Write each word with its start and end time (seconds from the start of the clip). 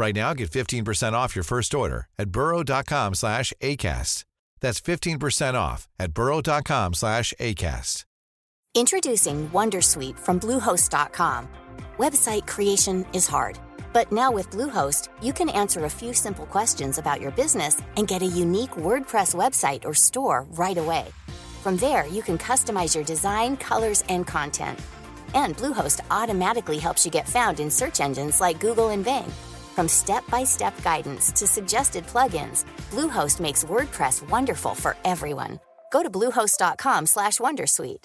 Right 0.00 0.14
now, 0.14 0.32
get 0.32 0.50
15% 0.50 1.12
off 1.12 1.36
your 1.36 1.44
first 1.44 1.74
order 1.74 2.08
at 2.18 2.30
burrow.com 2.30 3.12
slash 3.12 3.52
ACAST. 3.60 4.24
That's 4.62 4.80
15% 4.80 5.54
off 5.54 5.88
at 5.98 6.12
burrow.com 6.12 6.94
slash 6.94 7.34
ACAST. 7.38 8.04
Introducing 8.74 9.50
Wondersuite 9.50 10.18
from 10.18 10.40
Bluehost.com. 10.40 11.48
Website 11.98 12.46
creation 12.46 13.04
is 13.12 13.26
hard, 13.26 13.58
but 13.92 14.10
now 14.10 14.30
with 14.32 14.48
Bluehost, 14.48 15.08
you 15.20 15.34
can 15.34 15.50
answer 15.50 15.84
a 15.84 15.96
few 16.00 16.14
simple 16.14 16.46
questions 16.46 16.96
about 16.96 17.20
your 17.20 17.32
business 17.32 17.82
and 17.98 18.08
get 18.08 18.22
a 18.22 18.36
unique 18.44 18.76
WordPress 18.86 19.34
website 19.34 19.84
or 19.84 19.92
store 19.92 20.46
right 20.52 20.78
away. 20.78 21.08
From 21.62 21.76
there, 21.76 22.06
you 22.06 22.22
can 22.22 22.38
customize 22.38 22.94
your 22.94 23.04
design, 23.04 23.58
colors, 23.58 24.02
and 24.08 24.26
content. 24.26 24.78
And 25.34 25.56
Bluehost 25.58 26.00
automatically 26.10 26.78
helps 26.78 27.04
you 27.04 27.10
get 27.10 27.28
found 27.28 27.60
in 27.60 27.70
search 27.70 28.00
engines 28.00 28.40
like 28.40 28.60
Google 28.60 28.88
and 28.88 29.04
Bing. 29.04 29.30
From 29.74 29.88
step-by-step 29.88 30.82
guidance 30.82 31.32
to 31.32 31.46
suggested 31.46 32.06
plugins, 32.06 32.64
Bluehost 32.90 33.40
makes 33.40 33.64
WordPress 33.64 34.28
wonderful 34.28 34.74
for 34.74 34.96
everyone. 35.04 35.58
Go 35.92 36.02
to 36.02 36.10
bluehost.com/wondersuite. 36.10 38.04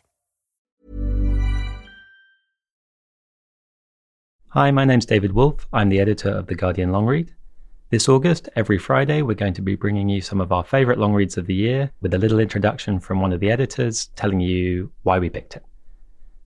Hi, 4.50 4.72
my 4.72 4.86
name's 4.86 5.06
David 5.06 5.34
Wolfe. 5.34 5.68
I'm 5.74 5.90
the 5.90 6.00
editor 6.00 6.30
of 6.30 6.48
The 6.48 6.56
Guardian 6.56 6.94
Long 6.94 7.06
Read. 7.06 7.34
This 7.90 8.08
August, 8.08 8.48
every 8.56 8.78
Friday, 8.78 9.22
we're 9.22 9.34
going 9.34 9.54
to 9.56 9.62
be 9.62 9.76
bringing 9.76 10.08
you 10.08 10.22
some 10.22 10.40
of 10.40 10.54
our 10.54 10.64
favourite 10.64 10.98
long 10.98 11.14
reads 11.14 11.38
of 11.38 11.46
the 11.46 11.54
year 11.54 11.92
with 12.02 12.14
a 12.14 12.18
little 12.18 12.40
introduction 12.40 13.00
from 13.02 13.20
one 13.20 13.34
of 13.34 13.42
the 13.42 13.52
editors 13.52 14.08
telling 14.16 14.40
you 14.40 14.92
why 15.04 15.20
we 15.20 15.30
picked 15.30 15.58
it. 15.58 15.66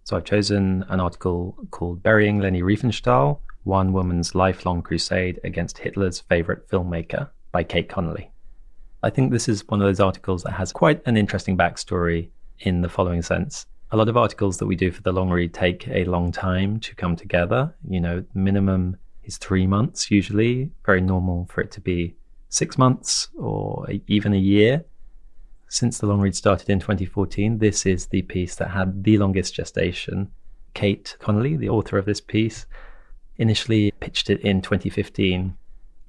So 0.06 0.18
I've 0.18 0.26
chosen 0.26 0.84
an 0.90 1.00
article 1.00 1.56
called 1.70 2.02
Burying 2.02 2.40
Leni 2.40 2.64
Riefenstahl 2.64 3.40
One 3.70 3.94
Woman's 3.94 4.34
Lifelong 4.34 4.82
Crusade 4.82 5.40
Against 5.44 5.78
Hitler's 5.78 6.20
Favourite 6.20 6.68
Filmmaker 6.68 7.30
by 7.52 7.64
Kate 7.64 7.88
Connolly. 7.88 8.32
I 9.04 9.10
think 9.12 9.32
this 9.32 9.48
is 9.48 9.68
one 9.68 9.80
of 9.80 9.88
those 9.88 10.00
articles 10.00 10.44
that 10.44 10.54
has 10.54 10.74
quite 10.74 11.02
an 11.06 11.16
interesting 11.16 11.56
backstory 11.56 12.30
in 12.60 12.82
the 12.82 12.90
following 12.90 13.22
sense 13.22 13.68
a 13.92 13.98
lot 13.98 14.10
of 14.10 14.18
articles 14.18 14.58
that 14.58 14.68
we 14.68 14.76
do 14.76 14.92
for 14.92 15.02
the 15.02 15.12
long 15.12 15.30
read 15.30 15.54
take 15.54 15.88
a 15.88 16.04
long 16.06 16.32
time 16.32 16.80
to 16.80 16.96
come 16.96 17.16
together. 17.16 17.74
You 17.88 18.00
know, 18.00 18.24
minimum 18.34 18.98
is 19.24 19.38
three 19.38 19.66
months 19.66 20.12
usually, 20.12 20.72
very 20.86 21.02
normal 21.02 21.48
for 21.52 21.62
it 21.62 21.72
to 21.72 21.82
be 21.82 22.16
six 22.50 22.78
months 22.78 23.30
or 23.38 23.88
even 24.08 24.34
a 24.34 24.38
year. 24.38 24.86
Since 25.68 26.00
the 26.00 26.08
long 26.08 26.22
read 26.22 26.36
started 26.36 26.70
in 26.70 26.80
2014, 26.80 27.60
this 27.60 27.86
is 27.86 28.08
the 28.08 28.24
piece 28.24 28.56
that 28.56 28.72
had 28.72 29.04
the 29.04 29.18
longest 29.18 29.54
gestation. 29.56 30.32
Kate 30.74 31.16
Connolly, 31.20 31.58
the 31.58 31.70
author 31.70 31.98
of 31.98 32.06
this 32.06 32.22
piece, 32.22 32.66
initially 33.40 33.92
pitched 34.00 34.30
it 34.30 34.42
in 34.42 34.62
2015. 34.62 35.56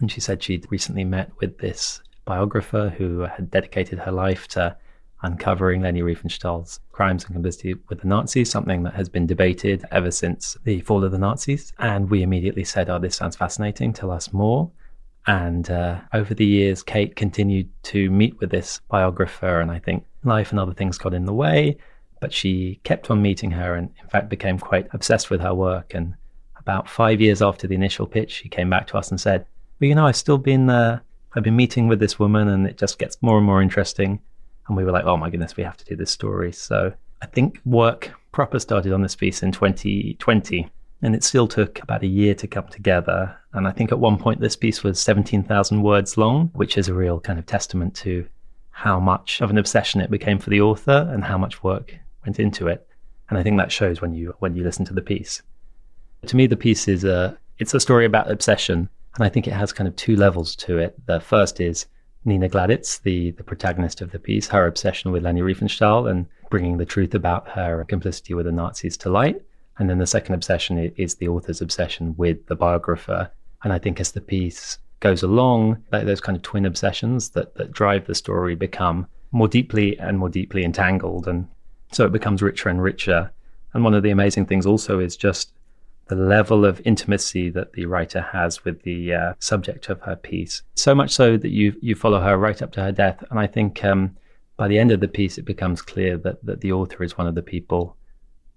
And 0.00 0.12
she 0.12 0.20
said 0.20 0.42
she'd 0.42 0.66
recently 0.70 1.04
met 1.04 1.30
with 1.38 1.58
this 1.58 2.02
biographer 2.24 2.94
who 2.96 3.20
had 3.20 3.50
dedicated 3.50 4.00
her 4.00 4.12
life 4.12 4.46
to 4.48 4.76
uncovering 5.22 5.82
Leni 5.82 6.00
Riefenstahl's 6.00 6.80
crimes 6.92 7.24
and 7.24 7.34
complicity 7.34 7.74
with 7.88 8.00
the 8.00 8.08
Nazis, 8.08 8.50
something 8.50 8.82
that 8.82 8.94
has 8.94 9.08
been 9.08 9.26
debated 9.26 9.84
ever 9.90 10.10
since 10.10 10.56
the 10.64 10.80
fall 10.80 11.04
of 11.04 11.12
the 11.12 11.18
Nazis. 11.18 11.72
And 11.78 12.10
we 12.10 12.22
immediately 12.22 12.64
said, 12.64 12.88
Oh, 12.88 12.98
this 12.98 13.16
sounds 13.16 13.36
fascinating, 13.36 13.92
tell 13.92 14.10
us 14.10 14.32
more. 14.32 14.70
And 15.26 15.70
uh, 15.70 16.00
over 16.14 16.32
the 16.32 16.46
years, 16.46 16.82
Kate 16.82 17.14
continued 17.14 17.68
to 17.84 18.10
meet 18.10 18.40
with 18.40 18.50
this 18.50 18.80
biographer, 18.88 19.60
and 19.60 19.70
I 19.70 19.78
think 19.78 20.06
life 20.24 20.50
and 20.50 20.58
other 20.58 20.72
things 20.72 20.98
got 20.98 21.14
in 21.14 21.26
the 21.26 21.34
way. 21.34 21.76
But 22.20 22.32
she 22.32 22.80
kept 22.84 23.10
on 23.10 23.22
meeting 23.22 23.50
her 23.52 23.74
and, 23.74 23.90
in 24.02 24.08
fact, 24.08 24.28
became 24.28 24.58
quite 24.58 24.88
obsessed 24.92 25.30
with 25.30 25.40
her 25.40 25.54
work. 25.54 25.94
And 25.94 26.14
about 26.70 26.88
five 26.88 27.20
years 27.20 27.42
after 27.42 27.66
the 27.66 27.74
initial 27.74 28.06
pitch, 28.06 28.36
he 28.36 28.48
came 28.48 28.70
back 28.70 28.86
to 28.88 28.96
us 28.96 29.10
and 29.10 29.20
said, 29.20 29.44
Well, 29.80 29.88
you 29.88 29.94
know, 29.94 30.06
I've 30.06 30.16
still 30.16 30.38
been, 30.38 30.70
uh, 30.70 31.00
I've 31.34 31.42
been 31.42 31.56
meeting 31.56 31.88
with 31.88 32.00
this 32.00 32.18
woman, 32.18 32.48
and 32.48 32.66
it 32.66 32.78
just 32.78 32.98
gets 32.98 33.16
more 33.20 33.36
and 33.36 33.46
more 33.46 33.62
interesting 33.62 34.20
and 34.70 34.76
we 34.76 34.84
were 34.84 34.92
like, 34.92 35.04
oh 35.04 35.16
my 35.16 35.28
goodness, 35.28 35.56
we 35.56 35.64
have 35.64 35.76
to 35.78 35.84
do 35.84 35.96
this 35.96 36.12
story. 36.12 36.52
So 36.52 36.92
I 37.20 37.26
think 37.26 37.60
work 37.64 38.12
proper 38.30 38.60
started 38.60 38.92
on 38.92 39.02
this 39.02 39.16
piece 39.16 39.42
in 39.42 39.50
2020, 39.50 40.70
and 41.02 41.14
it 41.14 41.24
still 41.24 41.48
took 41.48 41.82
about 41.82 42.04
a 42.04 42.06
year 42.06 42.36
to 42.36 42.46
come 42.46 42.68
together. 42.68 43.36
And 43.52 43.66
I 43.66 43.72
think 43.72 43.90
at 43.90 43.98
one 43.98 44.16
point 44.16 44.40
this 44.40 44.54
piece 44.54 44.84
was 44.84 45.00
17,000 45.00 45.82
words 45.82 46.16
long, 46.16 46.50
which 46.54 46.78
is 46.78 46.86
a 46.86 46.94
real 46.94 47.18
kind 47.18 47.38
of 47.38 47.46
testament 47.46 47.96
to 47.96 48.26
how 48.70 49.00
much 49.00 49.40
of 49.42 49.50
an 49.50 49.58
obsession 49.58 50.00
it 50.00 50.10
became 50.10 50.38
for 50.38 50.50
the 50.50 50.60
author 50.60 51.10
and 51.12 51.24
how 51.24 51.36
much 51.36 51.64
work 51.64 51.98
went 52.24 52.38
into 52.38 52.68
it. 52.68 52.86
And 53.28 53.38
I 53.38 53.42
think 53.42 53.58
that 53.58 53.72
shows 53.72 54.00
when 54.00 54.14
you 54.14 54.34
when 54.38 54.54
you 54.54 54.62
listen 54.62 54.84
to 54.84 54.94
the 54.94 55.02
piece. 55.02 55.42
To 56.26 56.36
me, 56.36 56.46
the 56.46 56.56
piece 56.56 56.88
is 56.88 57.04
a 57.04 57.38
it's 57.58 57.74
a 57.74 57.80
story 57.80 58.04
about 58.06 58.30
obsession, 58.30 58.88
and 59.16 59.24
I 59.24 59.28
think 59.28 59.46
it 59.46 59.52
has 59.52 59.72
kind 59.72 59.88
of 59.88 59.96
two 59.96 60.16
levels 60.16 60.56
to 60.56 60.78
it. 60.78 60.94
The 61.06 61.20
first 61.20 61.60
is 61.60 61.86
Nina 62.24 62.48
Gladitz, 62.48 63.02
the, 63.02 63.30
the 63.32 63.42
protagonist 63.42 64.00
of 64.00 64.10
the 64.10 64.18
piece, 64.18 64.48
her 64.48 64.66
obsession 64.66 65.12
with 65.12 65.22
Leni 65.22 65.40
Riefenstahl 65.40 66.10
and 66.10 66.26
bringing 66.50 66.76
the 66.76 66.84
truth 66.84 67.14
about 67.14 67.48
her 67.48 67.84
complicity 67.84 68.34
with 68.34 68.46
the 68.46 68.52
Nazis 68.52 68.96
to 68.98 69.10
light. 69.10 69.42
And 69.78 69.88
then 69.88 69.98
the 69.98 70.06
second 70.06 70.34
obsession 70.34 70.92
is 70.96 71.14
the 71.14 71.28
author's 71.28 71.62
obsession 71.62 72.14
with 72.18 72.46
the 72.46 72.56
biographer. 72.56 73.30
And 73.62 73.72
I 73.72 73.78
think 73.78 74.00
as 74.00 74.12
the 74.12 74.20
piece 74.20 74.78
goes 75.00 75.22
along, 75.22 75.82
those 75.90 76.20
kind 76.20 76.36
of 76.36 76.42
twin 76.42 76.66
obsessions 76.66 77.30
that, 77.30 77.54
that 77.54 77.72
drive 77.72 78.06
the 78.06 78.14
story 78.14 78.54
become 78.54 79.06
more 79.32 79.48
deeply 79.48 79.98
and 79.98 80.18
more 80.18 80.28
deeply 80.28 80.64
entangled. 80.64 81.26
And 81.26 81.48
so 81.92 82.04
it 82.04 82.12
becomes 82.12 82.42
richer 82.42 82.68
and 82.68 82.82
richer. 82.82 83.30
And 83.72 83.84
one 83.84 83.94
of 83.94 84.02
the 84.02 84.10
amazing 84.10 84.46
things 84.46 84.66
also 84.66 85.00
is 85.00 85.16
just 85.16 85.52
the 86.10 86.16
level 86.16 86.64
of 86.64 86.82
intimacy 86.84 87.50
that 87.50 87.72
the 87.74 87.86
writer 87.86 88.20
has 88.20 88.64
with 88.64 88.82
the 88.82 89.14
uh, 89.14 89.32
subject 89.38 89.88
of 89.88 90.00
her 90.00 90.16
piece. 90.16 90.62
So 90.74 90.92
much 90.92 91.12
so 91.12 91.36
that 91.36 91.50
you 91.50 91.74
you 91.80 91.94
follow 91.94 92.20
her 92.20 92.36
right 92.36 92.60
up 92.60 92.72
to 92.72 92.82
her 92.82 92.92
death. 92.92 93.22
And 93.30 93.38
I 93.38 93.46
think 93.46 93.84
um, 93.84 94.16
by 94.56 94.66
the 94.66 94.78
end 94.78 94.90
of 94.90 94.98
the 94.98 95.08
piece, 95.08 95.38
it 95.38 95.44
becomes 95.44 95.80
clear 95.80 96.18
that 96.18 96.44
that 96.44 96.60
the 96.60 96.72
author 96.72 97.04
is 97.04 97.16
one 97.16 97.28
of 97.28 97.36
the 97.36 97.42
people 97.42 97.96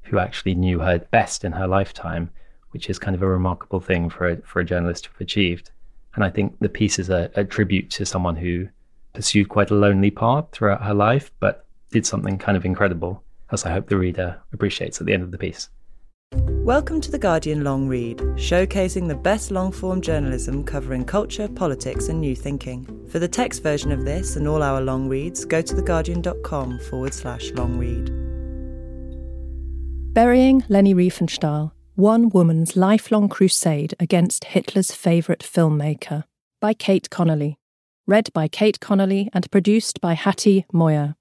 who 0.02 0.18
actually 0.18 0.56
knew 0.56 0.80
her 0.80 0.98
best 1.12 1.46
in 1.46 1.52
her 1.52 1.68
lifetime, 1.68 2.32
which 2.72 2.90
is 2.90 2.98
kind 3.00 3.16
of 3.16 3.22
a 3.22 3.28
remarkable 3.28 3.80
thing 3.80 4.10
for 4.10 4.28
a, 4.32 4.38
for 4.42 4.60
a 4.60 4.66
journalist 4.66 5.04
to 5.04 5.12
have 5.12 5.22
achieved. 5.22 5.70
And 6.16 6.24
I 6.24 6.32
think 6.32 6.58
the 6.60 6.70
piece 6.70 6.98
is 6.98 7.10
a, 7.10 7.30
a 7.36 7.44
tribute 7.44 7.90
to 7.92 8.06
someone 8.06 8.36
who 8.36 8.68
pursued 9.14 9.50
quite 9.50 9.70
a 9.70 9.76
lonely 9.76 10.12
path 10.12 10.46
throughout 10.52 10.84
her 10.84 10.94
life, 10.94 11.32
but 11.40 11.66
did 11.92 12.06
something 12.06 12.40
kind 12.40 12.58
of 12.58 12.66
incredible, 12.66 13.24
as 13.52 13.64
I 13.64 13.72
hope 13.72 13.88
the 13.88 13.98
reader 13.98 14.42
appreciates 14.52 15.00
at 15.00 15.06
the 15.06 15.14
end 15.14 15.24
of 15.24 15.32
the 15.32 15.38
piece. 15.38 15.70
Welcome 16.36 17.00
to 17.02 17.12
The 17.12 17.20
Guardian 17.20 17.64
Long 17.64 17.88
Read, 17.88 18.18
showcasing 18.38 19.08
the 19.08 19.14
best 19.14 19.52
long 19.52 19.72
form 19.72 20.02
journalism 20.02 20.64
covering 20.64 21.06
culture, 21.06 21.48
politics, 21.48 22.08
and 22.08 22.20
new 22.20 22.36
thinking. 22.36 22.88
For 23.10 23.20
the 23.20 23.28
text 23.28 23.62
version 23.62 23.92
of 23.92 24.04
this 24.04 24.36
and 24.36 24.48
all 24.48 24.64
our 24.64 24.82
long 24.82 25.08
reads, 25.08 25.46
go 25.46 25.62
to 25.62 25.76
theguardian.com 25.76 26.80
forward 26.80 27.14
slash 27.14 27.52
long 27.52 27.78
read. 27.78 28.08
Burying 30.16 30.64
Leni 30.70 30.96
Riefenstahl 30.96 31.72
One 31.94 32.30
Woman's 32.30 32.76
Lifelong 32.76 33.30
Crusade 33.30 33.94
Against 34.00 34.46
Hitler's 34.46 34.92
Favourite 34.92 35.42
Filmmaker 35.42 36.24
by 36.60 36.74
Kate 36.74 37.12
Connolly. 37.12 37.60
Read 38.08 38.34
by 38.34 38.48
Kate 38.48 38.80
Connolly 38.80 39.30
and 39.34 39.52
produced 39.52 40.02
by 40.02 40.14
Hattie 40.14 40.66
Moyer. 40.74 41.16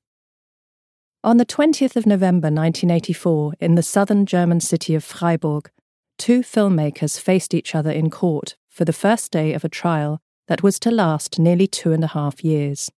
On 1.24 1.36
the 1.36 1.46
20th 1.46 1.94
of 1.94 2.04
November 2.04 2.46
1984, 2.46 3.54
in 3.60 3.76
the 3.76 3.82
southern 3.84 4.26
German 4.26 4.58
city 4.58 4.96
of 4.96 5.04
Freiburg, 5.04 5.70
two 6.18 6.40
filmmakers 6.40 7.20
faced 7.20 7.54
each 7.54 7.76
other 7.76 7.92
in 7.92 8.10
court 8.10 8.56
for 8.68 8.84
the 8.84 8.92
first 8.92 9.30
day 9.30 9.52
of 9.52 9.64
a 9.64 9.68
trial 9.68 10.20
that 10.48 10.64
was 10.64 10.80
to 10.80 10.90
last 10.90 11.38
nearly 11.38 11.68
two 11.68 11.92
and 11.92 12.02
a 12.02 12.08
half 12.08 12.42
years. 12.42 12.90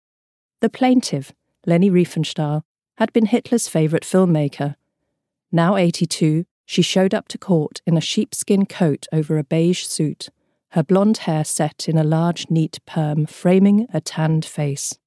The 0.61 0.69
plaintiff, 0.69 1.33
Leni 1.65 1.89
Riefenstahl, 1.89 2.61
had 2.97 3.11
been 3.11 3.25
Hitler's 3.25 3.67
favourite 3.67 4.03
filmmaker. 4.03 4.75
Now 5.51 5.75
82, 5.75 6.45
she 6.65 6.81
showed 6.81 7.13
up 7.13 7.27
to 7.27 7.37
court 7.37 7.81
in 7.85 7.97
a 7.97 8.01
sheepskin 8.01 8.65
coat 8.67 9.05
over 9.11 9.37
a 9.37 9.43
beige 9.43 9.83
suit, 9.83 10.29
her 10.69 10.83
blonde 10.83 11.17
hair 11.17 11.43
set 11.43 11.89
in 11.89 11.97
a 11.97 12.05
large, 12.05 12.49
neat 12.49 12.79
perm 12.85 13.25
framing 13.25 13.85
a 13.93 13.99
tanned 13.99 14.45
face. 14.45 14.97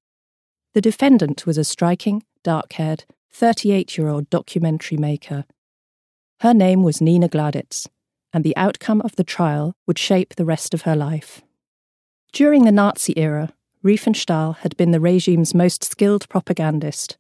The 0.75 0.83
defendant 0.83 1.47
was 1.47 1.57
a 1.57 1.65
striking, 1.65 2.23
dark 2.47 2.75
haired, 2.75 3.05
38 3.33 3.99
year 3.99 4.07
old 4.07 4.31
documentary 4.31 4.97
maker. 4.97 5.45
Her 6.43 6.55
name 6.55 6.85
was 6.85 7.01
Nina 7.01 7.29
Gladitz, 7.29 7.89
and 8.33 8.45
the 8.45 8.57
outcome 8.57 9.01
of 9.01 9.17
the 9.17 9.25
trial 9.25 9.75
would 9.85 9.99
shape 9.99 10.37
the 10.37 10.45
rest 10.45 10.73
of 10.73 10.83
her 10.83 10.95
life. 10.95 11.43
During 12.33 12.65
the 12.65 12.71
Nazi 12.71 13.19
era, 13.19 13.53
Riefenstahl 13.83 14.59
had 14.59 14.77
been 14.77 14.93
the 14.93 15.01
regime's 15.01 15.55
most 15.55 15.83
skilled 15.83 16.29
propagandist, 16.29 17.17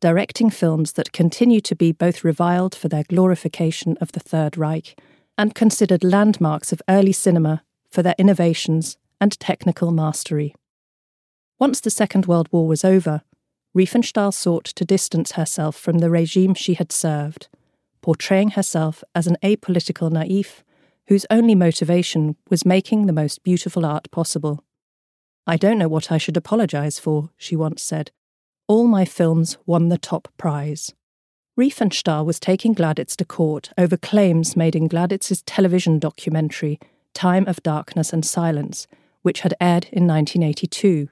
directing 0.00 0.50
films 0.50 0.92
that 0.92 1.10
continue 1.10 1.62
to 1.62 1.74
be 1.74 1.90
both 1.90 2.22
reviled 2.22 2.74
for 2.74 2.88
their 2.88 3.04
glorification 3.04 3.96
of 3.98 4.12
the 4.12 4.20
Third 4.20 4.58
Reich 4.58 5.00
and 5.38 5.54
considered 5.54 6.04
landmarks 6.04 6.70
of 6.70 6.82
early 6.86 7.12
cinema 7.12 7.62
for 7.90 8.02
their 8.02 8.14
innovations 8.18 8.98
and 9.22 9.40
technical 9.40 9.90
mastery. 9.90 10.54
Once 11.58 11.80
the 11.80 11.88
Second 11.88 12.26
World 12.26 12.48
War 12.52 12.66
was 12.66 12.84
over, 12.84 13.22
Riefenstahl 13.76 14.32
sought 14.32 14.64
to 14.64 14.86
distance 14.86 15.32
herself 15.32 15.76
from 15.76 15.98
the 15.98 16.08
regime 16.08 16.54
she 16.54 16.74
had 16.74 16.90
served, 16.90 17.48
portraying 18.00 18.52
herself 18.52 19.04
as 19.14 19.26
an 19.26 19.36
apolitical 19.42 20.10
naif 20.10 20.62
whose 21.08 21.26
only 21.30 21.54
motivation 21.54 22.36
was 22.48 22.64
making 22.64 23.04
the 23.04 23.12
most 23.12 23.42
beautiful 23.42 23.84
art 23.84 24.10
possible. 24.10 24.64
I 25.46 25.58
don't 25.58 25.76
know 25.76 25.88
what 25.88 26.10
I 26.10 26.16
should 26.16 26.38
apologise 26.38 26.98
for, 26.98 27.28
she 27.36 27.54
once 27.54 27.82
said. 27.82 28.10
All 28.66 28.86
my 28.86 29.04
films 29.04 29.58
won 29.66 29.90
the 29.90 29.98
top 29.98 30.28
prize. 30.38 30.94
Riefenstahl 31.58 32.24
was 32.24 32.40
taking 32.40 32.74
Gladitz 32.74 33.14
to 33.16 33.26
court 33.26 33.70
over 33.76 33.98
claims 33.98 34.56
made 34.56 34.74
in 34.74 34.88
Gladitz's 34.88 35.42
television 35.42 35.98
documentary, 35.98 36.80
Time 37.12 37.46
of 37.46 37.62
Darkness 37.62 38.12
and 38.12 38.24
Silence, 38.24 38.86
which 39.20 39.40
had 39.40 39.54
aired 39.60 39.84
in 39.92 40.06
1982. 40.06 41.08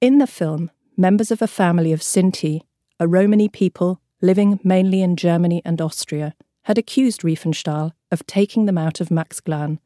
In 0.00 0.18
the 0.18 0.26
film, 0.26 0.70
members 0.96 1.30
of 1.30 1.42
a 1.42 1.46
family 1.46 1.92
of 1.92 2.00
Sinti, 2.00 2.62
a 2.98 3.06
Romani 3.06 3.48
people 3.48 4.00
living 4.22 4.58
mainly 4.64 5.02
in 5.02 5.16
Germany 5.16 5.60
and 5.64 5.80
Austria, 5.80 6.34
had 6.62 6.78
accused 6.78 7.22
Riefenstahl 7.22 7.92
of 8.10 8.26
taking 8.26 8.66
them 8.66 8.78
out 8.78 9.00
of 9.00 9.08
Maxglan, 9.08 9.78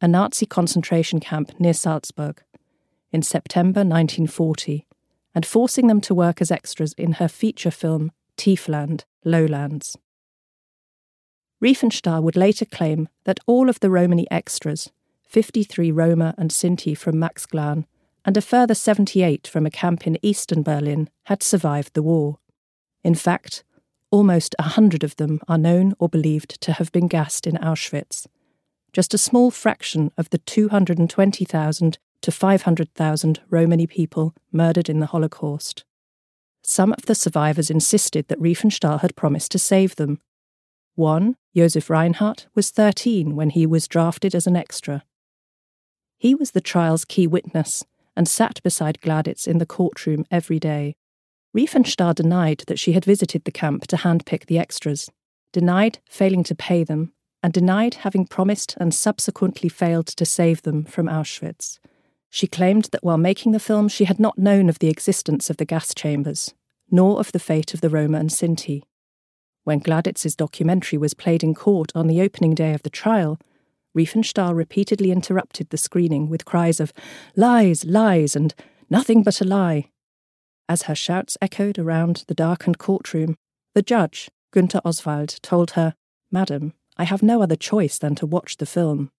a 0.00 0.08
Nazi 0.08 0.46
concentration 0.46 1.20
camp 1.20 1.52
near 1.60 1.74
Salzburg, 1.74 2.42
in 3.12 3.22
September 3.22 3.80
1940, 3.80 4.86
and 5.34 5.44
forcing 5.44 5.86
them 5.86 6.00
to 6.00 6.14
work 6.14 6.40
as 6.40 6.50
extras 6.50 6.92
in 6.94 7.12
her 7.12 7.28
feature 7.28 7.70
film 7.70 8.10
Tiefland, 8.36 9.04
Lowlands. 9.24 9.96
Riefenstahl 11.62 12.22
would 12.22 12.36
later 12.36 12.64
claim 12.64 13.08
that 13.24 13.40
all 13.46 13.68
of 13.68 13.80
the 13.80 13.90
Romani 13.90 14.26
extras, 14.30 14.90
53 15.28 15.90
Roma 15.90 16.34
and 16.36 16.50
Sinti 16.50 16.96
from 16.96 17.16
Maxglan, 17.16 17.86
and 18.24 18.36
a 18.36 18.42
further 18.42 18.74
78 18.74 19.46
from 19.46 19.66
a 19.66 19.70
camp 19.70 20.06
in 20.06 20.18
eastern 20.22 20.62
Berlin, 20.62 21.10
had 21.24 21.42
survived 21.42 21.94
the 21.94 22.02
war. 22.02 22.38
In 23.02 23.14
fact, 23.14 23.64
almost 24.10 24.54
a 24.58 24.62
hundred 24.62 25.04
of 25.04 25.16
them 25.16 25.40
are 25.46 25.58
known 25.58 25.92
or 25.98 26.08
believed 26.08 26.60
to 26.62 26.72
have 26.72 26.90
been 26.92 27.08
gassed 27.08 27.46
in 27.46 27.56
Auschwitz. 27.56 28.26
Just 28.92 29.12
a 29.12 29.18
small 29.18 29.50
fraction 29.50 30.12
of 30.16 30.30
the 30.30 30.38
220,000 30.38 31.98
to 32.22 32.32
500,000 32.32 33.40
Romani 33.50 33.86
people 33.86 34.34
murdered 34.52 34.88
in 34.88 35.00
the 35.00 35.06
Holocaust. 35.06 35.84
Some 36.62 36.92
of 36.92 37.04
the 37.04 37.14
survivors 37.14 37.70
insisted 37.70 38.28
that 38.28 38.40
Riefenstahl 38.40 39.00
had 39.00 39.16
promised 39.16 39.50
to 39.52 39.58
save 39.58 39.96
them. 39.96 40.20
One, 40.94 41.36
Josef 41.54 41.90
Reinhardt, 41.90 42.46
was 42.54 42.70
13 42.70 43.36
when 43.36 43.50
he 43.50 43.66
was 43.66 43.88
drafted 43.88 44.34
as 44.34 44.46
an 44.46 44.56
extra. 44.56 45.04
He 46.16 46.34
was 46.34 46.52
the 46.52 46.62
trial's 46.62 47.04
key 47.04 47.26
witness 47.26 47.84
and 48.16 48.28
sat 48.28 48.62
beside 48.62 49.00
Gladitz 49.00 49.46
in 49.46 49.58
the 49.58 49.66
courtroom 49.66 50.24
every 50.30 50.58
day. 50.58 50.96
Riefenstahl 51.56 52.14
denied 52.14 52.64
that 52.66 52.78
she 52.78 52.92
had 52.92 53.04
visited 53.04 53.44
the 53.44 53.52
camp 53.52 53.86
to 53.88 53.96
handpick 53.96 54.46
the 54.46 54.58
extras, 54.58 55.10
denied 55.52 56.00
failing 56.08 56.42
to 56.44 56.54
pay 56.54 56.84
them, 56.84 57.12
and 57.42 57.52
denied 57.52 57.94
having 57.94 58.26
promised 58.26 58.74
and 58.78 58.94
subsequently 58.94 59.68
failed 59.68 60.06
to 60.06 60.24
save 60.24 60.62
them 60.62 60.84
from 60.84 61.06
Auschwitz. 61.06 61.78
She 62.30 62.46
claimed 62.48 62.86
that 62.90 63.04
while 63.04 63.18
making 63.18 63.52
the 63.52 63.60
film, 63.60 63.86
she 63.86 64.06
had 64.06 64.18
not 64.18 64.38
known 64.38 64.68
of 64.68 64.80
the 64.80 64.88
existence 64.88 65.50
of 65.50 65.58
the 65.58 65.64
gas 65.64 65.94
chambers, 65.94 66.54
nor 66.90 67.20
of 67.20 67.30
the 67.30 67.38
fate 67.38 67.74
of 67.74 67.80
the 67.80 67.90
Roma 67.90 68.18
and 68.18 68.30
Sinti. 68.30 68.82
When 69.62 69.80
Gladitz's 69.80 70.34
documentary 70.34 70.98
was 70.98 71.14
played 71.14 71.44
in 71.44 71.54
court 71.54 71.92
on 71.94 72.06
the 72.06 72.20
opening 72.20 72.54
day 72.54 72.74
of 72.74 72.82
the 72.82 72.90
trial, 72.90 73.38
Riefenstahl 73.96 74.54
repeatedly 74.54 75.10
interrupted 75.10 75.70
the 75.70 75.76
screening 75.76 76.28
with 76.28 76.44
cries 76.44 76.80
of 76.80 76.92
lies, 77.36 77.84
lies, 77.84 78.34
and 78.34 78.54
nothing 78.90 79.22
but 79.22 79.40
a 79.40 79.44
lie. 79.44 79.90
As 80.68 80.82
her 80.82 80.94
shouts 80.94 81.36
echoed 81.40 81.78
around 81.78 82.24
the 82.26 82.34
darkened 82.34 82.78
courtroom, 82.78 83.36
the 83.74 83.82
judge, 83.82 84.30
Günther 84.54 84.80
Oswald, 84.84 85.38
told 85.42 85.72
her, 85.72 85.94
Madam, 86.30 86.74
I 86.96 87.04
have 87.04 87.22
no 87.22 87.42
other 87.42 87.56
choice 87.56 87.98
than 87.98 88.14
to 88.16 88.26
watch 88.26 88.56
the 88.56 88.66
film. 88.66 89.10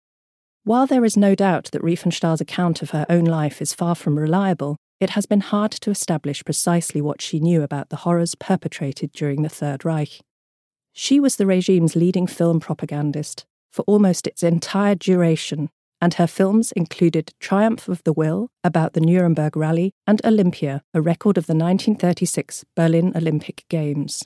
While 0.63 0.87
there 0.87 1.05
is 1.05 1.15
no 1.15 1.35
doubt 1.35 1.69
that 1.71 1.83
Riefenstahl's 1.83 2.41
account 2.41 2.81
of 2.81 2.89
her 2.89 3.05
own 3.09 3.25
life 3.25 3.61
is 3.61 3.73
far 3.73 3.95
from 3.95 4.17
reliable, 4.17 4.77
it 4.99 5.11
has 5.11 5.25
been 5.25 5.41
hard 5.41 5.71
to 5.71 5.91
establish 5.91 6.43
precisely 6.43 7.01
what 7.01 7.21
she 7.21 7.39
knew 7.39 7.61
about 7.61 7.89
the 7.89 7.97
horrors 7.97 8.33
perpetrated 8.33 9.11
during 9.11 9.41
the 9.41 9.49
Third 9.49 9.85
Reich. 9.85 10.21
She 10.93 11.19
was 11.19 11.35
the 11.35 11.45
regime's 11.45 11.95
leading 11.95 12.27
film 12.27 12.59
propagandist 12.59 13.45
for 13.75 13.83
almost 13.87 14.25
its 14.25 14.41
entire 14.41 14.95
duration, 14.95 15.69
and 15.99 16.13
her 16.13 16.27
films 16.27 16.71
included 16.71 17.33
Triumph 17.41 17.89
of 17.89 18.01
the 18.05 18.13
Will, 18.13 18.49
about 18.63 18.93
the 18.93 19.01
Nuremberg 19.01 19.57
Rally, 19.57 19.91
and 20.07 20.21
Olympia, 20.23 20.81
a 20.93 21.01
record 21.01 21.37
of 21.37 21.45
the 21.45 21.53
1936 21.53 22.63
Berlin 22.73 23.11
Olympic 23.13 23.65
Games. 23.67 24.23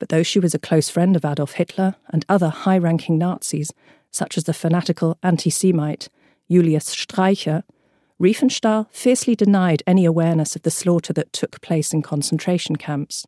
But 0.00 0.08
though 0.08 0.24
she 0.24 0.40
was 0.40 0.56
a 0.56 0.58
close 0.58 0.90
friend 0.90 1.14
of 1.14 1.24
Adolf 1.24 1.52
Hitler 1.52 1.94
and 2.08 2.26
other 2.28 2.48
high 2.48 2.78
ranking 2.78 3.16
Nazis, 3.16 3.70
such 4.10 4.36
as 4.36 4.44
the 4.44 4.52
fanatical 4.52 5.16
anti 5.22 5.50
Semite 5.50 6.08
Julius 6.50 6.92
Streicher, 6.92 7.62
Riefenstahl 8.20 8.88
fiercely 8.90 9.36
denied 9.36 9.84
any 9.86 10.04
awareness 10.04 10.56
of 10.56 10.62
the 10.62 10.70
slaughter 10.70 11.12
that 11.12 11.32
took 11.32 11.60
place 11.60 11.92
in 11.92 12.02
concentration 12.02 12.74
camps. 12.74 13.24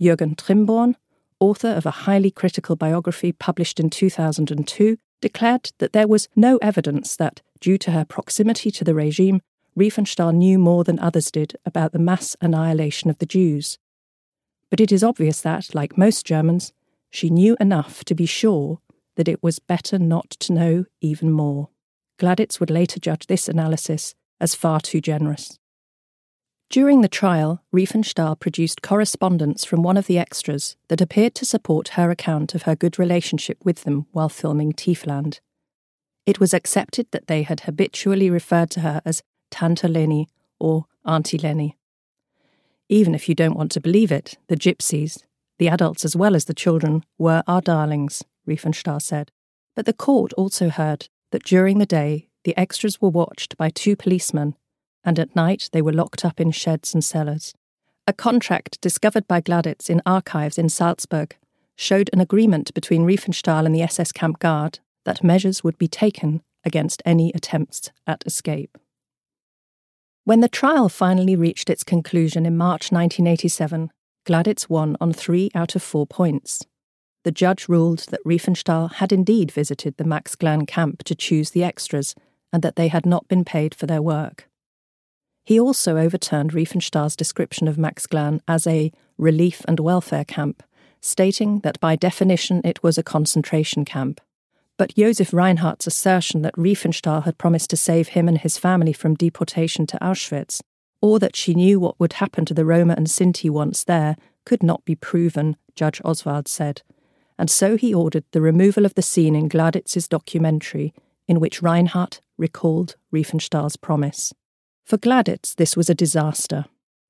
Jürgen 0.00 0.36
Trimborn, 0.36 0.96
author 1.40 1.68
of 1.68 1.86
a 1.86 1.90
highly 1.90 2.30
critical 2.30 2.76
biography 2.76 3.32
published 3.32 3.78
in 3.80 3.90
2002, 3.90 4.98
declared 5.20 5.72
that 5.78 5.92
there 5.92 6.08
was 6.08 6.28
no 6.36 6.58
evidence 6.58 7.16
that, 7.16 7.40
due 7.60 7.78
to 7.78 7.90
her 7.90 8.04
proximity 8.04 8.70
to 8.70 8.84
the 8.84 8.94
regime, 8.94 9.40
Riefenstahl 9.76 10.34
knew 10.34 10.58
more 10.58 10.84
than 10.84 10.98
others 10.98 11.30
did 11.30 11.56
about 11.64 11.92
the 11.92 11.98
mass 11.98 12.36
annihilation 12.40 13.10
of 13.10 13.18
the 13.18 13.26
Jews. 13.26 13.78
But 14.70 14.80
it 14.80 14.92
is 14.92 15.04
obvious 15.04 15.40
that, 15.42 15.74
like 15.74 15.96
most 15.96 16.26
Germans, 16.26 16.72
she 17.10 17.30
knew 17.30 17.56
enough 17.60 18.04
to 18.04 18.14
be 18.14 18.26
sure 18.26 18.80
that 19.16 19.28
it 19.28 19.42
was 19.42 19.58
better 19.58 19.98
not 19.98 20.30
to 20.30 20.52
know 20.52 20.84
even 21.00 21.30
more. 21.30 21.70
Gladitz 22.20 22.60
would 22.60 22.70
later 22.70 23.00
judge 23.00 23.26
this 23.26 23.48
analysis 23.48 24.14
as 24.40 24.54
far 24.54 24.80
too 24.80 25.00
generous. 25.00 25.58
During 26.70 27.00
the 27.00 27.08
trial, 27.08 27.62
Riefenstahl 27.72 28.38
produced 28.38 28.82
correspondence 28.82 29.64
from 29.64 29.82
one 29.82 29.96
of 29.96 30.06
the 30.06 30.18
extras 30.18 30.76
that 30.88 31.00
appeared 31.00 31.34
to 31.36 31.46
support 31.46 31.88
her 31.88 32.10
account 32.10 32.54
of 32.54 32.62
her 32.62 32.76
good 32.76 32.98
relationship 32.98 33.56
with 33.64 33.84
them 33.84 34.06
while 34.12 34.28
filming 34.28 34.74
Tiefland. 34.74 35.40
It 36.26 36.40
was 36.40 36.52
accepted 36.52 37.06
that 37.10 37.26
they 37.26 37.42
had 37.42 37.60
habitually 37.60 38.28
referred 38.28 38.68
to 38.72 38.80
her 38.80 39.00
as 39.06 39.22
Tante 39.50 39.88
Leni 39.88 40.28
or 40.60 40.84
Auntie 41.06 41.38
Leni. 41.38 41.74
Even 42.90 43.14
if 43.14 43.30
you 43.30 43.34
don't 43.34 43.56
want 43.56 43.72
to 43.72 43.80
believe 43.80 44.12
it, 44.12 44.36
the 44.48 44.56
gypsies, 44.56 45.22
the 45.58 45.68
adults 45.68 46.04
as 46.04 46.14
well 46.14 46.36
as 46.36 46.44
the 46.44 46.54
children, 46.54 47.02
were 47.16 47.42
our 47.46 47.62
darlings, 47.62 48.22
Riefenstahl 48.46 49.00
said. 49.00 49.32
But 49.74 49.86
the 49.86 49.94
court 49.94 50.34
also 50.34 50.68
heard 50.68 51.08
that 51.30 51.44
during 51.44 51.78
the 51.78 51.86
day 51.86 52.28
the 52.44 52.56
extras 52.58 53.00
were 53.00 53.08
watched 53.08 53.56
by 53.56 53.70
two 53.70 53.96
policemen, 53.96 54.54
and 55.08 55.18
at 55.18 55.34
night 55.34 55.70
they 55.72 55.80
were 55.80 55.90
locked 55.90 56.22
up 56.22 56.38
in 56.38 56.50
sheds 56.50 56.92
and 56.92 57.02
cellars. 57.02 57.54
A 58.06 58.12
contract 58.12 58.78
discovered 58.82 59.26
by 59.26 59.40
Gladitz 59.40 59.88
in 59.88 60.02
archives 60.04 60.58
in 60.58 60.68
Salzburg 60.68 61.34
showed 61.76 62.10
an 62.12 62.20
agreement 62.20 62.74
between 62.74 63.06
Riefenstahl 63.06 63.64
and 63.64 63.74
the 63.74 63.80
SS 63.80 64.12
camp 64.12 64.38
guard 64.38 64.80
that 65.06 65.24
measures 65.24 65.64
would 65.64 65.78
be 65.78 65.88
taken 65.88 66.42
against 66.62 67.00
any 67.06 67.32
attempts 67.34 67.90
at 68.06 68.22
escape. 68.26 68.76
When 70.24 70.40
the 70.40 70.48
trial 70.48 70.90
finally 70.90 71.36
reached 71.36 71.70
its 71.70 71.84
conclusion 71.84 72.44
in 72.44 72.58
March 72.58 72.92
1987, 72.92 73.90
Gladitz 74.26 74.68
won 74.68 74.94
on 75.00 75.14
three 75.14 75.50
out 75.54 75.74
of 75.74 75.82
four 75.82 76.06
points 76.06 76.66
the 77.24 77.32
judge 77.32 77.68
ruled 77.68 78.00
that 78.10 78.24
Riefenstahl 78.24 78.92
had 78.94 79.12
indeed 79.12 79.50
visited 79.50 79.96
the 79.96 80.04
Maxglan 80.04 80.66
camp 80.66 81.02
to 81.04 81.14
choose 81.14 81.50
the 81.50 81.64
extras 81.64 82.14
and 82.52 82.62
that 82.62 82.76
they 82.76 82.88
had 82.88 83.04
not 83.04 83.26
been 83.28 83.44
paid 83.44 83.74
for 83.74 83.86
their 83.86 84.00
work. 84.00 84.48
He 85.48 85.58
also 85.58 85.96
overturned 85.96 86.52
Riefenstahl's 86.52 87.16
description 87.16 87.68
of 87.68 87.78
Maxglan 87.78 88.40
as 88.46 88.66
a 88.66 88.92
relief 89.16 89.62
and 89.66 89.80
welfare 89.80 90.26
camp, 90.26 90.62
stating 91.00 91.60
that 91.60 91.80
by 91.80 91.96
definition 91.96 92.60
it 92.66 92.82
was 92.82 92.98
a 92.98 93.02
concentration 93.02 93.86
camp. 93.86 94.20
But 94.76 94.94
Josef 94.94 95.32
Reinhardt's 95.32 95.86
assertion 95.86 96.42
that 96.42 96.54
Riefenstahl 96.58 97.24
had 97.24 97.38
promised 97.38 97.70
to 97.70 97.78
save 97.78 98.08
him 98.08 98.28
and 98.28 98.36
his 98.36 98.58
family 98.58 98.92
from 98.92 99.14
deportation 99.14 99.86
to 99.86 99.98
Auschwitz, 100.02 100.60
or 101.00 101.18
that 101.18 101.34
she 101.34 101.54
knew 101.54 101.80
what 101.80 101.98
would 101.98 102.12
happen 102.12 102.44
to 102.44 102.52
the 102.52 102.66
Roma 102.66 102.92
and 102.98 103.06
Sinti 103.06 103.48
once 103.48 103.84
there, 103.84 104.16
could 104.44 104.62
not 104.62 104.84
be 104.84 104.96
proven, 104.96 105.56
Judge 105.74 105.98
Oswald 106.04 106.46
said, 106.46 106.82
and 107.38 107.48
so 107.48 107.78
he 107.78 107.94
ordered 107.94 108.24
the 108.32 108.42
removal 108.42 108.84
of 108.84 108.96
the 108.96 109.00
scene 109.00 109.34
in 109.34 109.48
Gladitz's 109.48 110.08
documentary 110.08 110.92
in 111.26 111.40
which 111.40 111.62
Reinhardt 111.62 112.20
recalled 112.36 112.96
Riefenstahl's 113.10 113.78
promise. 113.78 114.34
For 114.88 114.96
Gladitz, 114.96 115.54
this 115.54 115.76
was 115.76 115.90
a 115.90 115.94
disaster. 115.94 116.64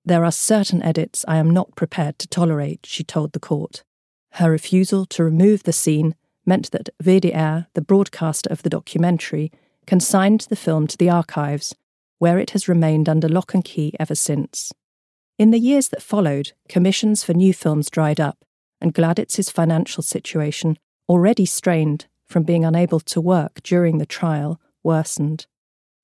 There 0.04 0.24
are 0.24 0.32
certain 0.32 0.82
edits 0.82 1.24
I 1.28 1.36
am 1.36 1.48
not 1.48 1.76
prepared 1.76 2.18
to 2.18 2.26
tolerate, 2.26 2.84
she 2.84 3.04
told 3.04 3.32
the 3.32 3.38
court. 3.38 3.84
Her 4.32 4.50
refusal 4.50 5.06
to 5.06 5.22
remove 5.22 5.62
the 5.62 5.72
scene 5.72 6.16
meant 6.44 6.72
that 6.72 6.88
WDR, 7.00 7.68
the 7.74 7.80
broadcaster 7.80 8.50
of 8.50 8.64
the 8.64 8.68
documentary, 8.68 9.52
consigned 9.86 10.48
the 10.50 10.56
film 10.56 10.88
to 10.88 10.96
the 10.96 11.08
archives, 11.08 11.72
where 12.18 12.40
it 12.40 12.50
has 12.50 12.66
remained 12.66 13.08
under 13.08 13.28
lock 13.28 13.54
and 13.54 13.64
key 13.64 13.94
ever 14.00 14.16
since. 14.16 14.72
In 15.38 15.52
the 15.52 15.60
years 15.60 15.88
that 15.90 16.02
followed, 16.02 16.54
commissions 16.68 17.22
for 17.22 17.32
new 17.32 17.54
films 17.54 17.90
dried 17.90 18.18
up, 18.18 18.44
and 18.80 18.92
Gladitz's 18.92 19.50
financial 19.50 20.02
situation, 20.02 20.80
already 21.08 21.46
strained 21.46 22.06
from 22.26 22.42
being 22.42 22.64
unable 22.64 22.98
to 22.98 23.20
work 23.20 23.62
during 23.62 23.98
the 23.98 24.04
trial, 24.04 24.60
worsened. 24.82 25.46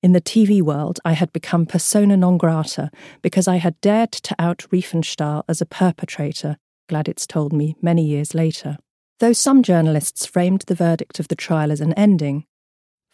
In 0.05 0.11
the 0.11 0.21
TV 0.21 0.61
world, 0.61 0.99
I 1.03 1.13
had 1.13 1.33
become 1.33 1.65
persona 1.65 2.15
non 2.15 2.37
grata 2.37 2.91
because 3.23 3.47
I 3.47 3.55
had 3.55 3.81
dared 3.81 4.11
to 4.11 4.35
out 4.37 4.67
Riefenstahl 4.71 5.41
as 5.49 5.61
a 5.61 5.65
perpetrator, 5.65 6.57
Gladitz 6.87 7.25
told 7.25 7.51
me 7.51 7.75
many 7.81 8.05
years 8.05 8.35
later. 8.35 8.77
Though 9.19 9.33
some 9.33 9.63
journalists 9.63 10.27
framed 10.27 10.65
the 10.67 10.75
verdict 10.75 11.19
of 11.19 11.27
the 11.27 11.35
trial 11.35 11.71
as 11.71 11.81
an 11.81 11.91
ending, 11.93 12.45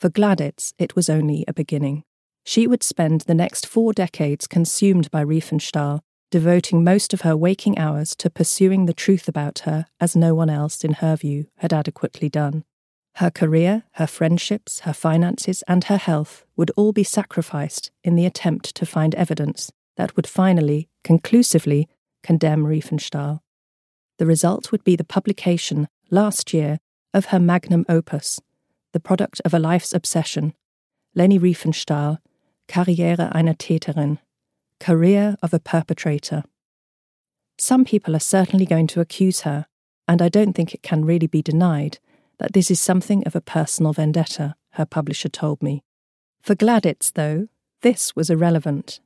for 0.02 0.10
Gladitz 0.10 0.74
it 0.78 0.94
was 0.94 1.10
only 1.10 1.46
a 1.48 1.54
beginning. 1.54 2.04
She 2.44 2.68
would 2.68 2.84
spend 2.84 3.22
the 3.22 3.34
next 3.34 3.66
four 3.66 3.94
decades 3.94 4.46
consumed 4.46 5.10
by 5.12 5.24
Riefenstahl, 5.24 6.02
devoting 6.30 6.84
most 6.84 7.14
of 7.14 7.22
her 7.22 7.38
waking 7.38 7.78
hours 7.78 8.18
to 8.18 8.30
pursuing 8.30 8.86
the 8.86 8.94
truth 8.94 9.30
about 9.30 9.60
her 9.60 9.86
as 10.02 10.14
no 10.14 10.36
one 10.36 10.50
else, 10.50 10.84
in 10.84 10.96
her 10.96 11.16
view, 11.16 11.46
had 11.60 11.72
adequately 11.72 12.28
done. 12.28 12.66
Her 13.16 13.30
career, 13.30 13.84
her 13.94 14.08
friendships, 14.08 14.82
her 14.82 14.94
finances, 14.94 15.64
and 15.68 15.84
her 15.86 15.98
health 15.98 16.46
would 16.56 16.72
all 16.78 16.94
be 16.94 17.04
sacrificed 17.04 17.92
in 18.04 18.16
the 18.16 18.26
attempt 18.26 18.74
to 18.76 18.86
find 18.86 19.14
evidence 19.16 19.72
that 19.98 20.16
would 20.16 20.28
finally, 20.28 20.90
conclusively, 21.04 21.88
condemn 22.24 22.66
Riefenstahl. 22.66 23.42
The 24.18 24.26
result 24.26 24.72
would 24.72 24.84
be 24.84 24.96
the 24.96 25.04
publication, 25.04 25.88
last 26.10 26.54
year, 26.54 26.80
of 27.14 27.26
her 27.26 27.40
magnum 27.40 27.86
opus, 27.90 28.40
the 28.94 29.00
product 29.00 29.42
of 29.44 29.54
a 29.54 29.60
life's 29.60 29.94
obsession, 29.94 30.54
Leni 31.14 31.38
Riefenstahl, 31.38 32.20
Karriere 32.68 33.34
einer 33.36 33.54
Täterin, 33.54 34.20
Career 34.80 35.36
of 35.42 35.54
a 35.54 35.60
Perpetrator. 35.60 36.44
Some 37.58 37.84
people 37.84 38.16
are 38.16 38.20
certainly 38.20 38.66
going 38.66 38.88
to 38.88 39.02
accuse 39.02 39.42
her, 39.42 39.66
and 40.08 40.22
I 40.22 40.30
don't 40.30 40.54
think 40.54 40.74
it 40.74 40.82
can 40.82 41.06
really 41.06 41.28
be 41.28 41.42
denied, 41.42 42.00
that 42.42 42.54
this 42.54 42.72
is 42.72 42.80
something 42.80 43.24
of 43.26 43.36
a 43.36 43.42
personal 43.42 43.94
vendetta, 43.94 44.56
her 44.72 44.86
publisher 44.86 45.30
told 45.30 45.62
me. 45.62 45.84
For 46.42 46.56
Gladitz, 46.56 47.14
though, 47.14 47.48
this 47.84 48.16
was 48.16 48.32
irrelevant. 48.32 49.00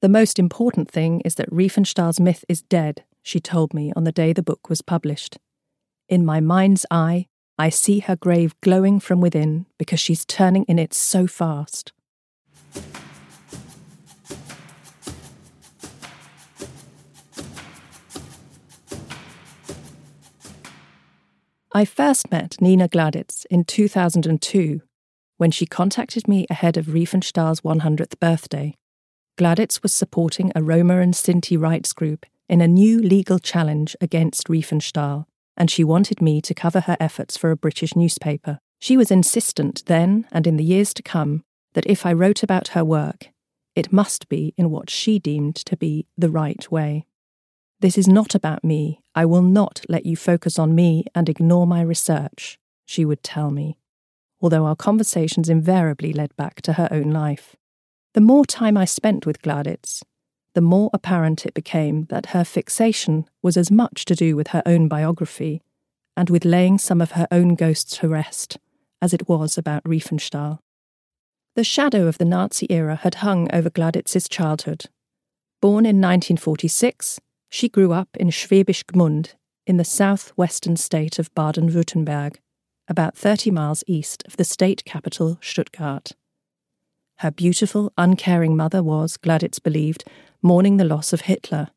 The 0.00 0.08
most 0.08 0.38
important 0.38 0.90
thing 0.90 1.20
is 1.20 1.34
that 1.34 1.52
Riefenstahl's 1.52 2.18
myth 2.18 2.46
is 2.48 2.62
dead, 2.62 3.04
she 3.22 3.40
told 3.40 3.74
me 3.74 3.92
on 3.94 4.04
the 4.04 4.10
day 4.10 4.32
the 4.32 4.42
book 4.42 4.70
was 4.70 4.80
published. 4.80 5.36
In 6.08 6.24
my 6.24 6.40
mind's 6.40 6.86
eye, 6.90 7.26
I 7.58 7.68
see 7.68 8.00
her 8.00 8.16
grave 8.16 8.58
glowing 8.62 9.00
from 9.00 9.20
within 9.20 9.66
because 9.78 10.00
she's 10.00 10.24
turning 10.24 10.64
in 10.64 10.78
it 10.78 10.94
so 10.94 11.26
fast. 11.26 11.92
I 21.74 21.86
first 21.86 22.30
met 22.30 22.60
Nina 22.60 22.86
Gladitz 22.86 23.46
in 23.48 23.64
2002 23.64 24.82
when 25.38 25.50
she 25.50 25.64
contacted 25.64 26.28
me 26.28 26.46
ahead 26.50 26.76
of 26.76 26.88
Riefenstahl's 26.88 27.62
100th 27.62 28.20
birthday. 28.20 28.74
Gladitz 29.38 29.82
was 29.82 29.94
supporting 29.94 30.52
a 30.54 30.62
Roma 30.62 30.98
and 30.98 31.14
Sinti 31.14 31.58
rights 31.58 31.94
group 31.94 32.26
in 32.46 32.60
a 32.60 32.68
new 32.68 33.00
legal 33.00 33.38
challenge 33.38 33.96
against 34.02 34.48
Riefenstahl, 34.48 35.24
and 35.56 35.70
she 35.70 35.82
wanted 35.82 36.20
me 36.20 36.42
to 36.42 36.52
cover 36.52 36.80
her 36.80 36.98
efforts 37.00 37.38
for 37.38 37.50
a 37.50 37.56
British 37.56 37.96
newspaper. 37.96 38.58
She 38.78 38.98
was 38.98 39.10
insistent 39.10 39.82
then 39.86 40.26
and 40.30 40.46
in 40.46 40.58
the 40.58 40.64
years 40.64 40.92
to 40.92 41.02
come 41.02 41.42
that 41.72 41.86
if 41.86 42.04
I 42.04 42.12
wrote 42.12 42.42
about 42.42 42.68
her 42.68 42.84
work, 42.84 43.28
it 43.74 43.90
must 43.90 44.28
be 44.28 44.52
in 44.58 44.70
what 44.70 44.90
she 44.90 45.18
deemed 45.18 45.56
to 45.56 45.78
be 45.78 46.06
the 46.18 46.28
right 46.30 46.70
way. 46.70 47.06
This 47.82 47.98
is 47.98 48.06
not 48.06 48.36
about 48.36 48.62
me. 48.62 49.00
I 49.12 49.24
will 49.24 49.42
not 49.42 49.80
let 49.88 50.06
you 50.06 50.14
focus 50.14 50.56
on 50.56 50.72
me 50.72 51.04
and 51.16 51.28
ignore 51.28 51.66
my 51.66 51.82
research, 51.82 52.56
she 52.86 53.04
would 53.04 53.24
tell 53.24 53.50
me, 53.50 53.76
although 54.40 54.66
our 54.66 54.76
conversations 54.76 55.48
invariably 55.48 56.12
led 56.12 56.34
back 56.36 56.62
to 56.62 56.74
her 56.74 56.86
own 56.92 57.10
life. 57.10 57.56
The 58.14 58.20
more 58.20 58.46
time 58.46 58.76
I 58.76 58.84
spent 58.84 59.26
with 59.26 59.42
Gladitz, 59.42 60.04
the 60.54 60.60
more 60.60 60.90
apparent 60.92 61.44
it 61.44 61.54
became 61.54 62.04
that 62.04 62.26
her 62.26 62.44
fixation 62.44 63.24
was 63.42 63.56
as 63.56 63.72
much 63.72 64.04
to 64.04 64.14
do 64.14 64.36
with 64.36 64.48
her 64.48 64.62
own 64.64 64.86
biography 64.86 65.60
and 66.16 66.30
with 66.30 66.44
laying 66.44 66.78
some 66.78 67.00
of 67.00 67.12
her 67.12 67.26
own 67.32 67.56
ghosts 67.56 67.98
to 67.98 68.08
rest 68.08 68.58
as 69.00 69.12
it 69.12 69.28
was 69.28 69.58
about 69.58 69.82
Riefenstahl. 69.82 70.60
The 71.56 71.64
shadow 71.64 72.06
of 72.06 72.18
the 72.18 72.24
Nazi 72.24 72.68
era 72.70 72.94
had 73.02 73.16
hung 73.16 73.52
over 73.52 73.70
Gladitz's 73.70 74.28
childhood. 74.28 74.84
Born 75.60 75.84
in 75.84 76.00
1946, 76.00 77.18
she 77.52 77.68
grew 77.68 77.92
up 77.92 78.16
in 78.16 78.30
Schwäbisch 78.30 78.82
Gmünd 78.84 79.34
in 79.66 79.76
the 79.76 79.84
southwestern 79.84 80.74
state 80.74 81.18
of 81.18 81.32
Baden 81.34 81.68
Württemberg, 81.68 82.36
about 82.88 83.14
30 83.14 83.50
miles 83.50 83.84
east 83.86 84.22
of 84.26 84.38
the 84.38 84.44
state 84.44 84.86
capital, 84.86 85.36
Stuttgart. 85.42 86.12
Her 87.16 87.30
beautiful, 87.30 87.92
uncaring 87.98 88.56
mother 88.56 88.82
was, 88.82 89.18
Gladitz 89.18 89.62
believed, 89.62 90.02
mourning 90.40 90.78
the 90.78 90.86
loss 90.86 91.12
of 91.12 91.22
Hitler. 91.22 91.68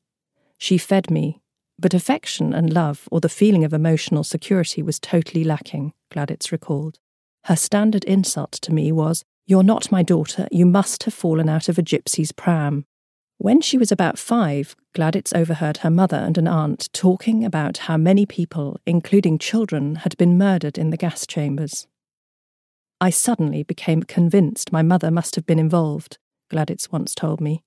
She 0.58 0.78
fed 0.78 1.12
me, 1.12 1.42
but 1.78 1.94
affection 1.94 2.54
and 2.54 2.72
love 2.72 3.10
or 3.12 3.20
the 3.20 3.28
feeling 3.28 3.66
of 3.66 3.74
emotional 3.74 4.24
security 4.24 4.82
was 4.82 4.98
totally 4.98 5.44
lacking, 5.44 5.92
Gladitz 6.10 6.54
recalled. 6.54 7.00
Her 7.44 7.58
standard 7.58 8.06
insult 8.06 8.54
to 8.54 8.74
me 8.74 8.94
was, 8.94 9.26
You're 9.46 9.62
not 9.62 9.92
my 9.92 10.04
daughter, 10.04 10.48
you 10.52 10.66
must 10.66 11.04
have 11.04 11.14
fallen 11.14 11.50
out 11.50 11.68
of 11.68 11.78
a 11.78 11.84
gypsy's 11.84 12.32
pram. 12.32 12.86
When 13.38 13.62
she 13.62 13.78
was 13.78 13.92
about 13.92 14.18
five, 14.18 14.76
Gladitz 14.96 15.36
overheard 15.36 15.78
her 15.78 15.90
mother 15.90 16.18
and 16.18 16.38
an 16.38 16.48
aunt 16.48 16.90
talking 16.94 17.44
about 17.44 17.80
how 17.80 17.98
many 17.98 18.26
people, 18.26 18.80
including 18.86 19.38
children, 19.38 19.96
had 19.96 20.18
been 20.18 20.38
murdered 20.38 20.78
in 20.78 20.90
the 20.90 20.98
gas 20.98 21.28
chambers. 21.28 21.86
I 23.02 23.10
suddenly 23.10 23.64
became 23.64 24.04
convinced 24.04 24.72
my 24.72 24.82
mother 24.82 25.12
must 25.12 25.36
have 25.36 25.46
been 25.46 25.60
involved, 25.60 26.18
Gladitz 26.50 26.92
once 26.92 27.14
told 27.14 27.42
me. 27.42 27.62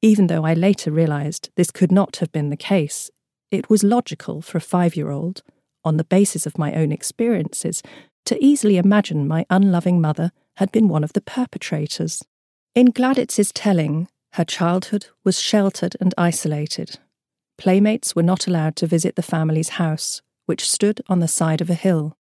Even 0.00 0.26
though 0.26 0.44
I 0.44 0.54
later 0.54 0.90
realised 0.90 1.50
this 1.54 1.70
could 1.70 1.92
not 1.92 2.16
have 2.16 2.32
been 2.32 2.48
the 2.48 2.56
case, 2.56 3.10
it 3.50 3.68
was 3.68 3.84
logical 3.84 4.40
for 4.40 4.58
a 4.58 4.62
five 4.62 4.96
year 4.96 5.10
old, 5.10 5.42
on 5.84 5.98
the 5.98 6.04
basis 6.04 6.46
of 6.46 6.58
my 6.58 6.72
own 6.72 6.90
experiences, 6.90 7.82
to 8.24 8.42
easily 8.42 8.78
imagine 8.78 9.28
my 9.28 9.44
unloving 9.50 10.00
mother 10.00 10.32
had 10.56 10.72
been 10.72 10.88
one 10.88 11.04
of 11.04 11.12
the 11.12 11.20
perpetrators. 11.20 12.22
In 12.74 12.90
Gladitz's 12.90 13.52
telling, 13.52 14.08
her 14.34 14.44
childhood 14.44 15.06
was 15.22 15.40
sheltered 15.40 15.96
and 16.00 16.12
isolated. 16.18 16.98
Playmates 17.56 18.16
were 18.16 18.22
not 18.22 18.48
allowed 18.48 18.74
to 18.74 18.86
visit 18.86 19.14
the 19.14 19.22
family's 19.22 19.70
house, 19.70 20.22
which 20.46 20.68
stood 20.68 21.00
on 21.06 21.20
the 21.20 21.28
side 21.28 21.60
of 21.60 21.70
a 21.70 21.74
hill. 21.74 22.16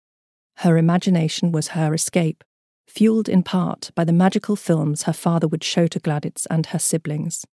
Her 0.56 0.76
imagination 0.76 1.52
was 1.52 1.68
her 1.68 1.94
escape, 1.94 2.42
fueled 2.88 3.28
in 3.28 3.44
part 3.44 3.92
by 3.94 4.02
the 4.02 4.12
magical 4.12 4.56
films 4.56 5.04
her 5.04 5.12
father 5.12 5.46
would 5.46 5.62
show 5.62 5.86
to 5.86 6.00
Gladitz 6.00 6.48
and 6.50 6.66
her 6.66 6.80
siblings. 6.80 7.46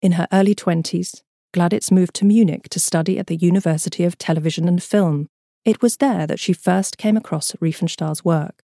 In 0.00 0.12
her 0.12 0.26
early 0.32 0.54
twenties, 0.54 1.22
Gladitz 1.52 1.92
moved 1.92 2.14
to 2.14 2.24
Munich 2.24 2.70
to 2.70 2.80
study 2.80 3.18
at 3.18 3.26
the 3.26 3.36
University 3.36 4.04
of 4.04 4.16
Television 4.16 4.66
and 4.66 4.82
Film. 4.82 5.28
It 5.66 5.82
was 5.82 5.98
there 5.98 6.26
that 6.26 6.40
she 6.40 6.54
first 6.54 6.96
came 6.96 7.18
across 7.18 7.54
Riefenstahl's 7.60 8.24
work. 8.24 8.62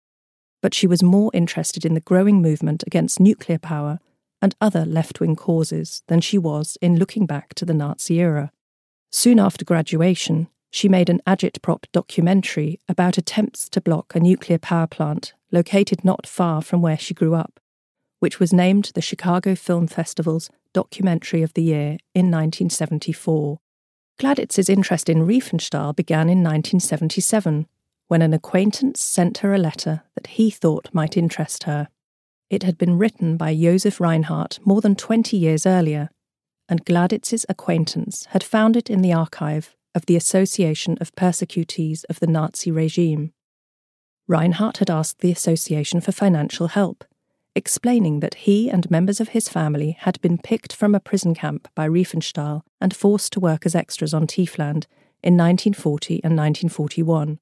But 0.62 0.74
she 0.74 0.88
was 0.88 1.02
more 1.02 1.32
interested 1.34 1.86
in 1.86 1.94
the 1.94 2.02
growing 2.02 2.42
movement 2.42 2.84
against 2.86 3.22
nuclear 3.22 3.58
power 3.58 4.02
and 4.42 4.56
other 4.60 4.86
left 4.86 5.20
wing 5.20 5.36
causes 5.36 6.04
than 6.08 6.22
she 6.22 6.38
was 6.38 6.78
in 6.82 6.98
looking 6.98 7.26
back 7.26 7.54
to 7.56 7.66
the 7.66 7.74
Nazi 7.74 8.20
era. 8.20 8.52
Soon 9.12 9.40
after 9.40 9.66
graduation, 9.66 10.48
she 10.72 10.88
made 10.88 11.10
an 11.10 11.22
agitprop 11.28 11.86
documentary 11.92 12.80
about 12.88 13.18
attempts 13.18 13.68
to 13.70 13.82
block 13.82 14.16
a 14.16 14.20
nuclear 14.20 14.58
power 14.58 14.88
plant 14.88 15.34
located 15.52 16.06
not 16.06 16.26
far 16.26 16.62
from 16.62 16.82
where 16.82 16.98
she 16.98 17.14
grew 17.14 17.36
up, 17.36 17.60
which 18.20 18.40
was 18.40 18.54
named 18.54 18.92
the 18.96 19.02
Chicago 19.02 19.54
Film 19.54 19.86
Festival's 19.86 20.50
Documentary 20.74 21.42
of 21.42 21.54
the 21.54 21.64
Year 21.64 21.98
in 22.16 22.32
1974. 22.32 23.60
Gladitz's 24.18 24.70
interest 24.70 25.10
in 25.10 25.28
Riefenstahl 25.28 25.96
began 25.96 26.30
in 26.30 26.44
1977, 26.44 27.68
when 28.08 28.22
an 28.22 28.34
acquaintance 28.34 29.02
sent 29.02 29.40
her 29.40 29.54
a 29.54 29.58
letter 29.58 30.04
that 30.16 30.28
he 30.28 30.50
thought 30.50 30.94
might 30.94 31.18
interest 31.18 31.64
her. 31.64 31.90
It 32.52 32.64
had 32.64 32.78
been 32.78 32.98
written 32.98 33.38
by 33.38 33.56
Josef 33.56 34.02
Reinhardt 34.02 34.60
more 34.66 34.82
than 34.82 34.94
20 34.94 35.38
years 35.38 35.66
earlier, 35.66 36.10
and 36.68 36.84
Gladitz's 36.84 37.46
acquaintance 37.48 38.26
had 38.32 38.44
found 38.44 38.76
it 38.76 38.90
in 38.90 39.02
the 39.02 39.14
archive 39.14 39.74
of 39.96 40.06
the 40.06 40.18
Association 40.18 40.98
of 41.00 41.16
Persecutees 41.16 42.04
of 42.10 42.20
the 42.20 42.28
Nazi 42.28 42.70
Regime. 42.70 43.32
Reinhardt 44.28 44.80
had 44.80 44.90
asked 44.90 45.20
the 45.20 45.32
association 45.32 46.02
for 46.02 46.12
financial 46.12 46.68
help, 46.68 47.06
explaining 47.56 48.20
that 48.20 48.36
he 48.36 48.70
and 48.70 48.92
members 48.92 49.22
of 49.22 49.30
his 49.30 49.48
family 49.48 49.96
had 50.02 50.20
been 50.20 50.38
picked 50.38 50.74
from 50.74 50.94
a 50.94 51.00
prison 51.00 51.34
camp 51.34 51.70
by 51.74 51.88
Riefenstahl 51.88 52.64
and 52.82 52.94
forced 52.94 53.32
to 53.32 53.40
work 53.40 53.66
as 53.66 53.76
extras 53.76 54.14
on 54.14 54.28
Tiefland 54.28 54.88
in 55.24 55.38
1940 55.38 56.16
and 56.16 56.36
1941. 56.36 57.40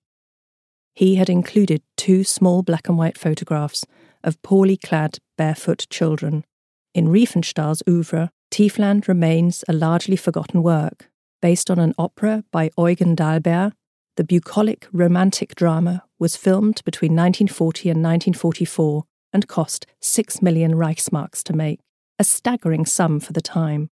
He 0.93 1.15
had 1.15 1.31
included 1.31 1.81
two 1.97 2.23
small 2.23 2.61
black 2.61 2.87
and 2.87 2.97
white 2.97 3.17
photographs 3.17 3.85
of 4.23 4.41
poorly 4.41 4.77
clad, 4.77 5.17
barefoot 5.37 5.87
children. 5.89 6.45
In 6.93 7.07
Riefenstahl's 7.07 7.83
oeuvre, 7.87 8.31
Tiefland 8.51 9.07
remains 9.07 9.63
a 9.67 9.73
largely 9.73 10.15
forgotten 10.15 10.63
work, 10.63 11.09
based 11.41 11.69
on 11.69 11.79
an 11.79 11.93
opera 11.97 12.43
by 12.51 12.69
Eugen 12.77 13.15
d'Albert 13.15 13.73
the 14.19 14.25
bucolic 14.25 14.85
romantic 14.91 15.55
drama 15.55 16.03
was 16.19 16.35
filmed 16.35 16.81
between 16.83 17.11
1940 17.11 17.89
and 17.89 18.03
1944 18.03 19.05
and 19.31 19.47
cost 19.47 19.85
6 20.01 20.41
million 20.41 20.73
Reichsmarks 20.73 21.41
to 21.43 21.53
make, 21.53 21.79
a 22.19 22.25
staggering 22.25 22.85
sum 22.85 23.21
for 23.21 23.31
the 23.31 23.39
time. 23.39 23.89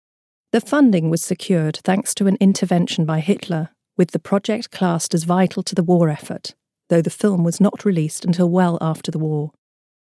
The 0.53 0.61
funding 0.61 1.11
was 1.11 1.25
secured 1.25 1.81
thanks 1.83 2.15
to 2.15 2.29
an 2.29 2.37
intervention 2.39 3.05
by 3.05 3.19
Hitler, 3.19 3.71
with 3.97 4.13
the 4.13 4.21
project 4.21 4.71
classed 4.71 5.13
as 5.13 5.25
vital 5.25 5.65
to 5.65 5.75
the 5.75 5.83
war 5.83 6.09
effort, 6.09 6.55
though 6.89 7.03
the 7.03 7.11
film 7.11 7.43
was 7.43 7.61
not 7.61 7.85
released 7.85 8.25
until 8.25 8.49
well 8.49 8.79
after 8.81 9.11
the 9.11 9.19
war. 9.19 9.51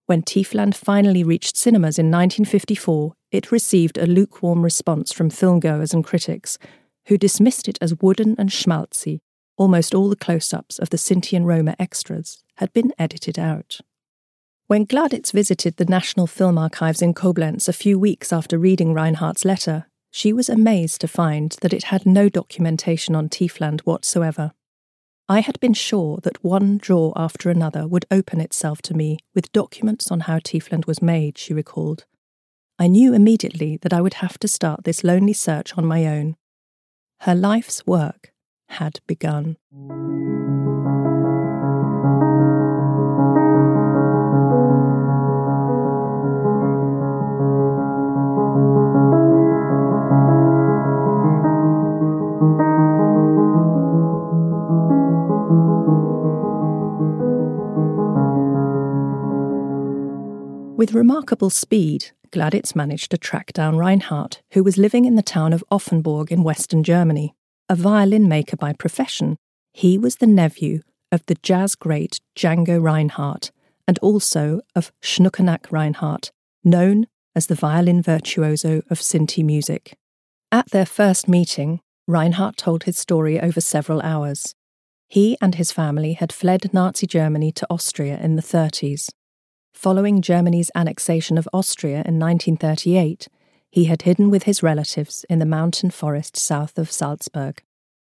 When 0.06 0.22
Tiefland 0.22 0.74
finally 0.74 1.22
reached 1.22 1.56
cinemas 1.56 1.98
in 1.98 2.06
1954, 2.06 3.12
it 3.32 3.52
received 3.52 3.98
a 3.98 4.06
lukewarm 4.06 4.62
response 4.62 5.12
from 5.12 5.30
filmgoers 5.30 5.92
and 5.92 6.04
critics, 6.04 6.58
who 7.06 7.18
dismissed 7.18 7.68
it 7.68 7.78
as 7.80 8.00
wooden 8.00 8.34
and 8.38 8.50
schmaltzy 8.50 9.20
almost 9.56 9.94
all 9.94 10.08
the 10.08 10.16
close 10.16 10.52
ups 10.52 10.78
of 10.78 10.90
the 10.90 10.96
Sinti 10.96 11.36
and 11.36 11.46
Roma 11.46 11.74
extras 11.78 12.42
had 12.56 12.72
been 12.72 12.92
edited 12.98 13.38
out. 13.38 13.80
When 14.66 14.86
Gladitz 14.86 15.32
visited 15.32 15.76
the 15.76 15.84
National 15.84 16.26
Film 16.26 16.58
Archives 16.58 17.00
in 17.00 17.14
Koblenz 17.14 17.68
a 17.68 17.72
few 17.72 17.98
weeks 17.98 18.32
after 18.32 18.58
reading 18.58 18.92
Reinhardt's 18.92 19.44
letter, 19.44 19.86
she 20.10 20.32
was 20.32 20.48
amazed 20.48 21.00
to 21.02 21.08
find 21.08 21.56
that 21.60 21.72
it 21.72 21.84
had 21.84 22.04
no 22.04 22.28
documentation 22.28 23.14
on 23.14 23.28
Tiefland 23.28 23.80
whatsoever. 23.82 24.52
I 25.28 25.40
had 25.40 25.58
been 25.58 25.74
sure 25.74 26.18
that 26.22 26.44
one 26.44 26.78
drawer 26.78 27.12
after 27.16 27.50
another 27.50 27.88
would 27.88 28.06
open 28.12 28.40
itself 28.40 28.80
to 28.82 28.94
me 28.94 29.18
with 29.34 29.52
documents 29.52 30.10
on 30.10 30.20
how 30.20 30.38
Tiefland 30.38 30.86
was 30.86 31.02
made, 31.02 31.36
she 31.36 31.52
recalled. 31.52 32.04
I 32.78 32.86
knew 32.86 33.12
immediately 33.12 33.78
that 33.82 33.92
I 33.92 34.00
would 34.00 34.14
have 34.14 34.38
to 34.38 34.48
start 34.48 34.84
this 34.84 35.02
lonely 35.02 35.32
search 35.32 35.76
on 35.76 35.84
my 35.84 36.06
own. 36.06 36.36
Her 37.20 37.34
life's 37.34 37.84
work 37.86 38.32
had 38.68 39.00
begun. 39.08 39.56
With 60.76 60.92
remarkable 60.92 61.48
speed, 61.48 62.10
Gladitz 62.32 62.76
managed 62.76 63.10
to 63.10 63.16
track 63.16 63.54
down 63.54 63.78
Reinhardt, 63.78 64.42
who 64.52 64.62
was 64.62 64.76
living 64.76 65.06
in 65.06 65.14
the 65.14 65.22
town 65.22 65.54
of 65.54 65.64
Offenburg 65.70 66.30
in 66.30 66.42
western 66.42 66.84
Germany 66.84 67.34
a 67.70 67.74
violin 67.74 68.28
maker 68.28 68.58
by 68.58 68.74
profession, 68.74 69.38
he 69.72 69.96
was 69.96 70.16
the 70.16 70.26
nephew 70.26 70.82
of 71.10 71.24
the 71.26 71.36
jazz 71.42 71.74
great 71.74 72.20
Django 72.36 72.78
Reinhardt 72.80 73.50
and 73.88 73.98
also 74.00 74.60
of 74.74 74.92
Schnuckenack 75.02 75.72
Reinhardt, 75.72 76.30
known 76.62 77.06
as 77.34 77.46
the 77.46 77.54
violin 77.54 78.02
virtuoso 78.02 78.82
of 78.90 79.00
Sinti 79.00 79.42
music. 79.42 79.96
At 80.52 80.70
their 80.72 80.86
first 80.86 81.26
meeting, 81.26 81.80
Reinhardt 82.06 82.58
told 82.58 82.84
his 82.84 82.98
story 82.98 83.40
over 83.40 83.62
several 83.62 84.02
hours. 84.02 84.54
He 85.08 85.38
and 85.40 85.54
his 85.54 85.72
family 85.72 86.12
had 86.12 86.32
fled 86.32 86.74
Nazi 86.74 87.06
Germany 87.06 87.50
to 87.52 87.66
Austria 87.70 88.18
in 88.20 88.36
the 88.36 88.42
30s. 88.42 89.08
Following 89.76 90.22
Germany's 90.22 90.70
annexation 90.74 91.36
of 91.36 91.46
Austria 91.52 91.96
in 92.06 92.18
1938, 92.18 93.28
he 93.70 93.84
had 93.84 94.02
hidden 94.02 94.30
with 94.30 94.44
his 94.44 94.62
relatives 94.62 95.26
in 95.28 95.38
the 95.38 95.44
mountain 95.44 95.90
forest 95.90 96.34
south 96.34 96.78
of 96.78 96.90
Salzburg. 96.90 97.62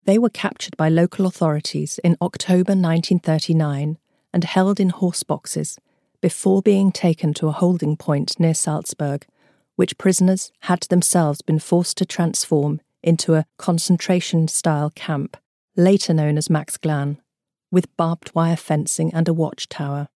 They 0.03 0.17
were 0.17 0.29
captured 0.29 0.75
by 0.75 0.89
local 0.89 1.25
authorities 1.25 2.01
in 2.03 2.17
October 2.21 2.73
1939 2.73 3.97
and 4.33 4.43
held 4.43 4.81
in 4.81 4.89
horse 4.89 5.23
boxes 5.23 5.79
before 6.21 6.61
being 6.61 6.91
taken 6.91 7.33
to 7.35 7.47
a 7.47 7.53
holding 7.53 7.95
point 7.95 8.37
near 8.37 8.53
Salzburg, 8.53 9.25
which 9.77 9.97
prisoners 9.97 10.51
had 10.63 10.81
themselves 10.89 11.41
been 11.41 11.59
forced 11.59 11.95
to 11.97 12.05
transform 12.05 12.81
into 13.01 13.35
a 13.35 13.45
concentration 13.57 14.49
style 14.49 14.91
camp, 14.95 15.37
later 15.77 16.13
known 16.13 16.37
as 16.37 16.49
Maxglan, 16.49 17.19
with 17.71 17.95
barbed 17.95 18.35
wire 18.35 18.57
fencing 18.57 19.13
and 19.13 19.29
a 19.29 19.33
watchtower. 19.33 20.09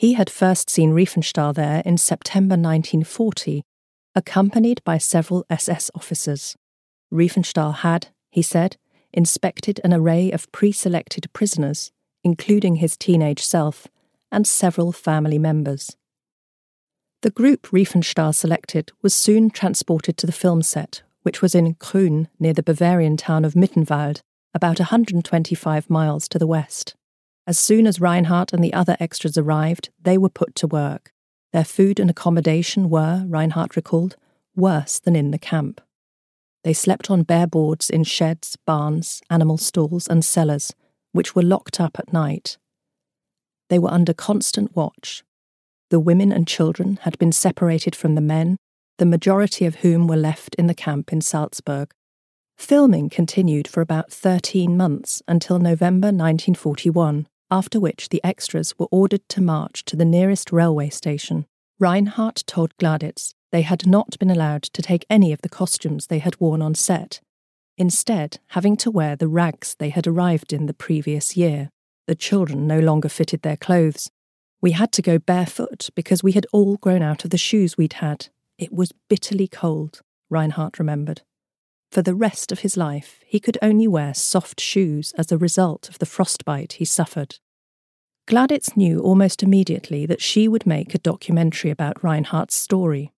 He 0.00 0.14
had 0.14 0.30
first 0.30 0.70
seen 0.70 0.92
Riefenstahl 0.92 1.54
there 1.54 1.82
in 1.84 1.98
September 1.98 2.54
1940 2.54 3.62
accompanied 4.14 4.82
by 4.82 4.96
several 4.96 5.44
SS 5.50 5.90
officers. 5.94 6.56
Riefenstahl 7.12 7.74
had, 7.74 8.08
he 8.30 8.40
said, 8.40 8.78
inspected 9.12 9.78
an 9.84 9.92
array 9.92 10.30
of 10.30 10.50
pre 10.52 10.72
selected 10.72 11.30
prisoners, 11.34 11.92
including 12.24 12.76
his 12.76 12.96
teenage 12.96 13.44
self, 13.44 13.88
and 14.32 14.46
several 14.46 14.90
family 14.90 15.38
members. 15.38 15.98
The 17.20 17.30
group 17.30 17.66
Riefenstahl 17.66 18.34
selected 18.34 18.92
was 19.02 19.12
soon 19.12 19.50
transported 19.50 20.16
to 20.16 20.26
the 20.26 20.32
film 20.32 20.62
set, 20.62 21.02
which 21.24 21.42
was 21.42 21.54
in 21.54 21.74
Krün 21.74 22.28
near 22.38 22.54
the 22.54 22.62
Bavarian 22.62 23.18
town 23.18 23.44
of 23.44 23.52
Mittenwald, 23.52 24.22
about 24.54 24.78
125 24.78 25.90
miles 25.90 26.26
to 26.28 26.38
the 26.38 26.46
west. 26.46 26.96
As 27.50 27.58
soon 27.58 27.88
as 27.88 28.00
Reinhardt 28.00 28.52
and 28.52 28.62
the 28.62 28.72
other 28.72 28.96
extras 29.00 29.36
arrived, 29.36 29.90
they 30.00 30.16
were 30.16 30.28
put 30.28 30.54
to 30.54 30.68
work. 30.68 31.12
Their 31.52 31.64
food 31.64 31.98
and 31.98 32.08
accommodation 32.08 32.88
were, 32.88 33.24
Reinhardt 33.26 33.74
recalled, 33.74 34.14
worse 34.54 35.00
than 35.00 35.16
in 35.16 35.32
the 35.32 35.38
camp. 35.38 35.80
They 36.62 36.72
slept 36.72 37.10
on 37.10 37.24
bare 37.24 37.48
boards 37.48 37.90
in 37.90 38.04
sheds, 38.04 38.56
barns, 38.66 39.20
animal 39.30 39.58
stalls, 39.58 40.06
and 40.06 40.24
cellars, 40.24 40.76
which 41.10 41.34
were 41.34 41.42
locked 41.42 41.80
up 41.80 41.98
at 41.98 42.12
night. 42.12 42.56
They 43.68 43.80
were 43.80 43.90
under 43.90 44.14
constant 44.14 44.76
watch. 44.76 45.24
The 45.88 45.98
women 45.98 46.30
and 46.30 46.46
children 46.46 47.00
had 47.02 47.18
been 47.18 47.32
separated 47.32 47.96
from 47.96 48.14
the 48.14 48.20
men, 48.20 48.58
the 48.98 49.06
majority 49.06 49.66
of 49.66 49.82
whom 49.82 50.06
were 50.06 50.14
left 50.14 50.54
in 50.54 50.68
the 50.68 50.72
camp 50.72 51.12
in 51.12 51.20
Salzburg. 51.20 51.90
Filming 52.56 53.10
continued 53.10 53.66
for 53.66 53.80
about 53.80 54.12
13 54.12 54.76
months 54.76 55.20
until 55.26 55.58
November 55.58 56.12
1941 56.12 57.26
after 57.50 57.80
which 57.80 58.08
the 58.08 58.22
extras 58.24 58.78
were 58.78 58.88
ordered 58.90 59.28
to 59.28 59.40
march 59.40 59.84
to 59.84 59.96
the 59.96 60.04
nearest 60.04 60.52
railway 60.52 60.88
station. 60.88 61.46
Reinhardt 61.78 62.44
told 62.46 62.76
Gladitz 62.76 63.34
they 63.52 63.62
had 63.62 63.86
not 63.86 64.18
been 64.18 64.30
allowed 64.30 64.62
to 64.62 64.82
take 64.82 65.06
any 65.10 65.32
of 65.32 65.42
the 65.42 65.48
costumes 65.48 66.06
they 66.06 66.18
had 66.18 66.40
worn 66.40 66.62
on 66.62 66.74
set, 66.74 67.20
instead, 67.76 68.38
having 68.48 68.76
to 68.76 68.90
wear 68.90 69.16
the 69.16 69.28
rags 69.28 69.74
they 69.78 69.88
had 69.88 70.06
arrived 70.06 70.52
in 70.52 70.66
the 70.66 70.74
previous 70.74 71.36
year. 71.36 71.70
The 72.06 72.14
children 72.14 72.66
no 72.66 72.78
longer 72.78 73.08
fitted 73.08 73.42
their 73.42 73.56
clothes. 73.56 74.10
We 74.60 74.72
had 74.72 74.92
to 74.92 75.02
go 75.02 75.18
barefoot 75.18 75.88
because 75.94 76.22
we 76.22 76.32
had 76.32 76.46
all 76.52 76.76
grown 76.76 77.02
out 77.02 77.24
of 77.24 77.30
the 77.30 77.38
shoes 77.38 77.78
we'd 77.78 77.94
had. 77.94 78.28
It 78.58 78.72
was 78.72 78.92
bitterly 79.08 79.48
cold, 79.48 80.02
Reinhardt 80.28 80.78
remembered. 80.78 81.22
For 81.90 82.02
the 82.02 82.14
rest 82.14 82.52
of 82.52 82.60
his 82.60 82.76
life, 82.76 83.20
he 83.26 83.40
could 83.40 83.58
only 83.60 83.88
wear 83.88 84.14
soft 84.14 84.60
shoes 84.60 85.12
as 85.18 85.32
a 85.32 85.38
result 85.38 85.88
of 85.88 85.98
the 85.98 86.06
frostbite 86.06 86.74
he 86.74 86.84
suffered. 86.84 87.38
Gladitz 88.28 88.76
knew 88.76 89.00
almost 89.00 89.42
immediately 89.42 90.06
that 90.06 90.22
she 90.22 90.46
would 90.46 90.66
make 90.66 90.94
a 90.94 90.98
documentary 90.98 91.70
about 91.70 92.02
Reinhardt's 92.04 92.54
story. 92.54 93.12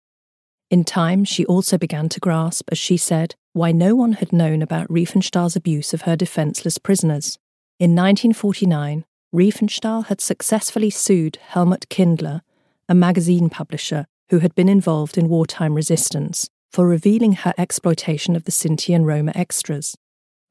In 0.71 0.85
time, 0.85 1.25
she 1.25 1.45
also 1.45 1.77
began 1.77 2.09
to 2.09 2.21
grasp, 2.21 2.71
as 2.73 2.79
she 2.79 2.97
said, 2.97 3.35
why 3.53 3.73
no 3.73 3.95
one 3.95 4.15
had 4.15 4.33
known 4.33 4.63
about 4.63 4.89
Riefenstahl's 4.89 5.55
abuse 5.55 5.93
of 5.93 6.03
her 6.03 6.17
defenceless 6.17 6.79
prisoners. 6.79 7.39
In 7.79 7.91
1949, 7.91 9.05
Riefenstahl 9.35 10.07
had 10.07 10.23
successfully 10.23 10.89
sued 10.89 11.37
Helmut 11.49 11.91
Kindler, 11.91 12.41
a 12.89 12.95
magazine 12.95 13.51
publisher 13.51 14.07
who 14.31 14.39
had 14.39 14.55
been 14.55 14.71
involved 14.71 15.19
in 15.19 15.29
wartime 15.29 15.75
resistance, 15.75 16.49
for 16.73 16.87
revealing 16.87 17.33
her 17.35 17.53
exploitation 17.59 18.35
of 18.35 18.45
the 18.45 18.51
Sinti 18.51 18.95
and 18.95 19.07
Roma 19.07 19.33
extras. 19.35 19.97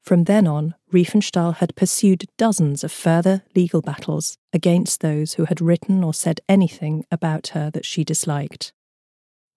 From 0.02 0.24
then 0.24 0.46
on, 0.46 0.74
Riefenstahl 0.92 1.56
had 1.56 1.76
pursued 1.76 2.26
dozens 2.36 2.84
of 2.84 2.92
further 2.92 3.42
legal 3.54 3.82
battles 3.82 4.36
against 4.52 5.00
those 5.00 5.34
who 5.34 5.44
had 5.46 5.60
written 5.60 6.02
or 6.02 6.14
said 6.14 6.40
anything 6.48 7.04
about 7.10 7.48
her 7.48 7.70
that 7.70 7.84
she 7.84 8.04
disliked. 8.04 8.72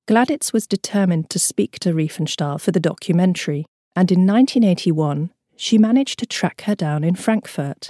Gladitz 0.08 0.54
was 0.54 0.68
determined 0.68 1.30
to 1.32 1.40
speak 1.40 1.80
to 1.80 1.94
Riefenstahl 1.94 2.62
for 2.62 2.72
the 2.72 2.80
documentary, 2.80 3.66
and 3.96 4.12
in 4.12 4.28
1981, 4.28 5.32
she 5.56 5.78
managed 5.78 6.20
to 6.20 6.28
track 6.28 6.62
her 6.62 6.76
down 6.76 7.04
in 7.04 7.16
Frankfurt. 7.16 7.90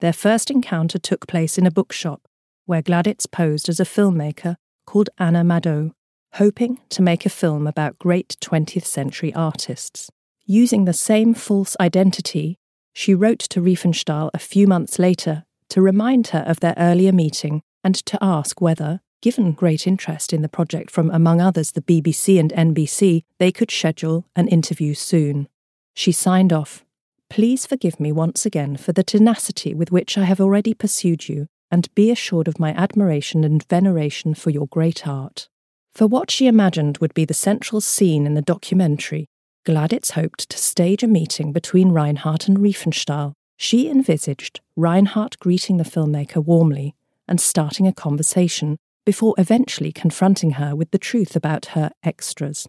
Their 0.00 0.12
first 0.12 0.50
encounter 0.50 0.98
took 0.98 1.26
place 1.26 1.56
in 1.56 1.66
a 1.66 1.70
bookshop 1.70 2.22
where 2.64 2.82
Gladitz 2.82 3.30
posed 3.30 3.68
as 3.68 3.78
a 3.78 3.84
filmmaker 3.84 4.56
called 4.86 5.08
Anna 5.18 5.44
Mado, 5.44 5.92
hoping 6.36 6.78
to 6.90 7.00
make 7.00 7.24
a 7.24 7.30
film 7.30 7.66
about 7.66 7.98
great 7.98 8.36
20th 8.42 8.84
century 8.84 9.32
artists. 9.34 10.10
Using 10.44 10.84
the 10.84 10.92
same 10.92 11.32
false 11.32 11.76
identity, 11.80 12.58
she 12.92 13.14
wrote 13.14 13.38
to 13.40 13.60
Riefenstahl 13.60 14.30
a 14.34 14.38
few 14.38 14.66
months 14.66 14.98
later 14.98 15.44
to 15.70 15.80
remind 15.80 16.28
her 16.28 16.44
of 16.46 16.60
their 16.60 16.74
earlier 16.76 17.12
meeting 17.12 17.62
and 17.82 17.94
to 18.06 18.18
ask 18.22 18.60
whether, 18.60 19.00
given 19.22 19.52
great 19.52 19.86
interest 19.86 20.32
in 20.32 20.42
the 20.42 20.48
project 20.48 20.90
from, 20.90 21.10
among 21.10 21.40
others, 21.40 21.72
the 21.72 21.80
BBC 21.80 22.38
and 22.38 22.52
NBC, 22.52 23.22
they 23.38 23.50
could 23.50 23.70
schedule 23.70 24.26
an 24.36 24.46
interview 24.48 24.94
soon. 24.94 25.48
She 25.94 26.12
signed 26.12 26.52
off 26.52 26.84
Please 27.28 27.66
forgive 27.66 27.98
me 27.98 28.12
once 28.12 28.46
again 28.46 28.76
for 28.76 28.92
the 28.92 29.02
tenacity 29.02 29.74
with 29.74 29.90
which 29.90 30.16
I 30.16 30.24
have 30.24 30.40
already 30.40 30.74
pursued 30.74 31.28
you, 31.28 31.46
and 31.70 31.92
be 31.94 32.10
assured 32.10 32.46
of 32.46 32.60
my 32.60 32.72
admiration 32.74 33.42
and 33.42 33.66
veneration 33.68 34.34
for 34.34 34.50
your 34.50 34.68
great 34.68 35.08
art. 35.08 35.48
For 35.96 36.06
what 36.06 36.30
she 36.30 36.46
imagined 36.46 36.98
would 36.98 37.14
be 37.14 37.24
the 37.24 37.32
central 37.32 37.80
scene 37.80 38.26
in 38.26 38.34
the 38.34 38.42
documentary, 38.42 39.30
Gladitz 39.64 40.10
hoped 40.10 40.50
to 40.50 40.58
stage 40.58 41.02
a 41.02 41.06
meeting 41.06 41.52
between 41.52 41.88
Reinhardt 41.88 42.48
and 42.48 42.58
Riefenstahl. 42.58 43.32
She 43.56 43.88
envisaged 43.88 44.60
Reinhardt 44.76 45.38
greeting 45.38 45.78
the 45.78 45.84
filmmaker 45.84 46.44
warmly 46.44 46.94
and 47.26 47.40
starting 47.40 47.86
a 47.86 47.94
conversation 47.94 48.76
before 49.06 49.34
eventually 49.38 49.90
confronting 49.90 50.50
her 50.60 50.76
with 50.76 50.90
the 50.90 50.98
truth 50.98 51.34
about 51.34 51.66
her 51.66 51.90
extras. 52.02 52.68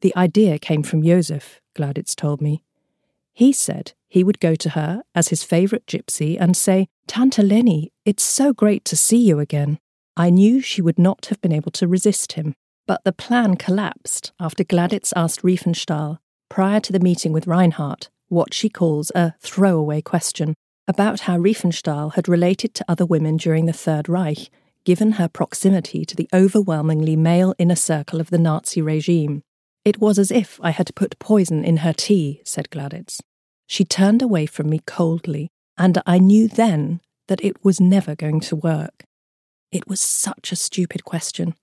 The 0.00 0.12
idea 0.16 0.58
came 0.58 0.82
from 0.82 1.04
Josef, 1.04 1.60
Gladitz 1.76 2.16
told 2.16 2.40
me. 2.40 2.64
He 3.32 3.52
said 3.52 3.92
he 4.08 4.24
would 4.24 4.40
go 4.40 4.56
to 4.56 4.70
her 4.70 5.04
as 5.14 5.28
his 5.28 5.44
favourite 5.44 5.86
gypsy 5.86 6.36
and 6.40 6.56
say, 6.56 6.88
Tante 7.06 7.44
Leni, 7.44 7.92
it's 8.04 8.24
so 8.24 8.52
great 8.52 8.84
to 8.86 8.96
see 8.96 9.18
you 9.18 9.38
again. 9.38 9.78
I 10.16 10.30
knew 10.30 10.60
she 10.60 10.82
would 10.82 10.98
not 10.98 11.26
have 11.26 11.40
been 11.40 11.52
able 11.52 11.72
to 11.72 11.88
resist 11.88 12.32
him. 12.32 12.54
But 12.86 13.04
the 13.04 13.12
plan 13.12 13.56
collapsed 13.56 14.32
after 14.40 14.64
Gladitz 14.64 15.12
asked 15.14 15.42
Riefenstahl, 15.42 16.18
prior 16.48 16.80
to 16.80 16.92
the 16.92 16.98
meeting 16.98 17.32
with 17.32 17.46
Reinhardt, 17.46 18.08
what 18.28 18.52
she 18.52 18.68
calls 18.68 19.12
a 19.14 19.34
throwaway 19.40 20.00
question 20.00 20.54
about 20.88 21.20
how 21.20 21.38
Riefenstahl 21.38 22.14
had 22.14 22.28
related 22.28 22.74
to 22.74 22.84
other 22.88 23.06
women 23.06 23.36
during 23.36 23.66
the 23.66 23.72
Third 23.72 24.08
Reich, 24.08 24.50
given 24.84 25.12
her 25.12 25.28
proximity 25.28 26.04
to 26.04 26.16
the 26.16 26.28
overwhelmingly 26.32 27.14
male 27.14 27.54
inner 27.58 27.76
circle 27.76 28.20
of 28.20 28.30
the 28.30 28.38
Nazi 28.38 28.82
regime. 28.82 29.42
It 29.84 30.00
was 30.00 30.18
as 30.18 30.32
if 30.32 30.58
I 30.62 30.70
had 30.70 30.94
put 30.96 31.18
poison 31.20 31.64
in 31.64 31.78
her 31.78 31.92
tea, 31.92 32.42
said 32.44 32.70
Gladitz. 32.70 33.20
She 33.68 33.84
turned 33.84 34.20
away 34.20 34.46
from 34.46 34.68
me 34.68 34.80
coldly, 34.84 35.48
and 35.78 36.02
I 36.06 36.18
knew 36.18 36.48
then 36.48 37.00
that 37.28 37.44
it 37.44 37.64
was 37.64 37.80
never 37.80 38.16
going 38.16 38.40
to 38.40 38.56
work. 38.56 39.04
It 39.72 39.88
was 39.88 40.00
such 40.00 40.52
a 40.52 40.56
stupid 40.56 41.04
question. 41.04 41.54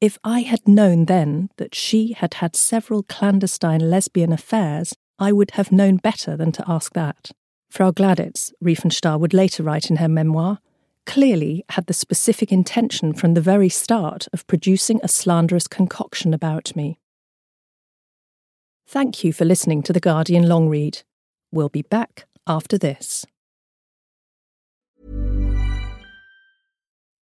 If 0.00 0.18
I 0.24 0.40
had 0.40 0.66
known 0.66 1.04
then 1.04 1.50
that 1.58 1.74
she 1.74 2.12
had 2.12 2.34
had 2.34 2.56
several 2.56 3.02
clandestine 3.02 3.90
lesbian 3.90 4.32
affairs, 4.32 4.94
I 5.18 5.32
would 5.32 5.52
have 5.52 5.70
known 5.70 5.96
better 5.96 6.36
than 6.36 6.52
to 6.52 6.64
ask 6.66 6.94
that. 6.94 7.32
Frau 7.68 7.90
Gladitz, 7.90 8.52
Riefenstahl 8.64 9.20
would 9.20 9.34
later 9.34 9.62
write 9.62 9.90
in 9.90 9.96
her 9.96 10.08
memoir, 10.08 10.58
clearly 11.04 11.64
had 11.70 11.86
the 11.86 11.92
specific 11.92 12.50
intention 12.50 13.12
from 13.12 13.34
the 13.34 13.40
very 13.40 13.68
start 13.68 14.26
of 14.32 14.46
producing 14.46 15.00
a 15.02 15.08
slanderous 15.08 15.66
concoction 15.68 16.32
about 16.32 16.74
me. 16.74 16.98
Thank 18.86 19.22
you 19.22 19.32
for 19.32 19.44
listening 19.44 19.82
to 19.84 19.92
The 19.92 20.00
Guardian 20.00 20.48
Long 20.48 20.68
Read. 20.68 21.02
We'll 21.52 21.68
be 21.68 21.82
back 21.82 22.26
after 22.46 22.78
this. 22.78 23.26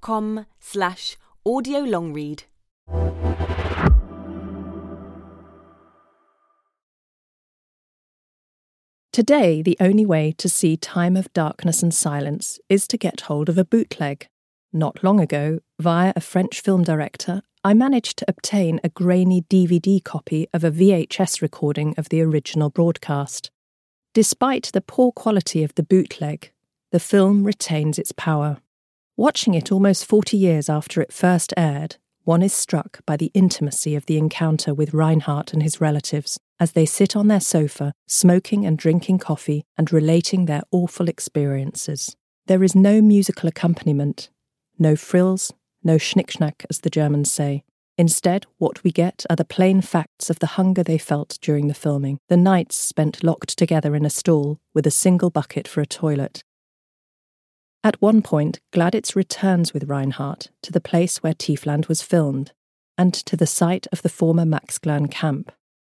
com 0.00 0.46
slash 0.60 1.16
audiolongread. 1.46 2.44
Today, 9.12 9.60
the 9.60 9.76
only 9.78 10.06
way 10.06 10.32
to 10.38 10.48
see 10.48 10.76
Time 10.76 11.16
of 11.16 11.30
Darkness 11.34 11.82
and 11.82 11.92
Silence 11.92 12.58
is 12.70 12.88
to 12.88 12.96
get 12.96 13.22
hold 13.22 13.50
of 13.50 13.58
a 13.58 13.64
bootleg. 13.64 14.26
Not 14.72 15.04
long 15.04 15.20
ago, 15.20 15.58
via 15.78 16.14
a 16.16 16.20
French 16.22 16.62
film 16.62 16.82
director, 16.82 17.42
I 17.62 17.74
managed 17.74 18.16
to 18.18 18.24
obtain 18.26 18.80
a 18.82 18.88
grainy 18.88 19.42
DVD 19.42 20.02
copy 20.02 20.48
of 20.54 20.64
a 20.64 20.70
VHS 20.70 21.42
recording 21.42 21.94
of 21.98 22.08
the 22.08 22.22
original 22.22 22.70
broadcast. 22.70 23.50
Despite 24.14 24.70
the 24.72 24.80
poor 24.80 25.12
quality 25.12 25.62
of 25.62 25.74
the 25.74 25.82
bootleg, 25.82 26.50
the 26.90 26.98
film 26.98 27.44
retains 27.44 27.98
its 27.98 28.12
power. 28.12 28.62
Watching 29.22 29.54
it 29.54 29.70
almost 29.70 30.04
40 30.06 30.36
years 30.36 30.68
after 30.68 31.00
it 31.00 31.12
first 31.12 31.54
aired, 31.56 31.94
one 32.24 32.42
is 32.42 32.52
struck 32.52 33.06
by 33.06 33.16
the 33.16 33.30
intimacy 33.34 33.94
of 33.94 34.06
the 34.06 34.18
encounter 34.18 34.74
with 34.74 34.92
Reinhardt 34.92 35.52
and 35.52 35.62
his 35.62 35.80
relatives 35.80 36.40
as 36.58 36.72
they 36.72 36.84
sit 36.84 37.14
on 37.14 37.28
their 37.28 37.38
sofa, 37.38 37.92
smoking 38.08 38.66
and 38.66 38.76
drinking 38.76 39.20
coffee 39.20 39.62
and 39.78 39.92
relating 39.92 40.46
their 40.46 40.62
awful 40.72 41.08
experiences. 41.08 42.16
There 42.46 42.64
is 42.64 42.74
no 42.74 43.00
musical 43.00 43.48
accompaniment, 43.48 44.28
no 44.76 44.96
frills, 44.96 45.52
no 45.84 45.98
schnickschnack, 45.98 46.66
as 46.68 46.80
the 46.80 46.90
Germans 46.90 47.30
say. 47.30 47.62
Instead, 47.96 48.46
what 48.58 48.82
we 48.82 48.90
get 48.90 49.24
are 49.30 49.36
the 49.36 49.44
plain 49.44 49.82
facts 49.82 50.30
of 50.30 50.40
the 50.40 50.58
hunger 50.58 50.82
they 50.82 50.98
felt 50.98 51.38
during 51.40 51.68
the 51.68 51.74
filming, 51.74 52.18
the 52.28 52.36
nights 52.36 52.76
spent 52.76 53.22
locked 53.22 53.56
together 53.56 53.94
in 53.94 54.04
a 54.04 54.10
stall 54.10 54.58
with 54.74 54.84
a 54.84 54.90
single 54.90 55.30
bucket 55.30 55.68
for 55.68 55.80
a 55.80 55.86
toilet, 55.86 56.42
At 57.84 58.00
one 58.00 58.22
point, 58.22 58.60
Gladitz 58.72 59.16
returns 59.16 59.74
with 59.74 59.88
Reinhardt 59.88 60.50
to 60.62 60.70
the 60.70 60.80
place 60.80 61.18
where 61.18 61.34
Tiefland 61.34 61.88
was 61.88 62.00
filmed 62.00 62.52
and 62.96 63.12
to 63.12 63.36
the 63.36 63.46
site 63.46 63.88
of 63.90 64.02
the 64.02 64.08
former 64.08 64.44
Maxglan 64.44 65.10
camp. 65.10 65.50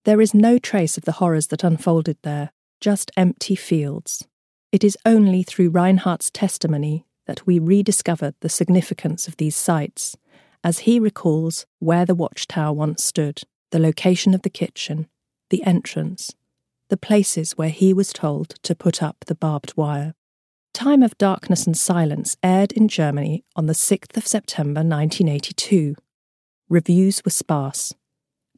There 0.04 0.20
is 0.20 0.34
no 0.34 0.58
trace 0.58 0.96
of 0.96 1.04
the 1.04 1.12
horrors 1.12 1.48
that 1.48 1.64
unfolded 1.64 2.18
there, 2.22 2.52
just 2.80 3.10
empty 3.16 3.56
fields. 3.56 4.26
It 4.70 4.84
is 4.84 4.96
only 5.04 5.42
through 5.42 5.70
Reinhardt's 5.70 6.30
testimony 6.30 7.04
that 7.26 7.46
we 7.46 7.58
rediscovered 7.58 8.34
the 8.40 8.48
significance 8.48 9.26
of 9.26 9.36
these 9.36 9.56
sites, 9.56 10.16
as 10.64 10.80
he 10.80 11.00
recalls 11.00 11.66
where 11.80 12.04
the 12.04 12.14
watchtower 12.14 12.72
once 12.72 13.04
stood, 13.04 13.42
the 13.70 13.78
location 13.78 14.34
of 14.34 14.42
the 14.42 14.50
kitchen, 14.50 15.08
the 15.50 15.62
entrance, 15.64 16.34
the 16.88 16.96
places 16.96 17.52
where 17.52 17.70
he 17.70 17.92
was 17.92 18.12
told 18.12 18.50
to 18.62 18.74
put 18.74 19.02
up 19.02 19.24
the 19.26 19.34
barbed 19.34 19.76
wire. 19.76 20.14
Time 20.74 21.02
of 21.02 21.18
Darkness 21.18 21.66
and 21.66 21.76
Silence 21.76 22.36
aired 22.42 22.72
in 22.72 22.88
Germany 22.88 23.44
on 23.54 23.66
the 23.66 23.74
6th 23.74 24.16
of 24.16 24.26
September 24.26 24.80
1982. 24.80 25.94
Reviews 26.70 27.22
were 27.24 27.30
sparse, 27.30 27.94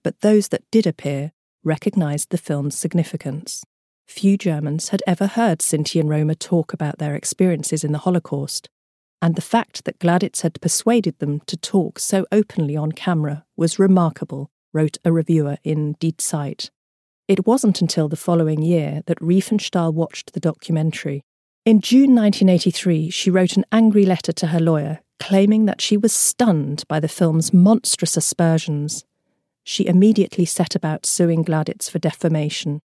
but 0.05 0.21
those 0.21 0.49
that 0.49 0.63
did 0.71 0.87
appear 0.87 1.33
recognised 1.65 2.31
the 2.31 2.39
film's 2.39 2.79
significance. 2.79 3.65
Few 4.07 4.39
Germans 4.39 4.91
had 4.91 5.03
ever 5.09 5.27
heard 5.27 5.59
Sinti 5.59 5.99
and 5.99 6.09
Roma 6.09 6.37
talk 6.37 6.73
about 6.73 6.99
their 6.99 7.17
experiences 7.17 7.83
in 7.83 7.91
the 7.91 7.99
Holocaust, 7.99 8.69
and 9.21 9.35
the 9.35 9.43
fact 9.43 9.85
that 9.85 9.99
Gladitz 9.99 10.43
had 10.43 10.61
persuaded 10.61 11.19
them 11.19 11.41
to 11.47 11.57
talk 11.57 11.99
so 11.99 12.27
openly 12.31 12.77
on 12.77 12.93
camera 12.93 13.45
was 13.57 13.81
remarkable, 13.81 14.53
wrote 14.73 14.99
a 15.05 15.11
reviewer 15.11 15.59
in 15.65 15.97
Die 15.99 16.13
Zeit. 16.19 16.71
It 17.27 17.45
wasn't 17.45 17.81
until 17.81 18.09
the 18.09 18.17
following 18.17 18.63
year 18.63 19.03
that 19.07 19.19
Riefenstahl 19.19 19.93
watched 19.93 20.33
the 20.33 20.41
documentary 20.41 21.25
in 21.65 21.81
June 21.81 22.15
1983, 22.15 23.11
she 23.11 23.31
wrote 23.31 23.57
an 23.57 23.65
angry 23.73 24.05
letter 24.05 24.33
to 24.33 24.49
her 24.49 24.61
lawyer 24.61 25.01
claiming 25.21 25.65
that 25.65 25.81
she 25.81 25.97
was 25.97 26.13
stunned 26.13 26.85
by 26.87 27.01
the 27.01 27.09
film's 27.09 27.51
monstrous 27.51 28.15
aspersions. 28.15 29.05
She 29.63 29.87
immediately 29.87 30.45
set 30.45 30.75
about 30.75 31.07
suing 31.07 31.43
Gladitz 31.43 31.91
for 31.91 31.99
defamation. 31.99 32.81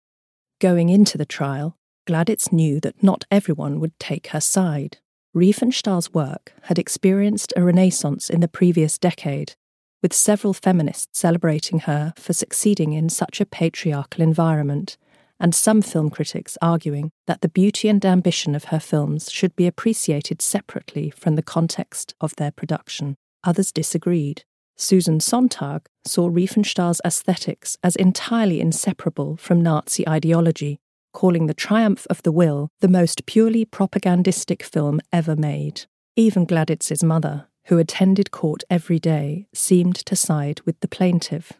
Going 0.60 0.90
into 0.90 1.16
the 1.16 1.24
trial, 1.24 1.78
Gladitz 2.06 2.52
knew 2.52 2.78
that 2.80 3.02
not 3.02 3.24
everyone 3.30 3.80
would 3.80 3.98
take 3.98 4.28
her 4.28 4.40
side. 4.40 4.98
Riefenstahl's 5.34 6.12
work 6.12 6.52
had 6.64 6.78
experienced 6.78 7.54
a 7.56 7.62
renaissance 7.62 8.28
in 8.28 8.40
the 8.40 8.48
previous 8.48 8.98
decade, 8.98 9.54
with 10.02 10.12
several 10.12 10.52
feminists 10.52 11.18
celebrating 11.18 11.80
her 11.80 12.12
for 12.16 12.34
succeeding 12.34 12.92
in 12.92 13.08
such 13.08 13.40
a 13.40 13.46
patriarchal 13.46 14.22
environment 14.22 14.98
and 15.38 15.54
some 15.54 15.82
film 15.82 16.10
critics 16.10 16.56
arguing 16.62 17.10
that 17.26 17.40
the 17.40 17.48
beauty 17.48 17.88
and 17.88 18.04
ambition 18.04 18.54
of 18.54 18.64
her 18.64 18.80
films 18.80 19.30
should 19.30 19.54
be 19.56 19.66
appreciated 19.66 20.40
separately 20.40 21.10
from 21.10 21.36
the 21.36 21.42
context 21.42 22.14
of 22.20 22.34
their 22.36 22.50
production. 22.50 23.16
Others 23.44 23.72
disagreed. 23.72 24.44
Susan 24.76 25.20
Sontag 25.20 25.86
saw 26.04 26.28
Riefenstahl's 26.28 27.00
aesthetics 27.04 27.78
as 27.82 27.96
entirely 27.96 28.60
inseparable 28.60 29.36
from 29.36 29.62
Nazi 29.62 30.06
ideology, 30.08 30.80
calling 31.12 31.46
The 31.46 31.54
Triumph 31.54 32.06
of 32.10 32.22
the 32.22 32.32
Will 32.32 32.68
the 32.80 32.88
most 32.88 33.24
purely 33.24 33.64
propagandistic 33.64 34.62
film 34.62 35.00
ever 35.12 35.34
made. 35.34 35.86
Even 36.14 36.44
Gladitz's 36.46 37.02
mother, 37.02 37.48
who 37.66 37.78
attended 37.78 38.30
court 38.30 38.64
every 38.68 38.98
day, 38.98 39.46
seemed 39.54 39.96
to 39.96 40.14
side 40.14 40.60
with 40.66 40.78
the 40.80 40.88
plaintiff. 40.88 41.54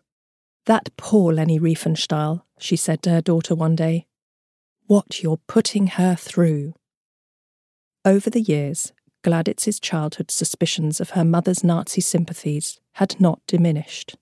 That 0.66 0.90
poor 0.96 1.32
Leni 1.32 1.58
Riefenstahl, 1.58 2.42
she 2.58 2.76
said 2.76 3.02
to 3.02 3.10
her 3.10 3.20
daughter 3.20 3.54
one 3.54 3.76
day. 3.76 4.06
What 4.86 5.22
you're 5.22 5.40
putting 5.46 5.88
her 5.88 6.14
through. 6.14 6.74
Over 8.04 8.30
the 8.30 8.40
years, 8.40 8.92
Gladitz's 9.24 9.80
childhood 9.80 10.30
suspicions 10.30 11.00
of 11.00 11.10
her 11.10 11.24
mother's 11.24 11.64
Nazi 11.64 12.00
sympathies 12.00 12.78
had 12.94 13.20
not 13.20 13.40
diminished. 13.46 14.16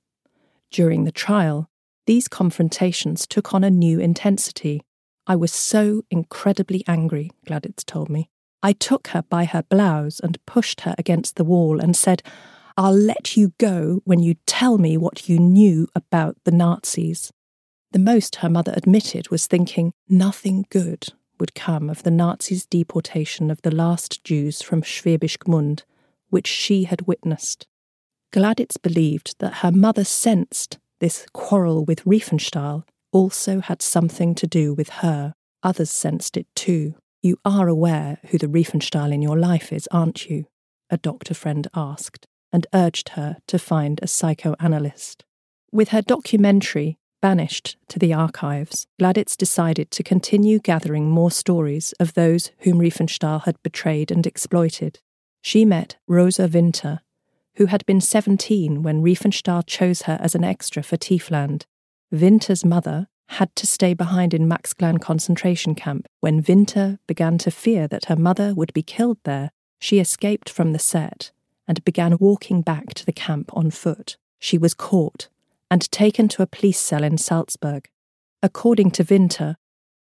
During 0.70 1.04
the 1.04 1.12
trial, 1.12 1.68
these 2.06 2.28
confrontations 2.28 3.26
took 3.26 3.52
on 3.52 3.62
a 3.62 3.70
new 3.70 4.00
intensity. 4.00 4.82
I 5.26 5.36
was 5.36 5.52
so 5.52 6.02
incredibly 6.10 6.82
angry, 6.86 7.30
Gladitz 7.46 7.84
told 7.84 8.08
me. 8.08 8.30
I 8.62 8.72
took 8.72 9.08
her 9.08 9.22
by 9.22 9.44
her 9.44 9.62
blouse 9.62 10.20
and 10.20 10.44
pushed 10.46 10.82
her 10.82 10.94
against 10.96 11.36
the 11.36 11.44
wall 11.44 11.80
and 11.80 11.94
said, 11.94 12.22
I'll 12.76 12.96
let 12.96 13.36
you 13.36 13.52
go 13.58 14.00
when 14.04 14.20
you 14.20 14.34
tell 14.46 14.78
me 14.78 14.96
what 14.96 15.28
you 15.28 15.38
knew 15.38 15.86
about 15.94 16.36
the 16.44 16.50
Nazis. 16.50 17.30
The 17.94 18.00
most 18.00 18.34
her 18.36 18.50
mother 18.50 18.74
admitted 18.76 19.28
was 19.28 19.46
thinking 19.46 19.92
nothing 20.08 20.66
good 20.68 21.10
would 21.38 21.54
come 21.54 21.88
of 21.88 22.02
the 22.02 22.10
Nazis' 22.10 22.66
deportation 22.66 23.52
of 23.52 23.62
the 23.62 23.72
last 23.72 24.24
Jews 24.24 24.62
from 24.62 24.82
Schwäbisch 24.82 25.38
Gmünd, 25.38 25.82
which 26.28 26.48
she 26.48 26.84
had 26.84 27.06
witnessed. 27.06 27.68
Gladitz 28.32 28.82
believed 28.82 29.36
that 29.38 29.58
her 29.58 29.70
mother 29.70 30.02
sensed 30.02 30.78
this 30.98 31.24
quarrel 31.32 31.84
with 31.84 32.04
Riefenstahl 32.04 32.82
also 33.12 33.60
had 33.60 33.80
something 33.80 34.34
to 34.34 34.46
do 34.48 34.74
with 34.74 34.88
her. 34.88 35.32
Others 35.62 35.90
sensed 35.92 36.36
it 36.36 36.48
too. 36.56 36.96
You 37.22 37.38
are 37.44 37.68
aware 37.68 38.18
who 38.30 38.38
the 38.38 38.48
Riefenstahl 38.48 39.14
in 39.14 39.22
your 39.22 39.38
life 39.38 39.72
is, 39.72 39.88
aren't 39.92 40.28
you? 40.28 40.46
A 40.90 40.96
doctor 40.96 41.32
friend 41.32 41.68
asked 41.76 42.26
and 42.52 42.66
urged 42.74 43.10
her 43.10 43.36
to 43.46 43.56
find 43.56 44.00
a 44.02 44.08
psychoanalyst. 44.08 45.24
With 45.70 45.90
her 45.90 46.02
documentary 46.02 46.98
banished 47.24 47.78
to 47.88 47.98
the 47.98 48.12
archives, 48.12 48.86
Gladitz 49.00 49.34
decided 49.34 49.90
to 49.90 50.02
continue 50.02 50.58
gathering 50.58 51.08
more 51.08 51.30
stories 51.30 51.94
of 51.98 52.12
those 52.12 52.50
whom 52.58 52.78
Riefenstahl 52.78 53.44
had 53.44 53.56
betrayed 53.62 54.10
and 54.10 54.26
exploited. 54.26 55.00
She 55.40 55.64
met 55.64 55.96
Rosa 56.06 56.46
Winter, 56.48 57.00
who 57.54 57.64
had 57.64 57.86
been 57.86 58.02
17 58.02 58.82
when 58.82 59.02
Riefenstahl 59.02 59.66
chose 59.66 60.02
her 60.02 60.18
as 60.20 60.34
an 60.34 60.44
extra 60.44 60.82
for 60.82 60.98
Tiefland. 60.98 61.62
Winter's 62.10 62.62
mother 62.62 63.06
had 63.28 63.56
to 63.56 63.66
stay 63.66 63.94
behind 63.94 64.34
in 64.34 64.46
Maxglan 64.46 65.00
concentration 65.00 65.74
camp. 65.74 66.06
When 66.20 66.44
Winter 66.46 66.98
began 67.06 67.38
to 67.38 67.50
fear 67.50 67.88
that 67.88 68.04
her 68.04 68.16
mother 68.16 68.52
would 68.52 68.74
be 68.74 68.82
killed 68.82 69.16
there, 69.24 69.50
she 69.80 69.98
escaped 69.98 70.50
from 70.50 70.74
the 70.74 70.78
set 70.78 71.32
and 71.66 71.82
began 71.86 72.18
walking 72.18 72.60
back 72.60 72.92
to 72.92 73.06
the 73.06 73.14
camp 73.14 73.48
on 73.54 73.70
foot. 73.70 74.18
She 74.38 74.58
was 74.58 74.74
caught 74.74 75.28
and 75.74 75.90
taken 75.90 76.28
to 76.28 76.40
a 76.40 76.46
police 76.46 76.78
cell 76.78 77.02
in 77.02 77.18
Salzburg. 77.18 77.88
According 78.44 78.92
to 78.92 79.02
Winter, 79.10 79.56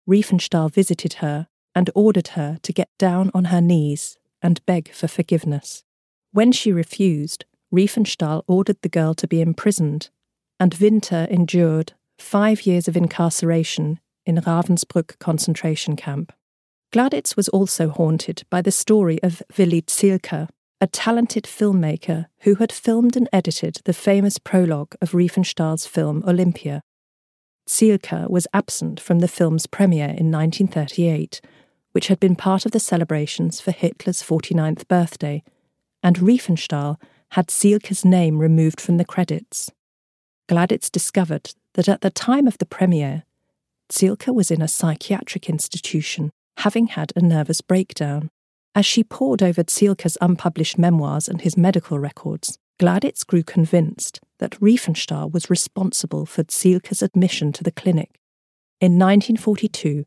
Riefenstahl 0.06 0.70
visited 0.70 1.14
her 1.24 1.48
and 1.74 1.90
ordered 1.96 2.28
her 2.40 2.58
to 2.64 2.74
get 2.74 2.90
down 3.00 3.32
on 3.34 3.46
her 3.46 3.62
knees 3.62 4.18
and 4.42 4.66
beg 4.66 4.92
for 4.92 5.08
forgiveness. 5.08 5.86
When 6.34 6.52
she 6.52 6.74
refused, 6.74 7.46
Riefenstahl 7.74 8.44
ordered 8.48 8.82
the 8.82 8.90
girl 8.90 9.14
to 9.14 9.30
be 9.30 9.40
imprisoned, 9.40 10.10
and 10.60 10.74
Winter 10.74 11.26
endured 11.32 11.94
five 12.20 12.66
years 12.66 12.90
of 12.90 12.98
incarceration 12.98 14.02
in 14.26 14.36
Ravensbrück 14.36 15.20
concentration 15.20 15.96
camp. 15.96 16.34
Gladitz 16.92 17.38
was 17.38 17.48
also 17.48 17.88
haunted 17.88 18.44
by 18.50 18.62
the 18.62 18.74
story 18.74 19.24
of 19.24 19.42
Willi 19.58 19.84
Zielke, 19.84 20.50
a 20.82 20.88
talented 20.88 21.44
filmmaker 21.44 22.26
who 22.40 22.56
had 22.56 22.72
filmed 22.72 23.16
and 23.16 23.30
edited 23.32 23.78
the 23.86 23.94
famous 23.94 24.40
prologue 24.40 24.96
of 25.00 25.12
Riefenstahl's 25.12 25.86
film 25.86 26.24
Olympia. 26.28 26.82
Zielke 27.70 28.28
was 28.28 28.48
absent 28.52 29.00
from 29.00 29.20
the 29.20 29.28
film's 29.28 29.68
premiere 29.68 30.10
in 30.10 30.32
1938, 30.32 31.40
which 31.92 32.08
had 32.08 32.20
been 32.20 32.36
part 32.36 32.66
of 32.66 32.72
the 32.72 32.80
celebrations 32.80 33.62
for 33.62 33.70
Hitler's 33.70 34.24
49th 34.24 34.88
birthday, 34.88 35.44
and 36.02 36.18
Riefenstahl 36.18 37.00
had 37.34 37.48
Zielke's 37.48 38.04
name 38.04 38.40
removed 38.40 38.82
from 38.82 38.98
the 38.98 39.06
credits. 39.06 39.72
Gladitz 40.50 40.92
discovered 40.92 41.54
that 41.76 41.88
at 41.88 42.02
the 42.02 42.10
time 42.10 42.48
of 42.48 42.58
the 42.58 42.66
premiere, 42.66 43.24
Zielke 43.92 44.34
was 44.34 44.50
in 44.50 44.64
a 44.64 44.68
psychiatric 44.68 45.48
institution, 45.48 46.32
having 46.58 46.88
had 46.88 47.14
a 47.16 47.22
nervous 47.22 47.62
breakdown. 47.62 48.32
As 48.74 48.86
she 48.86 49.04
pored 49.04 49.44
over 49.44 49.64
Zielke's 49.64 50.18
unpublished 50.22 50.78
memoirs 50.78 51.28
and 51.28 51.42
his 51.42 51.58
medical 51.58 52.00
records, 52.00 52.58
Gladitz 52.80 53.26
grew 53.26 53.44
convinced 53.44 54.22
that 54.40 54.60
Riefenstahl 54.62 55.32
was 55.32 55.50
responsible 55.50 56.26
for 56.26 56.44
Zielke's 56.46 57.02
admission 57.02 57.52
to 57.54 57.64
the 57.64 57.72
clinic. 57.72 58.20
In 58.80 58.94
1942, 58.94 60.06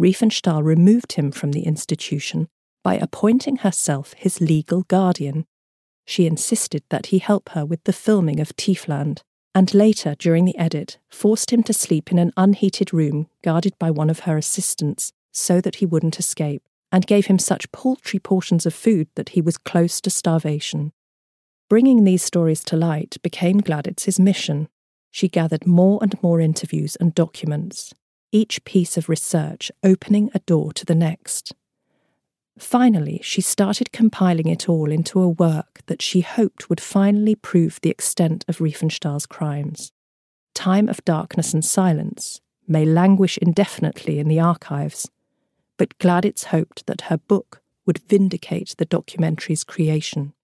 Riefenstahl 0.00 0.64
removed 0.64 1.12
him 1.12 1.30
from 1.30 1.52
the 1.52 1.62
institution 1.66 2.48
by 2.82 2.94
appointing 2.94 3.56
herself 3.56 4.14
his 4.14 4.40
legal 4.40 4.82
guardian. 4.84 5.44
She 6.06 6.26
insisted 6.26 6.84
that 6.88 7.06
he 7.06 7.18
help 7.18 7.50
her 7.50 7.66
with 7.66 7.84
the 7.84 7.92
filming 7.92 8.40
of 8.40 8.56
Tiefland, 8.56 9.20
and 9.54 9.74
later, 9.74 10.14
during 10.18 10.46
the 10.46 10.56
edit, 10.56 10.98
forced 11.10 11.52
him 11.52 11.62
to 11.64 11.72
sleep 11.74 12.10
in 12.10 12.18
an 12.18 12.32
unheated 12.36 12.94
room 12.94 13.28
guarded 13.42 13.78
by 13.78 13.90
one 13.90 14.08
of 14.08 14.20
her 14.20 14.38
assistants 14.38 15.12
so 15.32 15.60
that 15.60 15.76
he 15.76 15.86
wouldn't 15.86 16.18
escape 16.18 16.62
and 16.90 17.06
gave 17.06 17.26
him 17.26 17.38
such 17.38 17.70
paltry 17.72 18.18
portions 18.18 18.66
of 18.66 18.74
food 18.74 19.08
that 19.14 19.30
he 19.30 19.40
was 19.40 19.58
close 19.58 20.00
to 20.00 20.10
starvation. 20.10 20.92
Bringing 21.68 22.04
these 22.04 22.22
stories 22.22 22.64
to 22.64 22.76
light 22.76 23.16
became 23.22 23.60
Gladitz's 23.60 24.18
mission. 24.18 24.68
She 25.10 25.28
gathered 25.28 25.66
more 25.66 25.98
and 26.02 26.20
more 26.22 26.40
interviews 26.40 26.96
and 26.96 27.14
documents, 27.14 27.92
each 28.32 28.64
piece 28.64 28.96
of 28.96 29.08
research 29.08 29.70
opening 29.82 30.30
a 30.34 30.38
door 30.40 30.72
to 30.74 30.86
the 30.86 30.94
next. 30.94 31.54
Finally, 32.58 33.20
she 33.22 33.40
started 33.40 33.92
compiling 33.92 34.48
it 34.48 34.68
all 34.68 34.90
into 34.90 35.20
a 35.20 35.28
work 35.28 35.80
that 35.86 36.02
she 36.02 36.22
hoped 36.22 36.68
would 36.68 36.80
finally 36.80 37.34
prove 37.34 37.78
the 37.80 37.90
extent 37.90 38.44
of 38.48 38.58
Riefenstahl's 38.58 39.26
crimes. 39.26 39.92
Time 40.54 40.88
of 40.88 41.04
Darkness 41.04 41.54
and 41.54 41.64
Silence 41.64 42.40
may 42.66 42.84
languish 42.84 43.38
indefinitely 43.38 44.18
in 44.18 44.26
the 44.28 44.40
archives, 44.40 45.08
but 45.78 45.96
Gladitz 45.98 46.44
hoped 46.46 46.86
that 46.86 47.02
her 47.02 47.16
book 47.16 47.62
would 47.86 47.98
vindicate 47.98 48.74
the 48.76 48.84
documentary's 48.84 49.64
creation. 49.64 50.34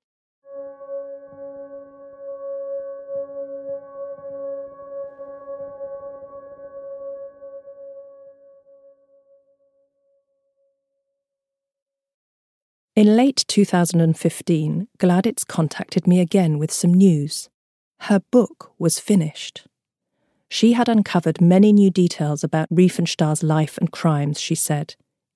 In 12.96 13.16
late 13.16 13.44
2015, 13.48 14.86
Gladitz 14.98 15.44
contacted 15.44 16.06
me 16.06 16.20
again 16.20 16.60
with 16.60 16.70
some 16.70 16.94
news. 16.94 17.50
Her 18.02 18.20
book 18.30 18.70
was 18.78 19.00
finished. 19.00 19.66
She 20.48 20.74
had 20.74 20.88
uncovered 20.88 21.40
many 21.40 21.72
new 21.72 21.90
details 21.90 22.44
about 22.44 22.68
Riefenstahl's 22.70 23.42
life 23.42 23.76
and 23.78 23.90
crimes, 23.90 24.40
she 24.40 24.54
said, 24.54 24.94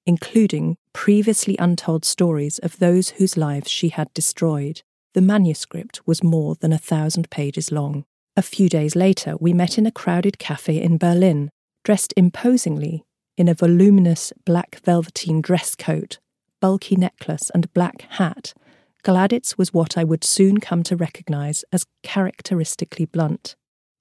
including 0.09 0.77
previously 0.93 1.55
untold 1.61 2.05
stories 2.05 2.59
of 2.59 2.81
those 2.81 3.11
whose 3.11 3.37
lives 3.37 3.71
she 3.71 3.91
had 3.91 4.13
destroyed. 4.13 4.83
The 5.15 5.21
manuscript 5.21 6.01
was 6.05 6.25
more 6.25 6.57
than 6.57 6.73
a 6.73 6.79
thousand 6.79 7.31
pages 7.31 7.71
long. 7.71 8.05
A 8.37 8.43
few 8.43 8.69
days 8.69 8.97
later, 8.97 9.37
we 9.39 9.53
met 9.53 9.79
in 9.79 9.87
a 9.87 9.93
crowded 9.93 10.41
cafe 10.41 10.83
in 10.83 10.99
Berlin, 10.99 11.51
dressed 11.85 12.13
imposingly 12.17 13.05
in 13.37 13.49
a 13.49 13.55
voluminous 13.55 14.33
black 14.45 14.81
velveteen 14.85 15.41
dress 15.41 15.77
coat 15.77 16.19
bulky 16.61 16.97
necklace, 16.97 17.51
and 17.55 17.73
black 17.73 18.03
hat, 18.11 18.55
Gladitz 19.05 19.57
was 19.57 19.73
what 19.73 19.97
I 19.97 20.05
would 20.05 20.25
soon 20.25 20.59
come 20.59 20.83
to 20.85 20.97
recognize 20.97 21.65
as 21.73 21.87
characteristically 22.03 23.05
blunt. 23.05 23.55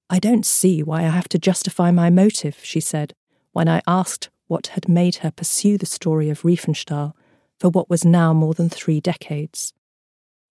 I 0.10 0.20
don't 0.20 0.46
see 0.46 0.82
why 0.82 1.00
I 1.00 1.10
have 1.10 1.30
to 1.30 1.39
justify 1.39 1.91
my 1.91 2.10
motive, 2.10 2.60
she 2.63 2.80
said, 2.80 3.13
when 3.52 3.67
I 3.67 3.82
asked 3.88 4.30
what 4.48 4.68
had 4.68 4.88
made 4.90 5.18
her 5.18 5.32
pursue 5.32 5.78
the 5.78 5.86
story 5.86 6.30
of 6.30 6.42
Riefenstahl 6.42 7.14
for 7.60 7.70
what 7.70 7.90
was 7.90 8.06
now 8.06 8.34
more 8.34 8.54
than 8.54 8.70
three 8.70 9.00
decades. 9.00 9.74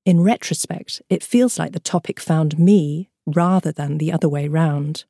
In 0.05 0.23
retrospect, 0.23 1.03
it 1.09 1.25
feels 1.25 1.59
like 1.59 1.73
the 1.73 1.81
topic 1.81 2.21
found 2.21 2.59
me 2.59 3.11
rather 3.27 3.73
than 3.73 3.99
the 3.99 4.13
other 4.13 4.29
way 4.29 4.49
round. 4.49 5.05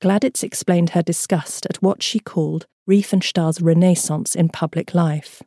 Gladitz 0.00 0.44
explained 0.44 0.90
her 0.90 1.02
disgust 1.02 1.66
at 1.66 1.82
what 1.82 2.02
she 2.02 2.20
called 2.20 2.66
Riefenstahl's 2.88 3.60
renaissance 3.60 4.34
in 4.34 4.48
public 4.48 4.94
life 4.94 5.42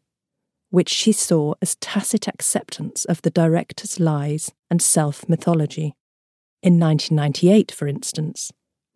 which 0.71 0.89
she 0.89 1.11
saw 1.11 1.53
as 1.61 1.75
tacit 1.75 2.27
acceptance 2.27 3.05
of 3.05 3.21
the 3.21 3.29
director's 3.29 3.99
lies 3.99 4.51
and 4.69 4.81
self 4.81 5.29
mythology. 5.29 5.93
In 6.63 6.79
1998, 6.79 7.71
for 7.71 7.87
instance, 7.87 8.51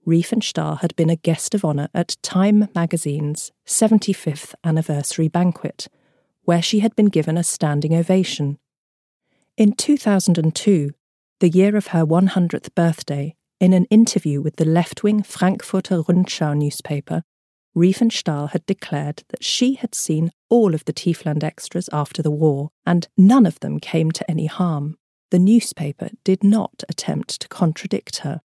Riefenstahl 0.05 0.81
had 0.81 0.95
been 0.95 1.09
a 1.09 1.15
guest 1.15 1.55
of 1.55 1.65
honour 1.65 1.89
at 1.93 2.17
Time 2.21 2.69
magazine's 2.75 3.51
75th 3.65 4.53
anniversary 4.63 5.27
banquet, 5.27 5.87
where 6.43 6.61
she 6.61 6.79
had 6.79 6.95
been 6.95 7.07
given 7.07 7.37
a 7.37 7.43
standing 7.43 7.95
ovation. 7.95 8.59
In 9.57 9.73
2002, 9.73 10.91
the 11.39 11.49
year 11.49 11.75
of 11.75 11.87
her 11.87 12.05
100th 12.05 12.75
birthday, 12.75 13.35
in 13.59 13.73
an 13.73 13.85
interview 13.85 14.41
with 14.41 14.57
the 14.57 14.65
left 14.65 15.01
wing 15.01 15.23
Frankfurter 15.23 16.03
Rundschau 16.03 16.55
newspaper, 16.55 17.23
Riefenstahl 17.75 18.51
had 18.51 18.65
declared 18.65 19.23
that 19.29 19.43
she 19.43 19.73
had 19.75 19.95
seen 19.95 20.31
all 20.49 20.73
of 20.73 20.85
the 20.85 20.93
Tiefland 20.93 21.43
extras 21.43 21.89
after 21.91 22.21
the 22.21 22.31
war, 22.31 22.69
and 22.85 23.07
none 23.17 23.45
of 23.45 23.59
them 23.59 23.79
came 23.79 24.11
to 24.11 24.29
any 24.29 24.45
harm. 24.45 24.97
The 25.31 25.39
newspaper 25.39 26.09
did 26.23 26.43
not 26.43 26.83
attempt 26.87 27.41
to 27.41 27.47
contradict 27.47 28.17
her. 28.17 28.41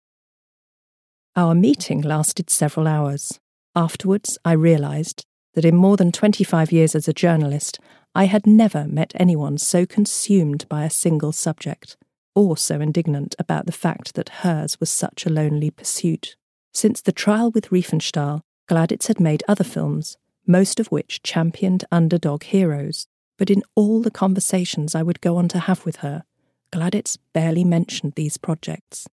Our 1.37 1.53
meeting 1.53 2.01
lasted 2.01 2.49
several 2.49 2.87
hours. 2.87 3.41
Afterwards, 3.75 4.37
I 4.45 4.53
realised 4.53 5.25
that 5.53 5.65
in 5.65 5.75
more 5.75 5.97
than 5.97 6.13
25 6.13 6.71
years 6.71 6.95
as 6.95 7.09
a 7.09 7.13
journalist, 7.13 7.77
I 8.13 8.25
had 8.25 8.47
never 8.47 8.87
met 8.87 9.11
anyone 9.15 9.57
so 9.57 9.85
consumed 9.85 10.65
by 10.69 10.85
a 10.85 10.89
single 10.89 11.33
subject, 11.33 11.97
or 12.35 12.55
so 12.55 12.79
indignant 12.79 13.35
about 13.37 13.65
the 13.65 13.73
fact 13.73 14.15
that 14.15 14.29
hers 14.29 14.79
was 14.79 14.89
such 14.89 15.25
a 15.25 15.29
lonely 15.29 15.69
pursuit. 15.69 16.37
Since 16.73 17.01
the 17.01 17.11
trial 17.11 17.51
with 17.51 17.69
Riefenstahl, 17.69 18.39
Gladitz 18.69 19.07
had 19.07 19.19
made 19.19 19.43
other 19.45 19.65
films, 19.65 20.17
most 20.47 20.79
of 20.79 20.87
which 20.87 21.21
championed 21.21 21.83
underdog 21.91 22.43
heroes, 22.43 23.07
but 23.37 23.49
in 23.49 23.61
all 23.75 24.01
the 24.01 24.09
conversations 24.09 24.95
I 24.95 25.03
would 25.03 25.19
go 25.19 25.35
on 25.35 25.49
to 25.49 25.59
have 25.59 25.85
with 25.85 25.97
her, 25.97 26.23
Gladitz 26.71 27.17
barely 27.33 27.65
mentioned 27.65 28.13
these 28.15 28.37
projects. 28.37 29.07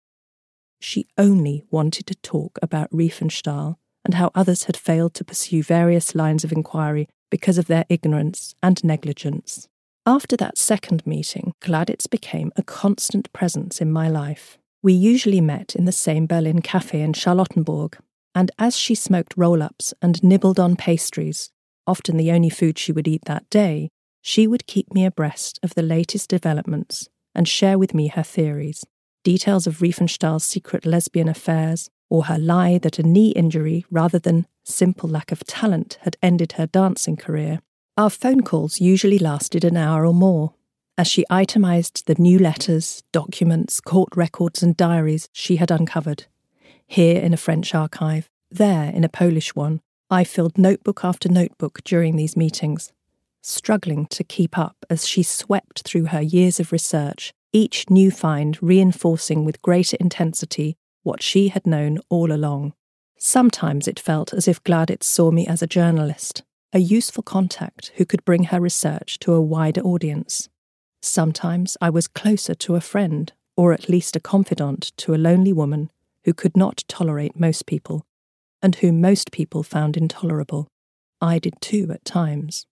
She 0.81 1.05
only 1.15 1.63
wanted 1.69 2.07
to 2.07 2.15
talk 2.15 2.57
about 2.61 2.89
Riefenstahl 2.91 3.75
and 4.03 4.15
how 4.15 4.31
others 4.33 4.63
had 4.63 4.75
failed 4.75 5.13
to 5.13 5.23
pursue 5.23 5.61
various 5.61 6.15
lines 6.15 6.43
of 6.43 6.51
inquiry 6.51 7.07
because 7.29 7.59
of 7.59 7.67
their 7.67 7.85
ignorance 7.87 8.55
and 8.63 8.83
negligence. 8.83 9.67
After 10.07 10.35
that 10.37 10.57
second 10.57 11.05
meeting, 11.05 11.53
Gladitz 11.61 12.09
became 12.09 12.51
a 12.55 12.63
constant 12.63 13.31
presence 13.31 13.79
in 13.79 13.91
my 13.91 14.09
life. 14.09 14.57
We 14.81 14.93
usually 14.93 15.39
met 15.39 15.75
in 15.75 15.85
the 15.85 15.91
same 15.91 16.25
Berlin 16.25 16.63
cafe 16.63 17.01
in 17.01 17.13
Charlottenburg, 17.13 17.99
and 18.33 18.49
as 18.57 18.75
she 18.75 18.95
smoked 18.95 19.35
roll 19.37 19.61
ups 19.61 19.93
and 20.01 20.23
nibbled 20.23 20.59
on 20.59 20.75
pastries, 20.75 21.51
often 21.85 22.17
the 22.17 22.31
only 22.31 22.49
food 22.49 22.79
she 22.79 22.91
would 22.91 23.07
eat 23.07 23.25
that 23.25 23.47
day, 23.51 23.89
she 24.23 24.47
would 24.47 24.65
keep 24.65 24.91
me 24.91 25.05
abreast 25.05 25.59
of 25.61 25.75
the 25.75 25.83
latest 25.83 26.27
developments 26.27 27.07
and 27.35 27.47
share 27.47 27.77
with 27.77 27.93
me 27.93 28.07
her 28.07 28.23
theories, 28.23 28.83
details 29.23 29.67
of 29.67 29.81
Riefenstahl's 29.81 30.43
secret 30.43 30.85
lesbian 30.85 31.27
affairs, 31.27 31.89
or 32.09 32.25
her 32.25 32.37
lie 32.37 32.77
that 32.79 32.99
a 32.99 33.03
knee 33.03 33.29
injury 33.31 33.85
rather 33.89 34.19
than 34.19 34.47
simple 34.63 35.09
lack 35.09 35.31
of 35.31 35.45
talent 35.45 35.97
had 36.01 36.17
ended 36.21 36.53
her 36.53 36.67
dancing 36.67 37.15
career. 37.15 37.61
Our 37.97 38.09
phone 38.09 38.41
calls 38.41 38.81
usually 38.81 39.19
lasted 39.19 39.63
an 39.63 39.77
hour 39.77 40.05
or 40.05 40.13
more, 40.13 40.53
as 40.97 41.07
she 41.07 41.25
itemized 41.29 42.05
the 42.05 42.15
new 42.15 42.37
letters, 42.37 43.03
documents, 43.11 43.79
court 43.79 44.09
records, 44.15 44.61
and 44.61 44.75
diaries 44.75 45.29
she 45.31 45.55
had 45.55 45.71
uncovered 45.71 46.25
here 46.91 47.21
in 47.21 47.33
a 47.33 47.37
French 47.37 47.73
archive, 47.73 48.29
there 48.49 48.91
in 48.91 49.05
a 49.05 49.09
Polish 49.09 49.55
one. 49.55 49.79
I 50.09 50.25
filled 50.25 50.57
notebook 50.57 51.05
after 51.05 51.29
notebook 51.29 51.79
during 51.85 52.17
these 52.17 52.35
meetings, 52.35 52.91
struggling 53.41 54.07
to 54.07 54.25
keep 54.25 54.57
up 54.57 54.75
as 54.89 55.07
she 55.07 55.23
swept 55.23 55.83
through 55.83 56.07
her 56.07 56.21
years 56.21 56.59
of 56.59 56.73
research, 56.73 57.33
each 57.53 57.89
new 57.89 58.11
find 58.11 58.57
reinforcing 58.61 59.45
with 59.45 59.61
greater 59.61 59.97
intensity 59.99 60.77
what 61.03 61.21
she 61.21 61.49
had 61.49 61.65
known 61.65 61.99
all 62.09 62.31
along. 62.31 62.73
Sometimes 63.17 63.87
it 63.87 63.99
felt 63.99 64.33
as 64.33 64.47
if 64.47 64.63
Gladitz 64.63 65.03
saw 65.03 65.31
me 65.31 65.45
as 65.45 65.61
a 65.61 65.67
journalist, 65.67 66.43
a 66.73 66.79
useful 66.79 67.23
contact 67.23 67.91
who 67.95 68.05
could 68.05 68.25
bring 68.25 68.45
her 68.45 68.59
research 68.59 69.19
to 69.19 69.33
a 69.33 69.41
wider 69.41 69.81
audience. 69.81 70.49
Sometimes 71.01 71.77
I 71.81 71.89
was 71.89 72.07
closer 72.07 72.55
to 72.55 72.75
a 72.75 72.81
friend, 72.81 73.31
or 73.57 73.73
at 73.73 73.89
least 73.89 74.15
a 74.15 74.19
confidant 74.19 74.91
to 74.97 75.13
a 75.13 75.17
lonely 75.17 75.53
woman 75.53 75.91
who 76.23 76.33
could 76.33 76.55
not 76.55 76.83
tolerate 76.87 77.39
most 77.39 77.65
people, 77.65 78.05
and 78.61 78.75
whom 78.75 79.01
most 79.01 79.31
people 79.31 79.63
found 79.63 79.97
intolerable. 79.97 80.67
I 81.19 81.39
did 81.39 81.55
too 81.61 81.89
at 81.91 82.05
times. 82.05 82.65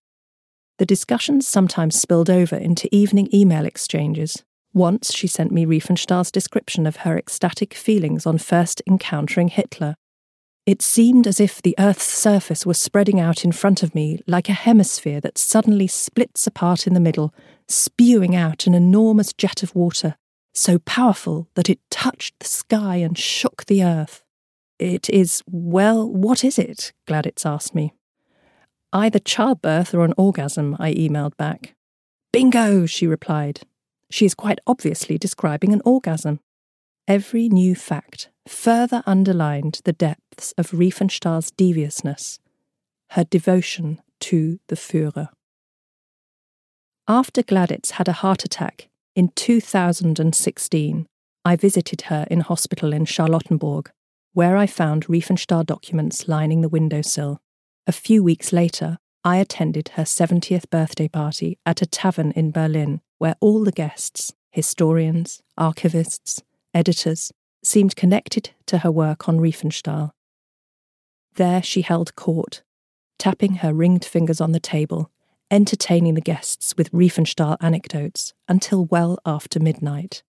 The 0.78 0.86
discussions 0.86 1.48
sometimes 1.48 2.00
spilled 2.00 2.30
over 2.30 2.56
into 2.56 2.94
evening 2.96 3.28
email 3.34 3.66
exchanges. 3.66 4.44
Once 4.74 5.14
she 5.14 5.28
sent 5.28 5.52
me 5.52 5.66
Riefenstahl's 5.66 6.32
description 6.32 6.86
of 6.86 6.98
her 6.98 7.18
ecstatic 7.18 7.74
feelings 7.74 8.26
on 8.26 8.38
first 8.38 8.82
encountering 8.88 9.48
Hitler. 9.48 9.96
It 10.66 10.82
seemed 10.82 11.26
as 11.26 11.40
if 11.40 11.62
the 11.62 11.76
Earth's 11.80 12.04
surface 12.04 12.66
was 12.66 12.78
spreading 12.78 13.20
out 13.20 13.44
in 13.44 13.52
front 13.52 13.82
of 13.82 13.96
me 13.96 14.20
like 14.28 14.50
a 14.50 14.54
hemisphere 14.54 15.20
that 15.22 15.38
suddenly 15.38 15.88
splits 15.88 16.46
apart 16.46 16.86
in 16.86 16.94
the 16.94 17.00
middle, 17.00 17.34
spewing 17.68 18.36
out 18.36 18.68
an 18.68 18.76
enormous 18.76 19.34
jet 19.34 19.64
of 19.64 19.74
water 19.74 20.16
so 20.54 20.80
powerful 20.80 21.48
that 21.56 21.70
it 21.70 21.80
touched 21.90 22.38
the 22.40 22.46
sky 22.46 22.98
and 22.98 23.18
shook 23.18 23.66
the 23.66 23.84
earth. 23.84 24.24
It 24.78 25.10
is, 25.10 25.44
well, 25.48 26.08
what 26.10 26.44
is 26.44 26.58
it? 26.60 26.94
Gladitz 27.08 27.46
asked 27.46 27.76
me. 27.76 27.94
Either 28.92 29.20
childbirth 29.20 29.94
or 29.94 30.04
an 30.04 30.14
orgasm, 30.18 30.76
I 30.80 30.94
emailed 30.94 31.38
back. 31.38 31.76
Bingo, 32.32 32.86
she 32.86 33.08
replied. 33.08 33.62
She 34.12 34.26
is 34.26 34.34
quite 34.34 34.60
obviously 34.66 35.18
describing 35.18 35.74
an 35.74 35.82
orgasm. 35.86 36.40
Every 37.08 37.48
new 37.50 37.76
fact 37.76 38.30
further 38.48 39.04
underlined 39.06 39.82
the 39.84 39.94
depths 39.94 40.54
of 40.58 40.72
Riefenstahl's 40.72 41.52
deviousness, 41.52 42.40
her 43.12 43.24
devotion 43.24 44.02
to 44.22 44.60
the 44.68 44.76
Führer. 44.76 45.30
After 47.08 47.42
Gladitz 47.42 47.92
had 47.92 48.08
a 48.08 48.14
heart 48.14 48.44
attack 48.44 48.90
in 49.16 49.30
2016, 49.36 51.08
I 51.46 51.56
visited 51.56 52.02
her 52.04 52.28
in 52.30 52.42
hospital 52.42 52.94
in 52.94 53.06
Charlottenburg, 53.06 53.90
where 54.34 54.58
I 54.58 54.68
found 54.68 55.08
Riefenstahl 55.08 55.66
documents 55.66 56.28
lining 56.28 56.62
the 56.62 56.70
windowsill. 56.70 57.40
A 57.88 57.92
few 57.92 58.24
weeks 58.24 58.54
later, 58.54 58.98
I 59.24 59.38
attended 59.38 59.90
her 59.90 60.04
70th 60.04 60.70
birthday 60.70 61.08
party 61.08 61.58
at 61.66 61.82
a 61.82 61.88
tavern 61.88 62.32
in 62.32 62.52
Berlin 62.52 63.02
where 63.20 63.36
all 63.40 63.64
the 63.64 63.72
guests, 63.72 64.34
historians, 64.50 65.44
archivists, 65.60 66.42
editors, 66.74 67.32
seemed 67.64 67.96
connected 67.96 68.52
to 68.66 68.80
her 68.80 68.92
work 68.92 69.30
on 69.30 69.40
Riefenstahl. 69.40 70.12
There 71.36 71.62
she 71.62 71.82
held 71.82 72.16
court, 72.16 72.64
tapping 73.18 73.56
her 73.56 73.74
ringed 73.74 74.06
fingers 74.06 74.42
on 74.42 74.52
the 74.54 74.60
table, 74.60 75.12
entertaining 75.52 76.16
the 76.16 76.22
guests 76.22 76.76
with 76.78 76.92
Riefenstahl 76.92 77.58
anecdotes 77.62 78.34
until 78.48 78.86
well 78.86 79.20
after 79.26 79.60
midnight. 79.60 80.24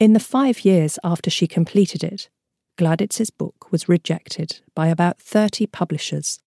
In 0.00 0.12
the 0.12 0.20
five 0.20 0.64
years 0.64 0.98
after 1.04 1.30
she 1.30 1.46
completed 1.46 2.02
it, 2.02 2.28
Gladitz's 2.76 3.30
book 3.30 3.70
was 3.70 3.88
rejected 3.88 4.60
by 4.74 4.88
about 4.88 5.20
30 5.20 5.68
publishers. 5.68 6.40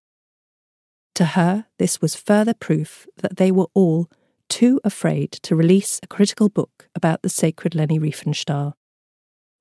To 1.15 1.25
her, 1.25 1.65
this 1.79 2.01
was 2.01 2.15
further 2.15 2.53
proof 2.53 3.07
that 3.17 3.37
they 3.37 3.51
were 3.51 3.67
all 3.73 4.09
too 4.49 4.79
afraid 4.83 5.31
to 5.31 5.55
release 5.55 5.99
a 6.03 6.07
critical 6.07 6.49
book 6.49 6.89
about 6.93 7.21
the 7.21 7.29
sacred 7.29 7.73
Leni 7.73 7.99
Riefenstahl. 7.99 8.73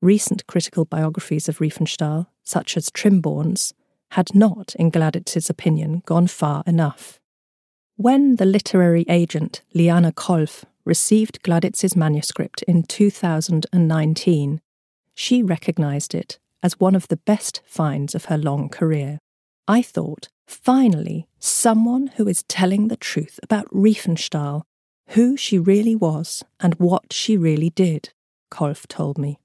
Recent 0.02 0.46
critical 0.46 0.84
biographies 0.84 1.48
of 1.48 1.58
Riefenstahl, 1.58 2.26
such 2.42 2.76
as 2.76 2.90
Trimborn's, 2.90 3.72
had 4.12 4.34
not, 4.34 4.74
in 4.76 4.90
Gladitz's 4.90 5.48
opinion, 5.48 6.02
gone 6.06 6.26
far 6.26 6.62
enough. 6.66 7.20
When 7.96 8.36
the 8.36 8.44
literary 8.44 9.04
agent 9.08 9.62
Liana 9.72 10.12
Kolf 10.12 10.64
received 10.86 11.42
Gladitz's 11.42 11.96
manuscript 11.96 12.62
in 12.62 12.84
2019, 12.84 14.60
she 15.14 15.42
recognised 15.42 16.14
it 16.14 16.38
as 16.62 16.80
one 16.80 16.94
of 16.94 17.08
the 17.08 17.18
best 17.18 17.60
finds 17.66 18.14
of 18.14 18.26
her 18.26 18.38
long 18.38 18.68
career. 18.68 19.18
I 19.68 19.82
thought, 19.82 20.28
finally, 20.46 21.26
someone 21.38 22.08
who 22.16 22.28
is 22.28 22.44
telling 22.44 22.88
the 22.88 22.96
truth 22.96 23.38
about 23.42 23.68
Riefenstahl, 23.70 24.62
who 25.10 25.36
she 25.36 25.58
really 25.58 25.96
was 25.96 26.44
and 26.60 26.74
what 26.76 27.12
she 27.12 27.36
really 27.36 27.70
did, 27.70 28.10
Kolf 28.50 28.86
told 28.86 29.18
me. 29.18 29.38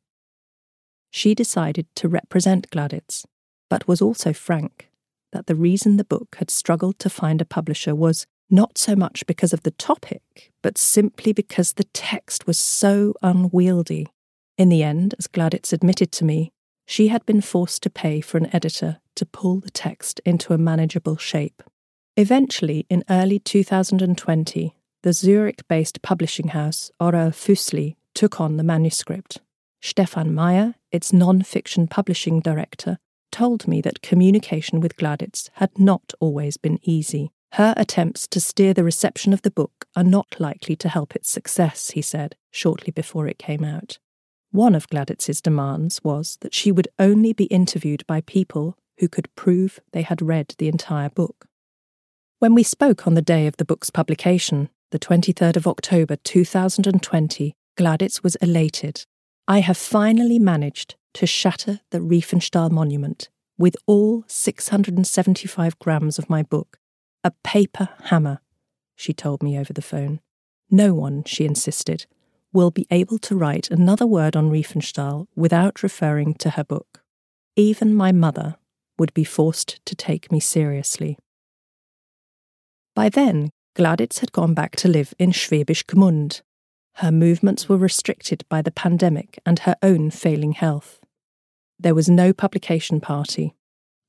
She 1.09 1.35
decided 1.35 1.87
to 1.95 2.07
represent 2.07 2.69
Gladitz, 2.69 3.25
but 3.69 3.87
was 3.87 4.01
also 4.01 4.31
frank 4.31 4.89
that 5.31 5.47
the 5.47 5.55
reason 5.55 5.97
the 5.97 6.03
book 6.03 6.35
had 6.39 6.51
struggled 6.51 6.99
to 6.99 7.09
find 7.09 7.41
a 7.41 7.45
publisher 7.45 7.95
was 7.95 8.27
not 8.51 8.77
so 8.77 8.95
much 8.95 9.25
because 9.25 9.53
of 9.53 9.63
the 9.63 9.71
topic, 9.71 10.51
but 10.61 10.77
simply 10.77 11.33
because 11.33 11.73
the 11.73 11.85
text 11.85 12.45
was 12.45 12.59
so 12.59 13.13
unwieldy. 13.21 14.07
In 14.57 14.69
the 14.69 14.83
end, 14.83 15.15
as 15.17 15.27
Gladitz 15.27 15.73
admitted 15.73 16.11
to 16.13 16.25
me, 16.25 16.51
she 16.85 17.07
had 17.07 17.25
been 17.25 17.41
forced 17.41 17.81
to 17.83 17.89
pay 17.89 18.21
for 18.21 18.37
an 18.37 18.53
editor 18.53 18.99
to 19.15 19.25
pull 19.25 19.59
the 19.59 19.71
text 19.71 20.19
into 20.25 20.53
a 20.53 20.57
manageable 20.57 21.17
shape. 21.17 21.63
Eventually, 22.17 22.85
in 22.89 23.03
early 23.09 23.39
2020, 23.39 24.75
the 25.03 25.13
Zurich 25.13 25.67
based 25.67 26.01
publishing 26.01 26.49
house 26.49 26.91
Orell 26.99 27.31
Füssli 27.31 27.95
took 28.13 28.41
on 28.41 28.57
the 28.57 28.63
manuscript. 28.63 29.39
Stefan 29.81 30.33
Meyer, 30.33 30.75
its 30.91 31.11
non 31.11 31.41
fiction 31.41 31.87
publishing 31.87 32.39
director, 32.39 32.99
told 33.31 33.67
me 33.67 33.81
that 33.81 34.01
communication 34.01 34.79
with 34.79 34.97
Gladitz 34.97 35.49
had 35.53 35.79
not 35.79 36.13
always 36.19 36.57
been 36.57 36.79
easy. 36.83 37.31
Her 37.55 37.73
attempts 37.75 38.27
to 38.27 38.39
steer 38.39 38.73
the 38.73 38.83
reception 38.83 39.33
of 39.33 39.41
the 39.41 39.51
book 39.51 39.85
are 39.95 40.05
not 40.05 40.39
likely 40.39 40.75
to 40.77 40.89
help 40.89 41.15
its 41.15 41.29
success, 41.29 41.91
he 41.91 42.01
said, 42.01 42.35
shortly 42.49 42.91
before 42.91 43.27
it 43.27 43.37
came 43.37 43.65
out. 43.65 43.99
One 44.51 44.73
of 44.73 44.87
Gladitz's 44.87 45.41
demands 45.41 46.01
was 46.03 46.37
that 46.41 46.53
she 46.53 46.71
would 46.71 46.87
only 46.97 47.33
be 47.33 47.45
interviewed 47.45 48.07
by 48.07 48.21
people 48.21 48.77
who 48.99 49.09
could 49.09 49.33
prove 49.35 49.79
they 49.91 50.01
had 50.01 50.21
read 50.21 50.55
the 50.57 50.69
entire 50.69 51.09
book. 51.09 51.47
When 52.39 52.55
we 52.55 52.63
spoke 52.63 53.05
on 53.05 53.15
the 53.15 53.21
day 53.21 53.47
of 53.47 53.57
the 53.57 53.65
book's 53.65 53.89
publication, 53.89 54.69
the 54.91 54.99
23rd 54.99 55.57
of 55.57 55.67
October 55.67 56.15
2020, 56.17 57.53
Gladitz 57.77 58.23
was 58.23 58.35
elated. 58.37 59.05
I 59.47 59.59
have 59.59 59.77
finally 59.77 60.39
managed 60.39 60.95
to 61.15 61.25
shatter 61.25 61.81
the 61.91 61.99
Riefenstahl 61.99 62.71
monument 62.71 63.29
with 63.57 63.75
all 63.85 64.23
675 64.27 65.79
grams 65.79 66.17
of 66.17 66.29
my 66.29 66.43
book 66.43 66.77
a 67.23 67.31
paper 67.43 67.89
hammer, 68.05 68.39
she 68.95 69.13
told 69.13 69.43
me 69.43 69.57
over 69.57 69.73
the 69.73 69.81
phone. 69.81 70.19
No 70.69 70.93
one, 70.93 71.23
she 71.25 71.45
insisted, 71.45 72.05
will 72.53 72.71
be 72.71 72.87
able 72.89 73.17
to 73.19 73.35
write 73.35 73.69
another 73.69 74.07
word 74.07 74.35
on 74.35 74.49
Riefenstahl 74.49 75.27
without 75.35 75.83
referring 75.83 76.33
to 76.35 76.51
her 76.51 76.63
book. 76.63 77.03
Even 77.55 77.93
my 77.93 78.11
mother 78.11 78.55
would 78.97 79.13
be 79.13 79.23
forced 79.23 79.83
to 79.85 79.95
take 79.95 80.31
me 80.31 80.39
seriously. 80.39 81.17
By 82.95 83.09
then, 83.09 83.51
Gladitz 83.75 84.19
had 84.19 84.31
gone 84.31 84.53
back 84.53 84.75
to 84.77 84.87
live 84.87 85.13
in 85.17 85.31
Schwäbisch 85.31 85.85
Gmünd. 85.85 86.41
Her 86.95 87.11
movements 87.11 87.69
were 87.69 87.77
restricted 87.77 88.43
by 88.49 88.61
the 88.61 88.71
pandemic 88.71 89.39
and 89.45 89.59
her 89.59 89.75
own 89.81 90.11
failing 90.11 90.51
health. 90.51 90.99
There 91.79 91.95
was 91.95 92.09
no 92.09 92.33
publication 92.33 92.99
party. 92.99 93.55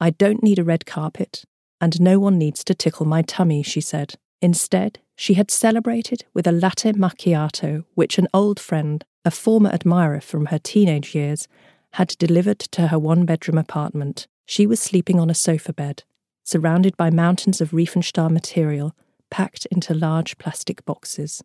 I 0.00 0.10
don't 0.10 0.42
need 0.42 0.58
a 0.58 0.64
red 0.64 0.84
carpet 0.84 1.44
and 1.82 2.00
no 2.00 2.20
one 2.20 2.38
needs 2.38 2.62
to 2.62 2.74
tickle 2.74 3.04
my 3.04 3.20
tummy, 3.22 3.62
she 3.62 3.80
said. 3.80 4.14
Instead, 4.40 5.00
she 5.16 5.34
had 5.34 5.50
celebrated 5.50 6.24
with 6.32 6.46
a 6.46 6.52
latte 6.52 6.92
macchiato 6.92 7.84
which 7.94 8.18
an 8.18 8.28
old 8.32 8.60
friend, 8.60 9.04
a 9.24 9.32
former 9.32 9.70
admirer 9.70 10.20
from 10.20 10.46
her 10.46 10.60
teenage 10.60 11.12
years, 11.12 11.48
had 11.94 12.16
delivered 12.18 12.60
to 12.60 12.86
her 12.86 12.98
one 12.98 13.26
bedroom 13.26 13.58
apartment. 13.58 14.28
She 14.46 14.66
was 14.66 14.80
sleeping 14.80 15.18
on 15.18 15.28
a 15.28 15.34
sofa 15.34 15.72
bed, 15.72 16.04
surrounded 16.44 16.96
by 16.96 17.10
mountains 17.10 17.60
of 17.60 17.72
Riefenstahl 17.72 18.30
material 18.30 18.94
packed 19.28 19.66
into 19.66 19.92
large 19.92 20.38
plastic 20.38 20.84
boxes. 20.84 21.42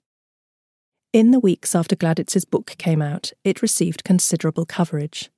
In 1.13 1.31
the 1.31 1.39
weeks 1.39 1.73
after 1.73 1.95
Gladitz's 1.95 2.45
book 2.45 2.75
came 2.77 3.01
out, 3.01 3.31
it 3.43 3.63
received 3.63 4.03
considerable 4.03 4.67
coverage. 4.67 5.31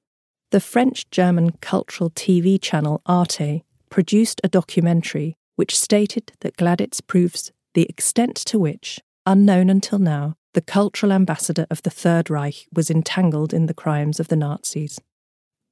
The 0.52 0.60
French 0.60 1.10
German 1.10 1.52
cultural 1.62 2.10
TV 2.10 2.60
channel 2.62 3.02
Arte 3.06 3.64
produced 3.90 4.42
a 4.44 4.50
documentary 4.50 5.36
which 5.56 5.78
stated 5.78 6.32
that 6.42 6.58
Gladitz 6.58 7.02
proves 7.06 7.52
the 7.74 7.86
extent 7.90 8.36
to 8.36 8.58
which, 8.58 9.00
unknown 9.26 9.70
until 9.70 10.00
now, 10.00 10.36
the 10.54 10.62
cultural 10.62 11.12
ambassador 11.12 11.68
of 11.70 11.82
the 11.84 11.90
Third 11.90 12.30
Reich 12.30 12.68
was 12.74 12.90
entangled 12.90 13.54
in 13.54 13.68
the 13.68 13.74
crimes 13.74 14.20
of 14.20 14.30
the 14.30 14.36
Nazis. 14.36 15.00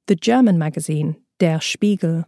The 0.06 0.14
German 0.14 0.58
magazine 0.58 1.16
Der 1.38 1.60
Spiegel 1.60 2.24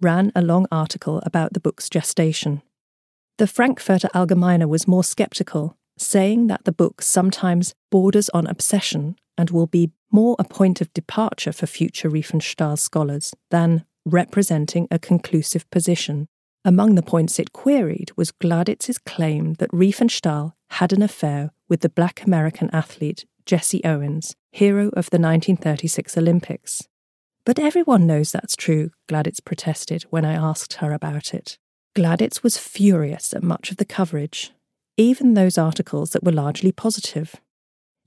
ran 0.00 0.32
a 0.34 0.42
long 0.42 0.66
article 0.70 1.22
about 1.24 1.52
the 1.52 1.60
book's 1.60 1.88
gestation. 1.88 2.62
The 3.38 3.46
Frankfurter 3.46 4.08
Allgemeine 4.14 4.68
was 4.68 4.86
more 4.86 5.04
skeptical, 5.04 5.76
saying 5.98 6.48
that 6.48 6.64
the 6.64 6.72
book 6.72 7.02
sometimes 7.02 7.74
borders 7.90 8.28
on 8.30 8.46
obsession 8.46 9.16
and 9.38 9.50
will 9.50 9.66
be 9.66 9.90
more 10.10 10.36
a 10.38 10.44
point 10.44 10.80
of 10.80 10.92
departure 10.92 11.52
for 11.52 11.66
future 11.66 12.10
Riefenstahl 12.10 12.78
scholars 12.78 13.34
than 13.50 13.84
representing 14.04 14.88
a 14.90 14.98
conclusive 14.98 15.68
position. 15.70 16.26
Among 16.64 16.94
the 16.94 17.02
points 17.02 17.38
it 17.38 17.52
queried 17.52 18.10
was 18.16 18.32
Gladitz's 18.32 18.98
claim 18.98 19.54
that 19.54 19.70
Riefenstahl 19.70 20.52
had 20.70 20.92
an 20.92 21.02
affair 21.02 21.50
with 21.68 21.80
the 21.80 21.88
black 21.88 22.24
American 22.24 22.70
athlete 22.72 23.24
Jesse 23.46 23.84
Owens, 23.84 24.34
hero 24.52 24.86
of 24.88 25.10
the 25.10 25.18
1936 25.18 26.16
Olympics. 26.16 26.88
But 27.44 27.58
everyone 27.58 28.06
knows 28.06 28.32
that's 28.32 28.56
true, 28.56 28.90
Gladitz 29.08 29.44
protested 29.44 30.04
when 30.04 30.24
I 30.24 30.32
asked 30.32 30.74
her 30.74 30.92
about 30.92 31.34
it. 31.34 31.58
Gladitz 31.94 32.42
was 32.42 32.56
furious 32.56 33.34
at 33.34 33.42
much 33.42 33.70
of 33.70 33.76
the 33.76 33.84
coverage, 33.84 34.52
even 34.96 35.34
those 35.34 35.58
articles 35.58 36.10
that 36.10 36.24
were 36.24 36.32
largely 36.32 36.72
positive. 36.72 37.36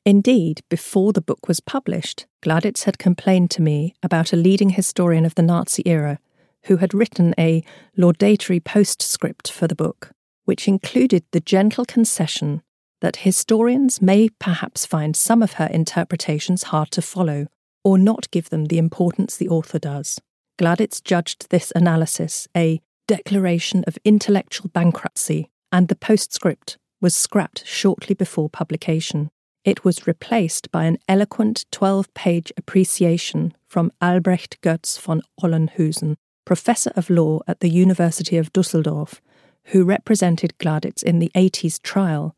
Indeed, 0.07 0.61
before 0.69 1.11
the 1.11 1.19
book 1.19 1.49
was 1.49 1.59
published, 1.59 2.27
Gladitz 2.41 2.85
had 2.85 2.97
complained 2.97 3.51
to 3.51 3.61
me 3.61 3.93
about 4.01 4.31
a 4.31 4.37
leading 4.37 4.69
historian 4.69 5.25
of 5.25 5.35
the 5.35 5.41
Nazi 5.41 5.83
era 5.85 6.19
who 6.67 6.77
had 6.77 6.93
written 6.93 7.35
a 7.37 7.61
laudatory 7.97 8.61
postscript 8.61 9.51
for 9.51 9.67
the 9.67 9.75
book, 9.75 10.11
which 10.45 10.65
included 10.65 11.25
the 11.33 11.41
gentle 11.41 11.83
concession 11.83 12.61
that 13.01 13.17
historians 13.27 14.01
may 14.01 14.29
perhaps 14.29 14.85
find 14.85 15.13
some 15.13 15.43
of 15.43 15.53
her 15.53 15.67
interpretations 15.67 16.63
hard 16.63 16.89
to 16.91 17.01
follow 17.01 17.47
or 17.83 17.97
not 17.97 18.31
give 18.31 18.49
them 18.49 18.67
the 18.67 18.77
importance 18.77 19.35
the 19.35 19.49
author 19.49 19.77
does. 19.77 20.21
Gladitz 20.57 21.03
judged 21.03 21.49
this 21.49 21.73
analysis 21.75 22.47
a 22.55 22.79
declaration 23.09 23.83
of 23.85 23.97
intellectual 24.05 24.69
bankruptcy, 24.69 25.51
and 25.69 25.89
the 25.89 25.97
postscript 25.97 26.77
was 27.01 27.13
scrapped 27.13 27.67
shortly 27.67 28.15
before 28.15 28.49
publication. 28.49 29.29
It 29.67 29.83
was 29.83 30.07
replaced 30.07 30.71
by 30.71 30.85
an 30.85 30.97
eloquent 31.09 31.65
12 31.73 32.13
page 32.13 32.53
appreciation 32.55 33.53
from 33.67 33.91
Albrecht 34.01 34.61
Götz 34.61 34.97
von 34.97 35.21
Olenhusen, 35.43 36.15
professor 36.45 36.93
of 36.95 37.09
law 37.09 37.41
at 37.49 37.59
the 37.59 37.69
University 37.69 38.37
of 38.37 38.53
Dusseldorf, 38.53 39.21
who 39.65 39.83
represented 39.83 40.57
Gladitz 40.57 41.03
in 41.03 41.19
the 41.19 41.29
80s 41.35 41.81
trial 41.81 42.33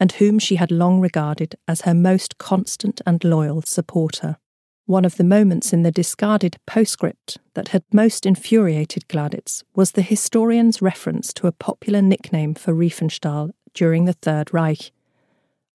and 0.00 0.10
whom 0.10 0.40
she 0.40 0.56
had 0.56 0.72
long 0.72 0.98
regarded 0.98 1.54
as 1.68 1.82
her 1.82 1.94
most 1.94 2.38
constant 2.38 3.00
and 3.06 3.22
loyal 3.22 3.62
supporter. 3.62 4.38
One 4.86 5.04
of 5.04 5.18
the 5.18 5.22
moments 5.22 5.72
in 5.72 5.84
the 5.84 5.92
discarded 5.92 6.56
postscript 6.66 7.38
that 7.54 7.68
had 7.68 7.84
most 7.92 8.26
infuriated 8.26 9.06
Gladitz 9.06 9.62
was 9.76 9.92
the 9.92 10.02
historian's 10.02 10.82
reference 10.82 11.32
to 11.34 11.46
a 11.46 11.52
popular 11.52 12.02
nickname 12.02 12.54
for 12.54 12.74
Riefenstahl 12.74 13.52
during 13.72 14.06
the 14.06 14.14
Third 14.14 14.52
Reich, 14.52 14.90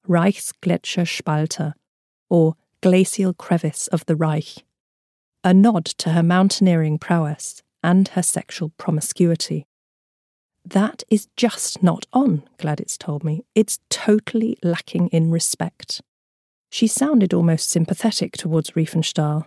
Reichsgletscherspalter, 0.08 1.74
or 2.30 2.56
glacial 2.82 3.34
crevice 3.34 3.88
of 3.88 4.06
the 4.06 4.16
Reich, 4.16 4.64
a 5.44 5.54
nod 5.54 5.86
to 5.86 6.12
her 6.12 6.24
mountaineering 6.24 6.98
prowess 6.98 7.62
and 7.84 8.10
her 8.10 8.24
sexual 8.24 8.72
promiscuity. 8.78 9.66
That 10.66 11.04
is 11.10 11.28
just 11.38 11.82
not 11.82 12.06
on, 12.12 12.44
Gladitz 12.58 12.98
told 12.98 13.24
me. 13.24 13.46
It's 13.56 13.80
totally 13.90 14.58
lacking 14.62 15.08
in 15.10 15.32
respect. 15.32 16.02
She 16.70 16.88
sounded 16.88 17.34
almost 17.34 17.70
sympathetic 17.70 18.34
towards 18.34 18.72
Riefenstahl. 18.72 19.46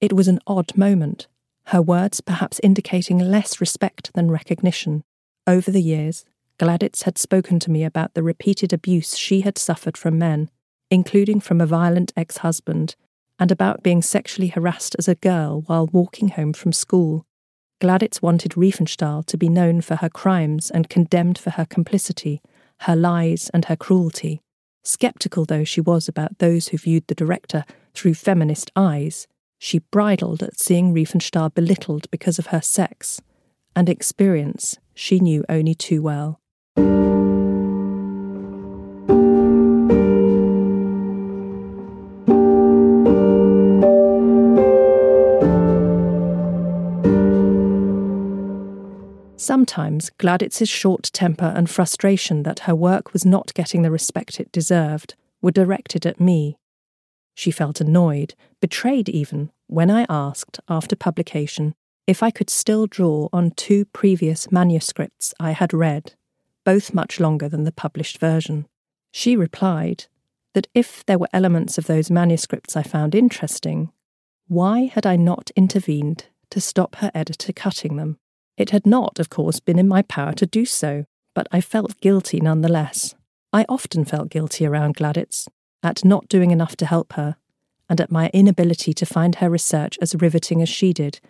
It 0.00 0.12
was 0.12 0.28
an 0.28 0.38
odd 0.46 0.76
moment, 0.76 1.26
her 1.66 1.82
words 1.82 2.20
perhaps 2.20 2.60
indicating 2.62 3.18
less 3.18 3.60
respect 3.60 4.12
than 4.14 4.30
recognition. 4.30 5.02
Over 5.46 5.70
the 5.70 5.82
years, 5.82 6.24
Gladitz 6.58 7.02
had 7.02 7.18
spoken 7.18 7.58
to 7.60 7.70
me 7.70 7.82
about 7.82 8.14
the 8.14 8.22
repeated 8.22 8.72
abuse 8.72 9.16
she 9.16 9.40
had 9.40 9.58
suffered 9.58 9.96
from 9.96 10.18
men, 10.18 10.50
including 10.90 11.40
from 11.40 11.60
a 11.60 11.66
violent 11.66 12.12
ex 12.16 12.38
husband, 12.38 12.94
and 13.38 13.50
about 13.50 13.82
being 13.82 14.00
sexually 14.00 14.48
harassed 14.48 14.94
as 14.98 15.08
a 15.08 15.16
girl 15.16 15.62
while 15.66 15.88
walking 15.88 16.28
home 16.28 16.52
from 16.52 16.72
school. 16.72 17.26
Gladitz 17.80 18.22
wanted 18.22 18.52
Riefenstahl 18.52 19.26
to 19.26 19.36
be 19.36 19.48
known 19.48 19.80
for 19.80 19.96
her 19.96 20.08
crimes 20.08 20.70
and 20.70 20.88
condemned 20.88 21.38
for 21.38 21.50
her 21.50 21.66
complicity, 21.66 22.40
her 22.82 22.94
lies, 22.94 23.50
and 23.52 23.64
her 23.64 23.76
cruelty. 23.76 24.40
Skeptical 24.84 25.44
though 25.44 25.64
she 25.64 25.80
was 25.80 26.08
about 26.08 26.38
those 26.38 26.68
who 26.68 26.78
viewed 26.78 27.06
the 27.08 27.14
director 27.14 27.64
through 27.94 28.14
feminist 28.14 28.70
eyes, 28.76 29.26
she 29.58 29.78
bridled 29.78 30.42
at 30.42 30.60
seeing 30.60 30.94
Riefenstahl 30.94 31.52
belittled 31.52 32.08
because 32.10 32.38
of 32.38 32.46
her 32.46 32.60
sex, 32.60 33.20
and 33.74 33.88
experience 33.88 34.78
she 34.94 35.18
knew 35.18 35.44
only 35.48 35.74
too 35.74 36.00
well. 36.00 36.40
Sometimes 49.44 50.10
Gladitz's 50.18 50.70
short 50.70 51.10
temper 51.12 51.52
and 51.54 51.68
frustration 51.68 52.44
that 52.44 52.60
her 52.60 52.74
work 52.74 53.12
was 53.12 53.26
not 53.26 53.52
getting 53.52 53.82
the 53.82 53.90
respect 53.90 54.40
it 54.40 54.50
deserved 54.50 55.16
were 55.42 55.50
directed 55.50 56.06
at 56.06 56.18
me. 56.18 56.56
She 57.34 57.50
felt 57.50 57.78
annoyed, 57.78 58.34
betrayed 58.62 59.10
even, 59.10 59.50
when 59.66 59.90
I 59.90 60.06
asked, 60.08 60.60
after 60.68 60.96
publication, 60.96 61.74
if 62.06 62.22
I 62.22 62.30
could 62.30 62.48
still 62.48 62.86
draw 62.86 63.28
on 63.34 63.50
two 63.50 63.84
previous 63.84 64.50
manuscripts 64.50 65.34
I 65.38 65.50
had 65.50 65.74
read, 65.74 66.14
both 66.64 66.94
much 66.94 67.20
longer 67.20 67.48
than 67.48 67.64
the 67.64 67.72
published 67.72 68.18
version. 68.18 68.66
She 69.12 69.36
replied 69.36 70.06
that 70.54 70.66
if 70.74 71.04
there 71.06 71.18
were 71.18 71.28
elements 71.32 71.78
of 71.78 71.86
those 71.86 72.10
manuscripts 72.10 72.76
I 72.76 72.82
found 72.82 73.14
interesting, 73.14 73.92
why 74.48 74.84
had 74.84 75.06
I 75.06 75.16
not 75.16 75.50
intervened 75.56 76.26
to 76.50 76.60
stop 76.60 76.96
her 76.96 77.10
editor 77.14 77.52
cutting 77.52 77.96
them? 77.96 78.18
It 78.56 78.70
had 78.70 78.86
not, 78.86 79.18
of 79.18 79.30
course, 79.30 79.60
been 79.60 79.78
in 79.78 79.88
my 79.88 80.02
power 80.02 80.32
to 80.34 80.46
do 80.46 80.64
so, 80.64 81.04
but 81.34 81.48
I 81.50 81.60
felt 81.60 82.00
guilty 82.00 82.40
nonetheless. 82.40 83.14
I 83.52 83.64
often 83.68 84.04
felt 84.04 84.30
guilty 84.30 84.66
around 84.66 84.96
Gladitz, 84.96 85.48
at 85.82 86.04
not 86.04 86.28
doing 86.28 86.50
enough 86.50 86.76
to 86.76 86.86
help 86.86 87.14
her, 87.14 87.36
and 87.88 88.00
at 88.00 88.10
my 88.10 88.30
inability 88.32 88.92
to 88.94 89.06
find 89.06 89.36
her 89.36 89.50
research 89.50 89.98
as 90.00 90.14
riveting 90.14 90.62
as 90.62 90.68
she 90.68 90.92
did, 90.92 91.20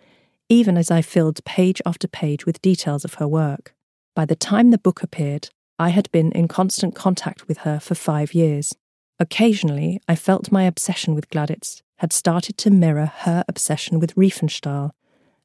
even 0.48 0.76
as 0.76 0.90
I 0.90 1.02
filled 1.02 1.44
page 1.44 1.80
after 1.86 2.06
page 2.06 2.46
with 2.46 2.62
details 2.62 3.04
of 3.04 3.14
her 3.14 3.26
work. 3.28 3.73
By 4.14 4.24
the 4.24 4.36
time 4.36 4.70
the 4.70 4.78
book 4.78 5.02
appeared, 5.02 5.48
I 5.76 5.88
had 5.88 6.10
been 6.12 6.30
in 6.32 6.46
constant 6.46 6.94
contact 6.94 7.48
with 7.48 7.58
her 7.58 7.80
for 7.80 7.96
five 7.96 8.32
years. 8.32 8.74
Occasionally, 9.18 10.00
I 10.06 10.14
felt 10.14 10.52
my 10.52 10.64
obsession 10.64 11.14
with 11.14 11.28
Gladitz 11.30 11.82
had 11.96 12.12
started 12.12 12.56
to 12.58 12.70
mirror 12.70 13.06
her 13.06 13.44
obsession 13.48 13.98
with 13.98 14.14
Riefenstahl, 14.14 14.92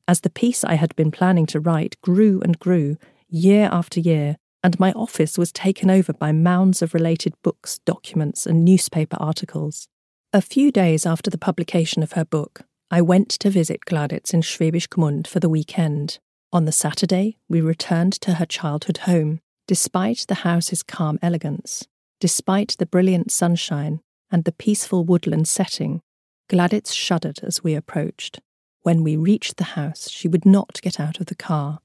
as 0.07 0.21
the 0.21 0.29
piece 0.29 0.63
I 0.63 0.75
had 0.75 0.95
been 0.95 1.11
planning 1.11 1.45
to 1.47 1.59
write 1.59 1.99
grew 2.01 2.41
and 2.41 2.59
grew, 2.59 2.97
year 3.27 3.69
after 3.71 3.99
year, 3.99 4.37
and 4.63 4.79
my 4.79 4.91
office 4.93 5.37
was 5.37 5.51
taken 5.51 5.89
over 5.89 6.13
by 6.13 6.31
mounds 6.31 6.81
of 6.81 6.93
related 6.93 7.33
books, 7.43 7.79
documents, 7.85 8.45
and 8.45 8.65
newspaper 8.65 9.17
articles. 9.19 9.87
A 10.31 10.41
few 10.41 10.71
days 10.71 11.05
after 11.05 11.31
the 11.31 11.37
publication 11.37 12.03
of 12.03 12.13
her 12.13 12.25
book, 12.25 12.61
I 12.91 13.01
went 13.01 13.29
to 13.29 13.49
visit 13.49 13.85
Gladitz 13.85 14.33
in 14.33 14.41
Schwäbisch 14.41 14.87
Gmünd 14.87 15.27
for 15.27 15.39
the 15.39 15.49
weekend. 15.49 16.19
On 16.51 16.65
the 16.65 16.71
Saturday, 16.71 17.37
we 17.47 17.61
returned 17.61 18.13
to 18.21 18.35
her 18.35 18.45
childhood 18.45 18.99
home, 18.99 19.39
despite 19.67 20.25
the 20.27 20.35
house's 20.35 20.81
calm 20.81 21.19
elegance, 21.21 21.87
despite 22.19 22.75
the 22.79 22.87
brilliant 22.87 23.31
sunshine 23.31 24.01
and 24.31 24.43
the 24.43 24.51
peaceful 24.51 25.03
woodland 25.03 25.47
setting. 25.47 26.01
Gladitz 26.49 26.91
shuddered 26.91 27.41
as 27.43 27.63
we 27.63 27.75
approached. 27.75 28.39
When 28.81 29.03
we 29.03 29.15
reached 29.15 29.57
the 29.57 29.75
house, 29.75 30.09
she 30.09 30.27
would 30.27 30.43
not 30.43 30.81
get 30.81 30.99
out 30.99 31.19
of 31.19 31.27
the 31.27 31.35
car, 31.35 31.81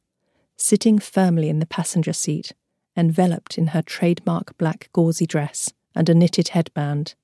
sitting 0.57 0.99
firmly 0.99 1.51
in 1.51 1.59
the 1.59 1.67
passenger 1.67 2.15
seat, 2.15 2.55
enveloped 2.97 3.59
in 3.59 3.69
her 3.69 3.83
trademark 3.83 4.57
black 4.57 4.89
gauzy 4.95 5.27
dress 5.27 5.75
and 5.95 6.09
a 6.09 6.15
knitted 6.15 6.49
headband. 6.49 7.15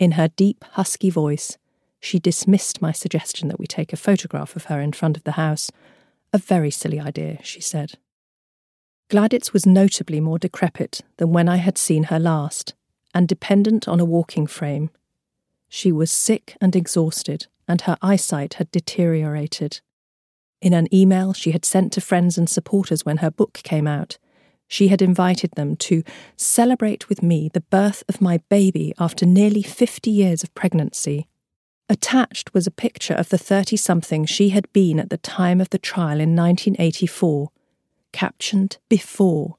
In 0.00 0.12
her 0.12 0.26
deep, 0.26 0.64
husky 0.72 1.10
voice, 1.10 1.56
she 2.00 2.18
dismissed 2.18 2.82
my 2.82 2.90
suggestion 2.90 3.46
that 3.46 3.60
we 3.60 3.66
take 3.68 3.92
a 3.92 3.96
photograph 3.96 4.56
of 4.56 4.64
her 4.64 4.80
in 4.80 4.92
front 4.92 5.16
of 5.16 5.22
the 5.22 5.32
house. 5.32 5.70
A 6.32 6.38
very 6.38 6.70
silly 6.70 6.98
idea, 6.98 7.38
she 7.42 7.60
said. 7.60 7.92
Gladitz 9.10 9.52
was 9.52 9.66
notably 9.66 10.20
more 10.20 10.38
decrepit 10.38 11.02
than 11.18 11.32
when 11.32 11.48
I 11.48 11.56
had 11.56 11.76
seen 11.76 12.04
her 12.04 12.18
last, 12.18 12.74
and 13.14 13.28
dependent 13.28 13.86
on 13.86 14.00
a 14.00 14.04
walking 14.06 14.46
frame. 14.46 14.90
She 15.68 15.92
was 15.92 16.10
sick 16.10 16.56
and 16.60 16.74
exhausted, 16.74 17.46
and 17.68 17.82
her 17.82 17.98
eyesight 18.00 18.54
had 18.54 18.70
deteriorated. 18.70 19.80
In 20.62 20.72
an 20.72 20.92
email 20.94 21.32
she 21.32 21.50
had 21.50 21.64
sent 21.64 21.92
to 21.92 22.00
friends 22.00 22.38
and 22.38 22.48
supporters 22.48 23.04
when 23.04 23.18
her 23.18 23.30
book 23.30 23.60
came 23.62 23.86
out, 23.86 24.16
she 24.72 24.88
had 24.88 25.02
invited 25.02 25.50
them 25.52 25.76
to 25.76 26.02
celebrate 26.36 27.10
with 27.10 27.22
me 27.22 27.50
the 27.52 27.60
birth 27.60 28.02
of 28.08 28.22
my 28.22 28.38
baby 28.48 28.94
after 28.98 29.26
nearly 29.26 29.62
50 29.62 30.10
years 30.10 30.42
of 30.42 30.54
pregnancy. 30.54 31.28
Attached 31.92 32.54
was 32.54 32.66
a 32.66 32.70
picture 32.70 33.12
of 33.12 33.28
the 33.28 33.36
30 33.36 33.76
something 33.76 34.24
she 34.24 34.48
had 34.48 34.72
been 34.72 34.98
at 34.98 35.10
the 35.10 35.18
time 35.18 35.60
of 35.60 35.68
the 35.68 35.78
trial 35.78 36.20
in 36.20 36.34
1984, 36.34 37.50
captioned 38.14 38.78
Before, 38.88 39.58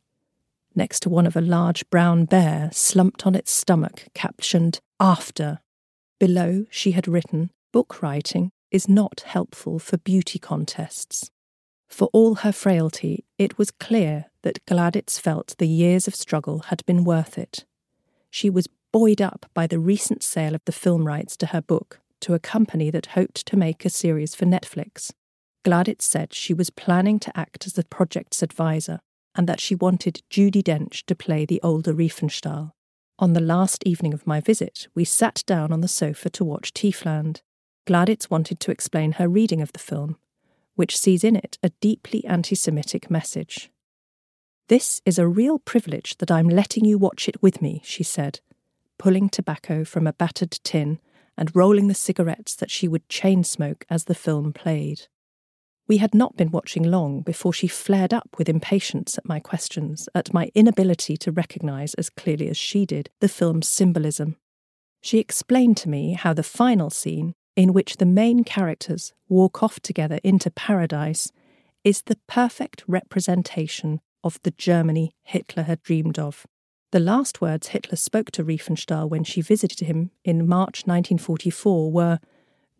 next 0.74 1.02
to 1.02 1.10
one 1.10 1.28
of 1.28 1.36
a 1.36 1.42
large 1.42 1.88
brown 1.92 2.26
bear 2.26 2.72
slumped 2.74 3.28
on 3.28 3.36
its 3.36 3.52
stomach, 3.52 4.08
captioned 4.16 4.80
After. 5.00 5.60
Below, 6.20 6.66
she 6.72 6.94
had 6.94 7.08
written, 7.08 7.52
Book 7.72 8.02
writing 8.02 8.52
is 8.72 8.90
not 8.90 9.20
helpful 9.28 9.78
for 9.78 10.00
beauty 10.00 10.40
contests. 10.40 11.30
For 11.88 12.10
all 12.14 12.34
her 12.38 12.52
frailty, 12.52 13.26
it 13.38 13.60
was 13.60 13.70
clear 13.70 14.32
that 14.42 14.66
Gladitz 14.66 15.20
felt 15.20 15.54
the 15.60 15.68
years 15.68 16.08
of 16.08 16.16
struggle 16.16 16.64
had 16.70 16.84
been 16.88 17.04
worth 17.04 17.38
it. 17.38 17.66
She 18.32 18.50
was 18.50 18.68
buoyed 18.92 19.22
up 19.22 19.46
by 19.54 19.68
the 19.68 19.78
recent 19.78 20.24
sale 20.24 20.56
of 20.56 20.66
the 20.66 20.72
film 20.72 21.06
rights 21.06 21.38
to 21.38 21.46
her 21.48 21.62
book 21.62 22.00
to 22.24 22.34
a 22.34 22.40
company 22.40 22.90
that 22.90 23.08
hoped 23.08 23.46
to 23.46 23.58
make 23.58 23.84
a 23.84 23.90
series 23.90 24.34
for 24.34 24.46
Netflix. 24.46 25.12
Gladitz 25.66 26.04
said 26.04 26.34
she 26.34 26.54
was 26.54 26.70
planning 26.70 27.20
to 27.20 27.38
act 27.38 27.66
as 27.66 27.74
the 27.74 27.84
project's 27.84 28.42
advisor 28.42 29.00
and 29.36 29.48
that 29.48 29.60
she 29.60 29.76
wanted 29.76 30.24
Judi 30.30 30.64
Dench 30.64 31.04
to 31.06 31.16
play 31.16 31.46
the 31.46 31.60
older 31.62 31.94
Riefenstahl. 31.94 32.72
On 33.20 33.34
the 33.34 33.42
last 33.42 33.84
evening 33.86 34.14
of 34.14 34.26
my 34.26 34.40
visit, 34.40 34.88
we 34.96 35.04
sat 35.04 35.44
down 35.46 35.74
on 35.74 35.82
the 35.82 35.88
sofa 35.88 36.30
to 36.32 36.46
watch 36.46 36.74
Tiefland. 36.74 37.42
Gladitz 37.86 38.30
wanted 38.30 38.60
to 38.62 38.72
explain 38.72 39.14
her 39.14 39.28
reading 39.28 39.62
of 39.62 39.74
the 39.74 39.80
film, 39.80 40.18
which 40.76 40.98
sees 40.98 41.24
in 41.26 41.36
it 41.36 41.58
a 41.62 41.72
deeply 41.82 42.26
anti 42.26 42.56
Semitic 42.56 43.12
message. 43.12 43.70
This 44.70 45.02
is 45.06 45.20
a 45.20 45.28
real 45.28 45.60
privilege 45.60 46.18
that 46.20 46.32
I'm 46.32 46.48
letting 46.48 46.86
you 46.86 46.98
watch 46.98 47.28
it 47.28 47.42
with 47.44 47.62
me, 47.62 47.82
she 47.84 48.04
said, 48.04 48.40
pulling 48.98 49.28
tobacco 49.28 49.84
from 49.84 50.08
a 50.08 50.14
battered 50.14 50.52
tin 50.64 51.00
and 51.38 51.56
rolling 51.56 51.88
the 51.88 51.94
cigarettes 51.94 52.56
that 52.56 52.72
she 52.72 52.88
would 52.88 53.08
chain 53.10 53.44
smoke 53.44 53.86
as 53.90 54.06
the 54.06 54.16
film 54.16 54.54
played. 54.54 55.08
We 55.88 55.98
had 55.98 56.16
not 56.16 56.38
been 56.38 56.52
watching 56.52 56.84
long 56.84 57.22
before 57.22 57.54
she 57.54 57.68
flared 57.68 58.14
up 58.14 58.36
with 58.38 58.48
impatience 58.48 59.18
at 59.18 59.28
my 59.28 59.40
questions, 59.40 60.08
at 60.16 60.34
my 60.34 60.50
inability 60.56 61.18
to 61.18 61.32
recognise 61.32 61.94
as 61.96 62.10
clearly 62.10 62.48
as 62.48 62.58
she 62.58 62.86
did 62.86 63.10
the 63.20 63.28
film's 63.28 63.68
symbolism. 63.68 64.38
She 65.02 65.20
explained 65.20 65.76
to 65.78 65.90
me 65.90 66.14
how 66.14 66.34
the 66.34 66.44
final 66.44 66.90
scene 66.90 67.36
in 67.56 67.74
which 67.74 67.98
the 67.98 68.06
main 68.06 68.44
characters 68.44 69.14
walk 69.30 69.62
off 69.62 69.80
together 69.80 70.20
into 70.24 70.50
paradise, 70.52 71.32
is 71.84 72.04
the 72.04 72.18
perfect 72.28 72.84
representation 72.88 74.00
of 74.24 74.40
the 74.44 74.52
Germany 74.52 75.16
Hitler 75.24 75.64
had 75.64 75.84
dreamed 75.84 76.18
of. 76.18 76.46
The 76.94 77.00
last 77.00 77.42
words 77.42 77.70
Hitler 77.70 77.96
spoke 77.96 78.30
to 78.34 78.44
Riefenstahl 78.44 79.10
when 79.10 79.24
she 79.24 79.42
visited 79.42 79.80
him 79.80 80.12
in 80.24 80.48
March 80.48 80.86
1944 80.86 81.92
were 81.92 82.20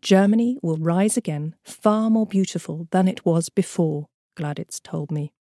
Germany 0.02 0.56
will 0.62 0.76
rise 0.76 1.16
again, 1.16 1.56
far 1.64 2.10
more 2.10 2.24
beautiful 2.24 2.86
than 2.92 3.08
it 3.08 3.26
was 3.26 3.48
before, 3.48 4.06
Gladitz 4.36 4.80
told 4.80 5.10
me. 5.10 5.32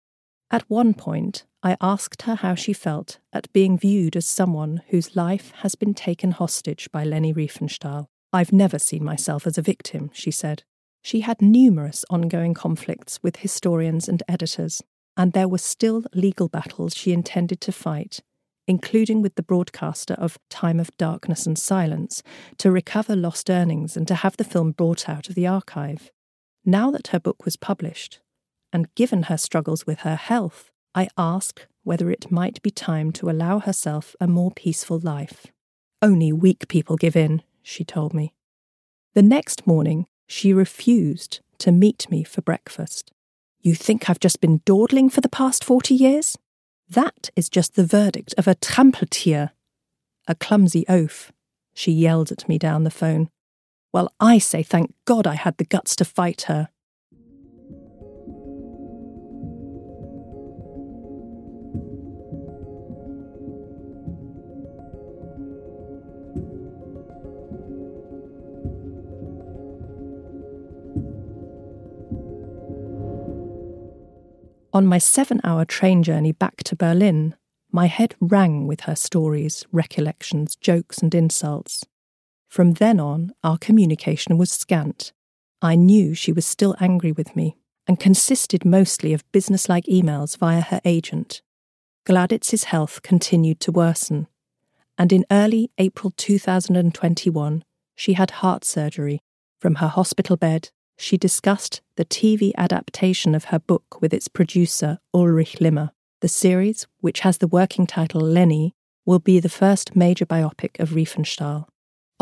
At 0.50 0.68
one 0.72 0.96
point, 0.96 1.46
I 1.62 1.78
asked 1.82 2.24
her 2.24 2.34
how 2.34 2.56
she 2.56 2.74
felt 2.74 3.20
at 3.32 3.54
being 3.54 3.78
viewed 3.78 4.16
as 4.16 4.26
someone 4.26 4.82
whose 4.88 5.16
life 5.16 5.52
has 5.58 5.76
been 5.76 5.94
taken 5.94 6.32
hostage 6.32 6.92
by 6.92 7.04
Leni 7.04 7.32
Riefenstahl. 7.32 8.08
I've 8.34 8.52
never 8.52 8.80
seen 8.80 9.04
myself 9.04 9.46
as 9.46 9.60
a 9.60 9.62
victim, 9.62 10.10
she 10.14 10.32
said. 10.32 10.64
She 11.04 11.20
had 11.20 11.44
numerous 11.44 12.06
ongoing 12.10 12.56
conflicts 12.56 13.22
with 13.22 13.36
historians 13.36 14.10
and 14.10 14.24
editors, 14.28 14.82
and 15.16 15.34
there 15.34 15.48
were 15.48 15.60
still 15.60 16.06
legal 16.16 16.48
battles 16.48 16.96
she 16.96 17.14
intended 17.14 17.62
to 17.62 17.72
fight, 17.72 18.22
including 18.68 19.22
with 19.22 19.36
the 19.36 19.44
broadcaster 19.44 20.14
of 20.16 20.38
Time 20.50 20.80
of 20.80 20.96
Darkness 20.98 21.46
and 21.46 21.58
Silence, 21.58 22.24
to 22.58 22.72
recover 22.72 23.16
lost 23.16 23.50
earnings 23.50 23.98
and 23.98 24.08
to 24.08 24.16
have 24.16 24.38
the 24.38 24.44
film 24.44 24.72
brought 24.72 25.10
out 25.10 25.30
of 25.30 25.36
the 25.36 25.48
archive. 25.48 26.12
Now 26.66 26.92
that 26.92 27.08
her 27.08 27.20
book 27.20 27.46
was 27.46 27.56
published, 27.58 28.20
and 28.72 28.94
given 28.96 29.24
her 29.24 29.38
struggles 29.38 29.86
with 29.86 30.00
her 30.00 30.16
health, 30.16 30.72
I 30.96 31.10
ask 31.18 31.66
whether 31.84 32.10
it 32.10 32.32
might 32.32 32.62
be 32.62 32.72
time 32.72 33.12
to 33.14 33.30
allow 33.30 33.60
herself 33.60 34.16
a 34.20 34.28
more 34.28 34.52
peaceful 34.52 35.00
life. 35.00 35.48
Only 36.02 36.32
weak 36.32 36.68
people 36.68 36.96
give 36.96 37.16
in, 37.16 37.42
she 37.62 37.84
told 37.84 38.14
me. 38.14 38.34
The 39.14 39.22
next 39.22 39.68
morning, 39.68 40.06
she 40.28 40.54
refused 40.54 41.42
to 41.60 41.72
meet 41.72 42.10
me 42.10 42.24
for 42.24 42.42
breakfast. 42.42 43.12
You 43.62 43.76
think 43.76 44.10
I've 44.10 44.20
just 44.20 44.42
been 44.42 44.62
dawdling 44.66 45.10
for 45.10 45.22
the 45.22 45.30
past 45.30 45.64
forty 45.64 45.94
years? 45.94 46.38
That 46.90 47.30
is 47.36 47.50
just 47.50 47.76
the 47.76 47.86
verdict 47.86 48.34
of 48.38 48.48
a 48.48 48.56
Trampeltier, 48.56 49.52
a 50.28 50.36
clumsy 50.36 50.86
oaf, 50.88 51.32
she 51.74 51.92
yelled 51.92 52.32
at 52.32 52.48
me 52.48 52.58
down 52.58 52.84
the 52.84 52.92
phone. 52.92 53.30
Well, 53.92 54.12
I 54.20 54.38
say 54.38 54.64
thank 54.64 54.94
God 55.06 55.28
I 55.28 55.36
had 55.36 55.58
the 55.58 55.66
guts 55.66 55.96
to 55.98 56.06
fight 56.06 56.44
her. 56.44 56.70
On 74.74 74.88
my 74.88 74.98
seven 74.98 75.40
hour 75.44 75.66
train 75.66 76.02
journey 76.02 76.32
back 76.32 76.64
to 76.64 76.76
Berlin, 76.76 77.36
my 77.72 77.86
head 77.86 78.16
rang 78.20 78.66
with 78.66 78.82
her 78.82 78.96
stories, 78.96 79.68
recollections, 79.72 80.56
jokes, 80.56 80.98
and 80.98 81.14
insults. 81.14 81.86
From 82.50 82.74
then 82.74 83.00
on, 83.00 83.34
our 83.44 83.60
communication 83.60 84.36
was 84.36 84.52
scant. 84.52 85.14
I 85.62 85.76
knew 85.76 86.16
she 86.16 86.32
was 86.32 86.48
still 86.48 86.76
angry 86.80 87.12
with 87.12 87.36
me 87.36 87.56
and 87.86 88.00
consisted 88.00 88.66
mostly 88.66 89.14
of 89.14 89.32
businesslike 89.32 89.86
emails 89.86 90.38
via 90.38 90.62
her 90.62 90.82
agent. 90.84 91.44
Gladitz's 92.04 92.64
health 92.66 93.04
continued 93.04 93.60
to 93.60 93.72
worsen, 93.72 94.28
and 94.98 95.14
in 95.14 95.24
early 95.30 95.70
April 95.78 96.12
2021, 96.18 97.64
she 97.96 98.14
had 98.14 98.32
heart 98.32 98.66
surgery. 98.66 99.22
From 99.60 99.76
her 99.76 99.88
hospital 99.88 100.36
bed, 100.36 100.72
she 101.04 101.18
discussed 101.18 101.82
the 101.98 102.06
TV 102.06 102.54
adaptation 102.58 103.36
of 103.36 103.46
her 103.46 103.60
book 103.60 104.02
with 104.02 104.14
its 104.14 104.30
producer, 104.30 105.00
Ulrich 105.14 105.60
Limmer. 105.60 105.92
The 106.22 106.30
series, 106.30 106.88
which 107.02 107.20
has 107.20 107.40
the 107.40 107.48
working 107.48 107.86
title 107.86 108.22
Leni, 108.22 108.74
will 109.06 109.20
be 109.20 109.42
the 109.42 109.50
first 109.50 109.98
major 109.98 110.26
biopic 110.26 110.80
of 110.80 110.92
Riefenstahl. 110.92 111.66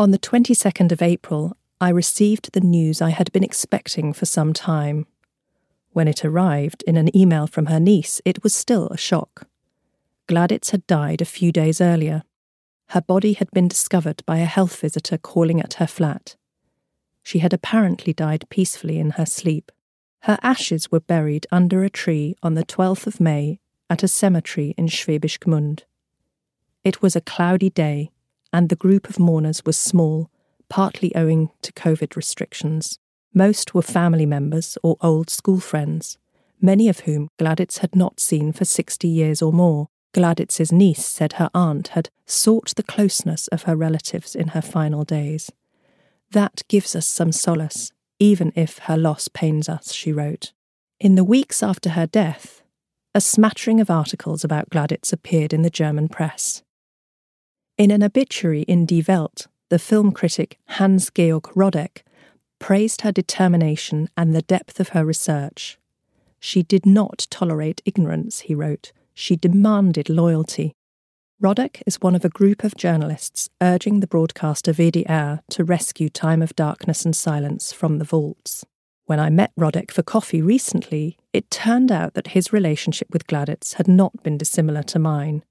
On 0.00 0.10
the 0.10 0.18
22nd 0.18 0.90
of 0.90 1.00
April, 1.00 1.56
I 1.80 1.90
received 1.90 2.52
the 2.52 2.60
news 2.60 3.00
I 3.00 3.10
had 3.10 3.30
been 3.30 3.44
expecting 3.44 4.12
for 4.12 4.26
some 4.26 4.52
time. 4.52 5.06
When 5.90 6.08
it 6.08 6.24
arrived 6.24 6.82
in 6.84 6.96
an 6.96 7.16
email 7.16 7.46
from 7.46 7.66
her 7.66 7.78
niece, 7.78 8.20
it 8.24 8.42
was 8.42 8.52
still 8.52 8.88
a 8.88 8.98
shock. 8.98 9.46
Gladitz 10.28 10.70
had 10.70 10.84
died 10.88 11.20
a 11.20 11.24
few 11.36 11.52
days 11.52 11.80
earlier. 11.80 12.24
Her 12.88 13.00
body 13.00 13.34
had 13.34 13.50
been 13.52 13.68
discovered 13.68 14.24
by 14.26 14.38
a 14.38 14.44
health 14.44 14.80
visitor 14.80 15.18
calling 15.18 15.60
at 15.60 15.74
her 15.74 15.86
flat. 15.86 16.34
She 17.22 17.38
had 17.38 17.52
apparently 17.52 18.12
died 18.12 18.44
peacefully 18.50 18.98
in 18.98 19.10
her 19.10 19.26
sleep. 19.26 19.70
Her 20.22 20.38
ashes 20.42 20.90
were 20.90 21.00
buried 21.00 21.46
under 21.50 21.82
a 21.82 21.90
tree 21.90 22.36
on 22.42 22.54
the 22.54 22.64
12th 22.64 23.06
of 23.06 23.20
May 23.20 23.58
at 23.88 24.02
a 24.02 24.08
cemetery 24.08 24.74
in 24.78 24.86
Schwäbisch 24.86 25.38
Gmünd. 25.38 25.80
It 26.84 27.02
was 27.02 27.14
a 27.14 27.20
cloudy 27.20 27.70
day, 27.70 28.10
and 28.52 28.68
the 28.68 28.76
group 28.76 29.08
of 29.08 29.18
mourners 29.18 29.64
was 29.64 29.78
small, 29.78 30.30
partly 30.68 31.14
owing 31.14 31.50
to 31.62 31.72
COVID 31.72 32.16
restrictions. 32.16 32.98
Most 33.34 33.74
were 33.74 33.82
family 33.82 34.26
members 34.26 34.76
or 34.82 34.96
old 35.00 35.30
school 35.30 35.60
friends, 35.60 36.18
many 36.60 36.88
of 36.88 37.00
whom 37.00 37.28
Gladitz 37.38 37.78
had 37.78 37.96
not 37.96 38.20
seen 38.20 38.52
for 38.52 38.64
60 38.64 39.08
years 39.08 39.42
or 39.42 39.52
more. 39.52 39.88
Gladitz's 40.12 40.70
niece 40.70 41.06
said 41.06 41.34
her 41.34 41.50
aunt 41.54 41.88
had 41.88 42.10
sought 42.26 42.74
the 42.76 42.82
closeness 42.82 43.48
of 43.48 43.62
her 43.62 43.76
relatives 43.76 44.34
in 44.34 44.48
her 44.48 44.60
final 44.60 45.04
days. 45.04 45.50
That 46.32 46.62
gives 46.68 46.96
us 46.96 47.06
some 47.06 47.30
solace, 47.30 47.92
even 48.18 48.52
if 48.56 48.78
her 48.78 48.96
loss 48.96 49.28
pains 49.28 49.68
us, 49.68 49.92
she 49.92 50.12
wrote. 50.12 50.52
In 50.98 51.14
the 51.14 51.24
weeks 51.24 51.62
after 51.62 51.90
her 51.90 52.06
death, 52.06 52.62
a 53.14 53.20
smattering 53.20 53.80
of 53.80 53.90
articles 53.90 54.42
about 54.42 54.70
Gladitz 54.70 55.12
appeared 55.12 55.52
in 55.52 55.60
the 55.60 55.68
German 55.68 56.08
press. 56.08 56.62
In 57.76 57.90
an 57.90 58.02
obituary 58.02 58.62
in 58.62 58.86
Die 58.86 59.02
Welt, 59.06 59.46
the 59.68 59.78
film 59.78 60.10
critic 60.10 60.58
Hans 60.68 61.10
Georg 61.10 61.42
Rodek 61.54 62.02
praised 62.58 63.02
her 63.02 63.12
determination 63.12 64.08
and 64.16 64.34
the 64.34 64.40
depth 64.40 64.80
of 64.80 64.90
her 64.90 65.04
research. 65.04 65.78
She 66.40 66.62
did 66.62 66.86
not 66.86 67.26
tolerate 67.28 67.82
ignorance, 67.84 68.40
he 68.40 68.54
wrote. 68.54 68.92
She 69.12 69.36
demanded 69.36 70.08
loyalty. 70.08 70.72
Rodek 71.42 71.82
is 71.88 72.00
one 72.00 72.14
of 72.14 72.24
a 72.24 72.28
group 72.28 72.62
of 72.62 72.76
journalists 72.76 73.50
urging 73.60 73.98
the 73.98 74.06
broadcaster 74.06 74.72
WDR 74.72 75.40
to 75.50 75.64
rescue 75.64 76.08
Time 76.08 76.40
of 76.40 76.54
Darkness 76.54 77.04
and 77.04 77.16
Silence 77.16 77.72
from 77.72 77.98
the 77.98 78.04
vaults. 78.04 78.64
When 79.06 79.18
I 79.18 79.28
met 79.28 79.50
Rodek 79.58 79.90
for 79.90 80.04
coffee 80.04 80.40
recently, 80.40 81.18
it 81.32 81.50
turned 81.50 81.90
out 81.90 82.14
that 82.14 82.28
his 82.28 82.52
relationship 82.52 83.08
with 83.10 83.26
Gladitz 83.26 83.74
had 83.74 83.88
not 83.88 84.22
been 84.22 84.38
dissimilar 84.38 84.84
to 84.84 85.00
mine. 85.00 85.42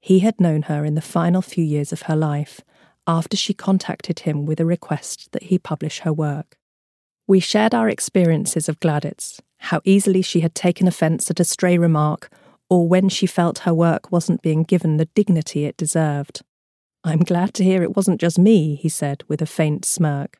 He 0.00 0.20
had 0.20 0.40
known 0.40 0.62
her 0.62 0.86
in 0.86 0.94
the 0.94 1.02
final 1.02 1.42
few 1.42 1.64
years 1.64 1.92
of 1.92 2.02
her 2.02 2.16
life, 2.16 2.62
after 3.06 3.36
she 3.36 3.52
contacted 3.52 4.20
him 4.20 4.46
with 4.46 4.58
a 4.58 4.64
request 4.64 5.32
that 5.32 5.42
he 5.44 5.58
publish 5.58 5.98
her 5.98 6.14
work. 6.14 6.56
We 7.26 7.40
shared 7.40 7.74
our 7.74 7.90
experiences 7.90 8.70
of 8.70 8.80
Gladitz, 8.80 9.38
how 9.58 9.82
easily 9.84 10.22
she 10.22 10.40
had 10.40 10.54
taken 10.54 10.88
offence 10.88 11.30
at 11.30 11.40
a 11.40 11.44
stray 11.44 11.76
remark 11.76 12.30
or 12.68 12.88
when 12.88 13.08
she 13.08 13.26
felt 13.26 13.60
her 13.60 13.74
work 13.74 14.10
wasn't 14.10 14.42
being 14.42 14.62
given 14.62 14.96
the 14.96 15.08
dignity 15.14 15.64
it 15.64 15.76
deserved. 15.76 16.42
I'm 17.02 17.20
glad 17.20 17.52
to 17.54 17.64
hear 17.64 17.82
it 17.82 17.96
wasn't 17.96 18.20
just 18.20 18.38
me, 18.38 18.76
he 18.76 18.88
said 18.88 19.22
with 19.28 19.42
a 19.42 19.46
faint 19.46 19.84
smirk. 19.84 20.38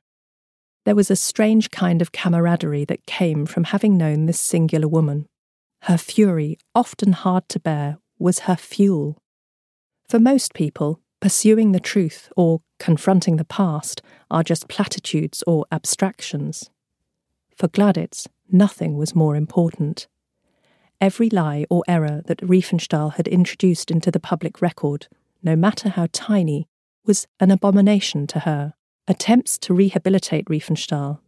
There 0.85 0.95
was 0.95 1.11
a 1.11 1.17
strange 1.17 1.71
kind 1.71 2.03
of 2.03 2.13
camaraderie 2.13 2.85
that 2.87 3.07
came 3.07 3.47
from 3.47 3.65
having 3.65 3.97
known 3.97 4.27
this 4.27 4.41
singular 4.41 4.89
woman. 4.89 5.27
Her 5.83 5.99
fury, 5.99 6.59
often 6.75 7.13
hard 7.13 7.49
to 7.51 7.61
bear, 7.61 7.99
was 8.19 8.41
her 8.41 8.57
fuel. 8.57 9.19
For 10.09 10.19
most 10.19 10.55
people, 10.55 11.01
pursuing 11.21 11.73
the 11.73 11.81
truth 11.81 12.31
or 12.37 12.61
confronting 12.79 13.37
the 13.37 13.45
past 13.45 14.03
are 14.31 14.43
just 14.43 14.69
platitudes 14.69 15.43
or 15.47 15.67
abstractions. 15.73 16.71
For 17.57 17.69
Gladitz, 17.69 18.27
nothing 18.51 18.97
was 18.97 19.15
more 19.15 19.37
important. 19.37 20.07
Every 21.01 21.29
lie 21.29 21.67
or 21.69 21.83
error 21.89 22.23
that 22.27 22.41
Riefenstahl 22.41 23.15
had 23.15 23.29
introduced 23.29 23.91
into 23.91 24.11
the 24.11 24.21
public 24.21 24.63
record, 24.63 25.09
no 25.43 25.57
matter 25.57 25.91
how 25.91 26.09
tiny, 26.13 26.67
was 27.05 27.27
an 27.41 27.51
abomination 27.51 28.27
to 28.29 28.41
her. 28.41 28.75
Attempts 29.07 29.59
to 29.59 29.75
rehabilitate 29.75 30.47
Riefenstahl 30.47 31.21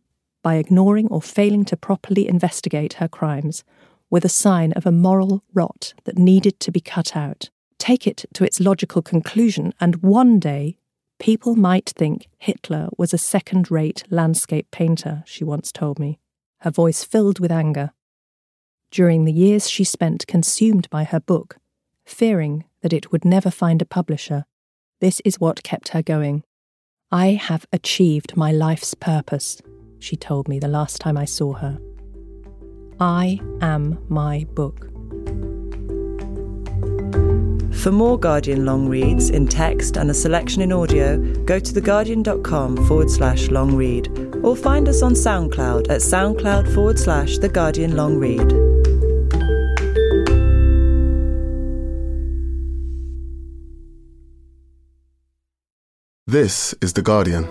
by 0.42 0.54
ignoring 0.54 1.08
or 1.08 1.20
failing 1.20 1.64
to 1.66 1.76
properly 1.76 2.28
investigate 2.28 2.94
her 2.94 3.08
crimes 3.08 3.64
were 4.08 4.20
the 4.20 4.28
sign 4.28 4.72
of 4.72 4.86
a 4.86 4.92
moral 4.92 5.42
rot 5.52 5.92
that 6.04 6.16
needed 6.16 6.60
to 6.60 6.70
be 6.70 6.80
cut 6.80 7.16
out. 7.16 7.50
Take 7.78 8.06
it 8.06 8.24
to 8.34 8.44
its 8.44 8.60
logical 8.60 9.02
conclusion, 9.02 9.74
and 9.80 9.96
one 9.96 10.38
day 10.38 10.78
people 11.18 11.56
might 11.56 11.92
think 11.96 12.28
Hitler 12.38 12.88
was 12.96 13.12
a 13.12 13.18
second 13.18 13.70
rate 13.70 14.04
landscape 14.08 14.70
painter, 14.70 15.22
she 15.26 15.44
once 15.44 15.72
told 15.72 15.98
me, 15.98 16.18
her 16.60 16.70
voice 16.70 17.04
filled 17.04 17.40
with 17.40 17.50
anger 17.52 17.92
during 18.90 19.24
the 19.24 19.32
years 19.32 19.68
she 19.68 19.84
spent 19.84 20.26
consumed 20.26 20.88
by 20.90 21.04
her 21.04 21.20
book, 21.20 21.56
fearing 22.04 22.64
that 22.82 22.92
it 22.92 23.12
would 23.12 23.24
never 23.24 23.50
find 23.50 23.82
a 23.82 23.86
publisher. 23.86 24.44
This 25.00 25.20
is 25.24 25.40
what 25.40 25.62
kept 25.62 25.88
her 25.88 26.02
going. 26.02 26.44
I 27.10 27.32
have 27.32 27.66
achieved 27.72 28.36
my 28.36 28.52
life's 28.52 28.94
purpose, 28.94 29.60
she 29.98 30.16
told 30.16 30.48
me 30.48 30.58
the 30.58 30.68
last 30.68 31.00
time 31.00 31.16
I 31.16 31.24
saw 31.24 31.54
her. 31.54 31.78
I 32.98 33.40
am 33.60 33.98
my 34.08 34.44
book. 34.54 34.88
For 37.86 37.92
more 37.92 38.18
Guardian 38.18 38.64
long 38.64 38.88
reads 38.88 39.30
in 39.30 39.46
text 39.46 39.96
and 39.96 40.10
a 40.10 40.12
selection 40.12 40.60
in 40.60 40.72
audio, 40.72 41.18
go 41.44 41.60
to 41.60 41.72
theguardian.com 41.72 42.84
forward 42.88 43.08
slash 43.08 43.48
long 43.48 43.76
read 43.76 44.08
or 44.42 44.56
find 44.56 44.88
us 44.88 45.02
on 45.02 45.12
SoundCloud 45.12 45.88
at 45.88 46.00
soundcloud 46.00 46.74
forward 46.74 46.98
slash 46.98 47.38
The 47.38 47.48
Guardian 47.48 47.94
Long 47.94 48.16
Read. 48.18 48.50
This 56.26 56.74
is 56.80 56.94
The 56.94 57.02
Guardian. 57.02 57.44